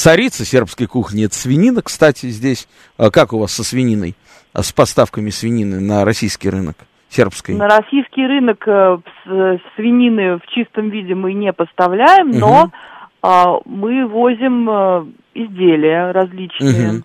Царица 0.00 0.46
сербской 0.46 0.86
кухни 0.86 1.26
это 1.26 1.34
свинина, 1.34 1.82
кстати, 1.82 2.30
здесь. 2.30 2.68
А 2.96 3.10
как 3.10 3.34
у 3.34 3.38
вас 3.38 3.52
со 3.52 3.62
свининой? 3.62 4.16
А 4.54 4.62
с 4.62 4.72
поставками 4.72 5.28
свинины 5.28 5.78
на 5.78 6.06
российский 6.06 6.48
рынок? 6.48 6.76
сербской? 7.10 7.54
На 7.54 7.68
российский 7.68 8.26
рынок 8.26 8.66
э, 8.66 8.98
свинины 9.76 10.38
в 10.38 10.46
чистом 10.54 10.88
виде 10.88 11.14
мы 11.14 11.34
не 11.34 11.52
поставляем, 11.52 12.30
угу. 12.30 12.38
но 12.38 12.70
а, 13.20 13.58
мы 13.66 14.06
возим 14.06 14.70
а, 14.70 15.06
изделия 15.34 16.12
различные. 16.12 16.92
Угу. 16.92 17.02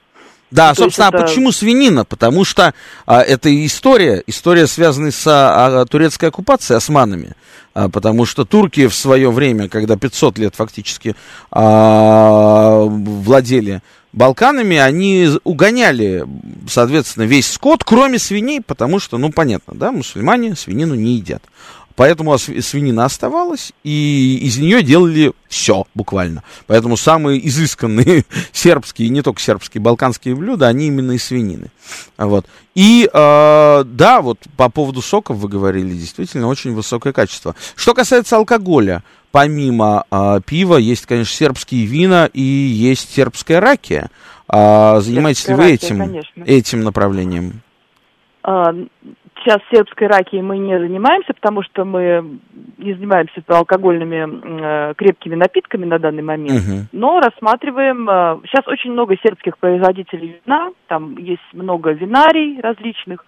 Да, 0.51 0.69
То 0.69 0.83
собственно, 0.83 1.07
это... 1.07 1.17
а 1.17 1.21
почему 1.23 1.51
свинина? 1.51 2.05
Потому 2.05 2.45
что 2.45 2.73
а, 3.05 3.21
это 3.21 3.49
история, 3.65 4.23
история, 4.25 4.67
связанная 4.67 5.11
с 5.11 5.27
а, 5.27 5.83
турецкой 5.85 6.29
оккупацией 6.29 6.77
османами. 6.77 7.33
А, 7.75 7.89
потому 7.89 8.25
что 8.25 8.45
турки 8.45 8.87
в 8.87 8.95
свое 8.95 9.29
время, 9.29 9.67
когда 9.67 9.97
500 9.97 10.37
лет 10.39 10.55
фактически 10.55 11.13
а, 11.51 12.85
владели 12.85 13.81
Балканами, 14.13 14.77
они 14.77 15.27
угоняли, 15.43 16.25
соответственно, 16.69 17.23
весь 17.23 17.51
скот, 17.51 17.83
кроме 17.83 18.17
свиней, 18.17 18.61
потому 18.61 18.99
что, 18.99 19.17
ну, 19.17 19.29
понятно, 19.29 19.75
да, 19.75 19.91
мусульмане 19.91 20.55
свинину 20.55 20.95
не 20.95 21.15
едят. 21.15 21.43
Поэтому 21.95 22.37
свинина 22.37 23.05
оставалась, 23.05 23.71
и 23.83 24.37
из 24.41 24.57
нее 24.57 24.83
делали 24.83 25.31
все 25.47 25.85
буквально. 25.95 26.43
Поэтому 26.67 26.97
самые 26.97 27.45
изысканные 27.47 28.25
сербские, 28.51 29.09
не 29.09 29.21
только 29.21 29.39
сербские, 29.41 29.81
балканские 29.81 30.35
блюда, 30.35 30.67
они 30.67 30.87
именно 30.87 31.13
из 31.13 31.23
свинины. 31.23 31.71
Вот. 32.17 32.45
И 32.73 33.09
э, 33.11 33.83
да, 33.85 34.21
вот 34.21 34.39
по 34.57 34.69
поводу 34.69 35.01
соков 35.01 35.37
вы 35.37 35.47
говорили, 35.47 35.93
действительно 35.93 36.47
очень 36.47 36.73
высокое 36.73 37.13
качество. 37.13 37.55
Что 37.75 37.93
касается 37.93 38.35
алкоголя, 38.35 39.01
помимо 39.31 40.05
э, 40.11 40.41
пива 40.45 40.75
есть, 40.75 41.05
конечно, 41.05 41.33
сербские 41.33 41.85
вина 41.85 42.29
и 42.33 42.41
есть 42.41 43.13
сербская 43.13 43.61
ракия. 43.61 44.09
А, 44.47 44.99
занимаетесь 44.99 45.47
ли 45.47 45.53
вы 45.55 45.71
этим, 45.71 46.21
этим 46.45 46.81
направлением? 46.81 47.61
Сейчас 49.45 49.59
сербской 49.71 50.07
ракией 50.07 50.41
мы 50.41 50.57
не 50.57 50.79
занимаемся, 50.79 51.35
потому 51.35 51.61
что 51.61 51.85
мы 51.85 52.39
не 52.79 52.93
занимаемся 52.95 53.43
алкогольными 53.47 54.89
э, 54.89 54.93
крепкими 54.95 55.35
напитками 55.35 55.85
на 55.85 55.99
данный 55.99 56.23
момент, 56.23 56.63
uh-huh. 56.63 56.81
но 56.91 57.19
рассматриваем, 57.19 58.09
э, 58.09 58.39
сейчас 58.47 58.67
очень 58.67 58.91
много 58.93 59.15
сербских 59.17 59.59
производителей 59.59 60.41
вина, 60.43 60.71
там 60.87 61.15
есть 61.17 61.43
много 61.53 61.91
винарий 61.91 62.59
различных, 62.59 63.23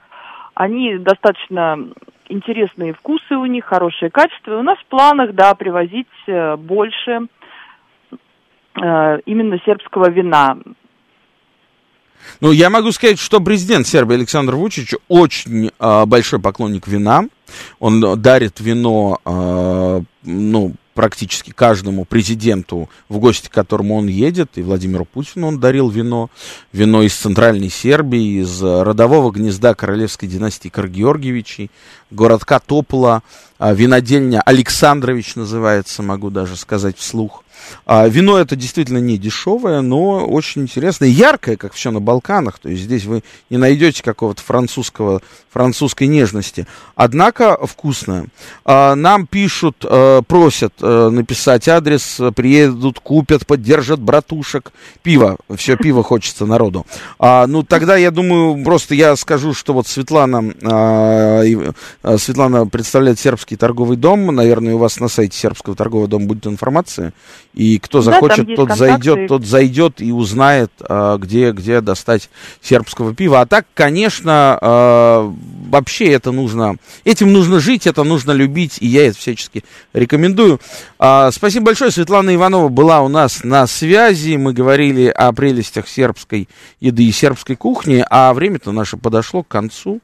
они 0.55 0.97
достаточно 0.97 1.87
интересные 2.29 2.93
вкусы 2.93 3.35
у 3.35 3.45
них, 3.45 3.65
хорошее 3.65 4.09
качество, 4.09 4.53
и 4.53 4.59
у 4.59 4.63
нас 4.63 4.79
в 4.79 4.85
планах, 4.87 5.33
да, 5.33 5.53
привозить 5.53 6.07
э, 6.25 6.55
больше 6.55 7.27
э, 8.81 9.19
именно 9.25 9.59
сербского 9.63 10.09
вина. 10.09 10.57
Ну, 12.39 12.51
я 12.51 12.69
могу 12.69 12.91
сказать, 12.91 13.19
что 13.19 13.39
президент 13.39 13.87
Сербии 13.87 14.15
Александр 14.15 14.55
Вучич 14.55 14.93
очень 15.07 15.71
э, 15.79 16.05
большой 16.05 16.39
поклонник 16.39 16.87
вина. 16.87 17.25
Он 17.79 18.21
дарит 18.21 18.59
вино, 18.59 19.19
э, 19.25 20.01
ну, 20.23 20.75
практически 20.97 21.51
каждому 21.51 22.05
президенту, 22.05 22.89
в 23.07 23.19
гости 23.19 23.49
к 23.49 23.51
которому 23.51 23.97
он 23.97 24.07
едет, 24.07 24.53
и 24.55 24.63
Владимиру 24.63 25.05
Путину 25.05 25.45
он 25.47 25.59
дарил 25.59 25.89
вино, 25.89 26.31
вино 26.73 27.03
из 27.03 27.13
Центральной 27.13 27.69
Сербии, 27.69 28.41
из 28.41 28.63
родового 28.63 29.29
гнезда 29.29 29.75
королевской 29.75 30.27
династии 30.27 30.69
Каргеоргиевичей, 30.69 31.69
городка 32.09 32.57
Топола, 32.57 33.21
а, 33.59 33.75
винодельня 33.75 34.41
Александрович 34.41 35.35
называется, 35.35 36.01
могу 36.01 36.31
даже 36.31 36.55
сказать 36.55 36.97
вслух. 36.97 37.43
А, 37.85 38.07
вино 38.07 38.37
это 38.37 38.55
действительно 38.55 38.97
не 38.97 39.17
дешевое, 39.17 39.81
но 39.81 40.25
очень 40.25 40.63
интересное, 40.63 41.09
яркое, 41.09 41.57
как 41.57 41.73
все 41.73 41.91
на 41.91 41.99
Балканах. 41.99 42.59
То 42.59 42.69
есть 42.69 42.83
здесь 42.83 43.05
вы 43.05 43.23
не 43.49 43.57
найдете 43.57 44.03
какого-то 44.03 44.41
французского, 44.41 45.21
французской 45.51 46.07
нежности. 46.07 46.67
Однако 46.95 47.57
вкусное. 47.65 48.27
А, 48.65 48.95
нам 48.95 49.27
пишут, 49.27 49.77
а, 49.83 50.21
просят 50.21 50.73
а, 50.81 51.09
написать 51.09 51.67
адрес, 51.67 52.19
приедут, 52.35 52.99
купят, 52.99 53.47
поддержат 53.47 53.99
братушек. 53.99 54.71
Пиво, 55.03 55.37
все 55.55 55.77
пиво 55.77 56.03
хочется 56.03 56.45
народу. 56.45 56.85
А, 57.19 57.47
ну 57.47 57.63
тогда 57.63 57.95
я 57.97 58.11
думаю, 58.11 58.63
просто 58.63 58.95
я 58.95 59.15
скажу, 59.15 59.53
что 59.53 59.73
вот 59.73 59.87
Светлана, 59.87 60.53
а, 60.63 61.43
а, 62.03 62.17
Светлана 62.17 62.67
представляет 62.67 63.19
сербский 63.19 63.55
торговый 63.55 63.97
дом. 63.97 64.27
Наверное, 64.27 64.75
у 64.75 64.77
вас 64.77 64.99
на 64.99 65.07
сайте 65.07 65.37
сербского 65.37 65.75
торгового 65.75 66.07
дома 66.07 66.25
будет 66.25 66.47
информация. 66.47 67.13
И 67.57 67.79
кто 67.79 68.01
захочет, 68.01 68.45
да, 68.45 68.55
тот 68.55 68.77
зайдет, 68.77 69.27
тот 69.27 69.43
зайдет 69.43 69.99
и 69.99 70.11
узнает, 70.11 70.71
а, 70.79 71.17
где, 71.17 71.49
где 71.51 71.81
достать 71.81 72.29
сербского 72.61 73.15
пива. 73.15 73.41
А 73.41 73.47
так, 73.47 73.65
конечно, 73.73 74.59
а, 74.61 75.33
вообще 75.67 76.11
это 76.11 76.31
нужно, 76.31 76.75
этим 77.03 77.33
нужно 77.33 77.59
жить, 77.59 77.87
это 77.87 78.03
нужно 78.03 78.31
любить, 78.31 78.77
и 78.79 78.85
я 78.85 79.07
это 79.07 79.17
всячески 79.17 79.63
рекомендую. 79.93 80.61
А, 80.99 81.31
спасибо 81.31 81.65
большое, 81.65 81.89
Светлана 81.89 82.35
Иванова 82.35 82.69
была 82.69 83.01
у 83.01 83.07
нас 83.07 83.43
на 83.43 83.65
связи, 83.65 84.35
мы 84.35 84.53
говорили 84.53 85.07
о 85.07 85.31
прелестях 85.31 85.87
сербской 85.87 86.47
еды 86.79 87.05
и 87.05 87.11
сербской 87.11 87.55
кухни, 87.55 88.05
а 88.07 88.35
время-то 88.35 88.71
наше 88.71 88.97
подошло 88.97 89.41
к 89.41 89.47
концу. 89.47 89.99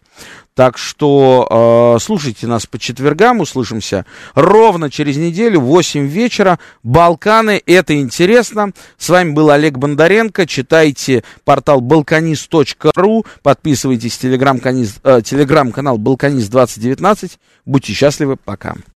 Так 0.56 0.78
что 0.78 1.96
э, 1.98 2.00
слушайте 2.00 2.46
нас 2.46 2.68
по 2.68 2.78
четвергам, 2.78 3.40
услышимся 3.40 4.06
ровно 4.36 4.92
через 4.92 5.18
неделю, 5.18 5.62
в 5.62 5.66
8 5.66 6.06
вечера. 6.06 6.60
Балканы, 6.84 7.62
это 7.66 8.00
интересно. 8.00 8.72
С 8.98 9.10
вами 9.10 9.32
был 9.32 9.50
Олег 9.50 9.78
Бондаренко. 9.78 10.46
Читайте 10.46 11.24
портал 11.44 11.82
balkanist.ru, 11.82 13.26
подписывайтесь 13.42 14.18
телеграм-канал 14.18 14.86
э, 15.04 15.22
телеграм 15.24 15.72
Балканист 15.72 16.52
2019. 16.52 17.40
Будьте 17.66 17.94
счастливы, 17.94 18.38
пока. 18.38 18.76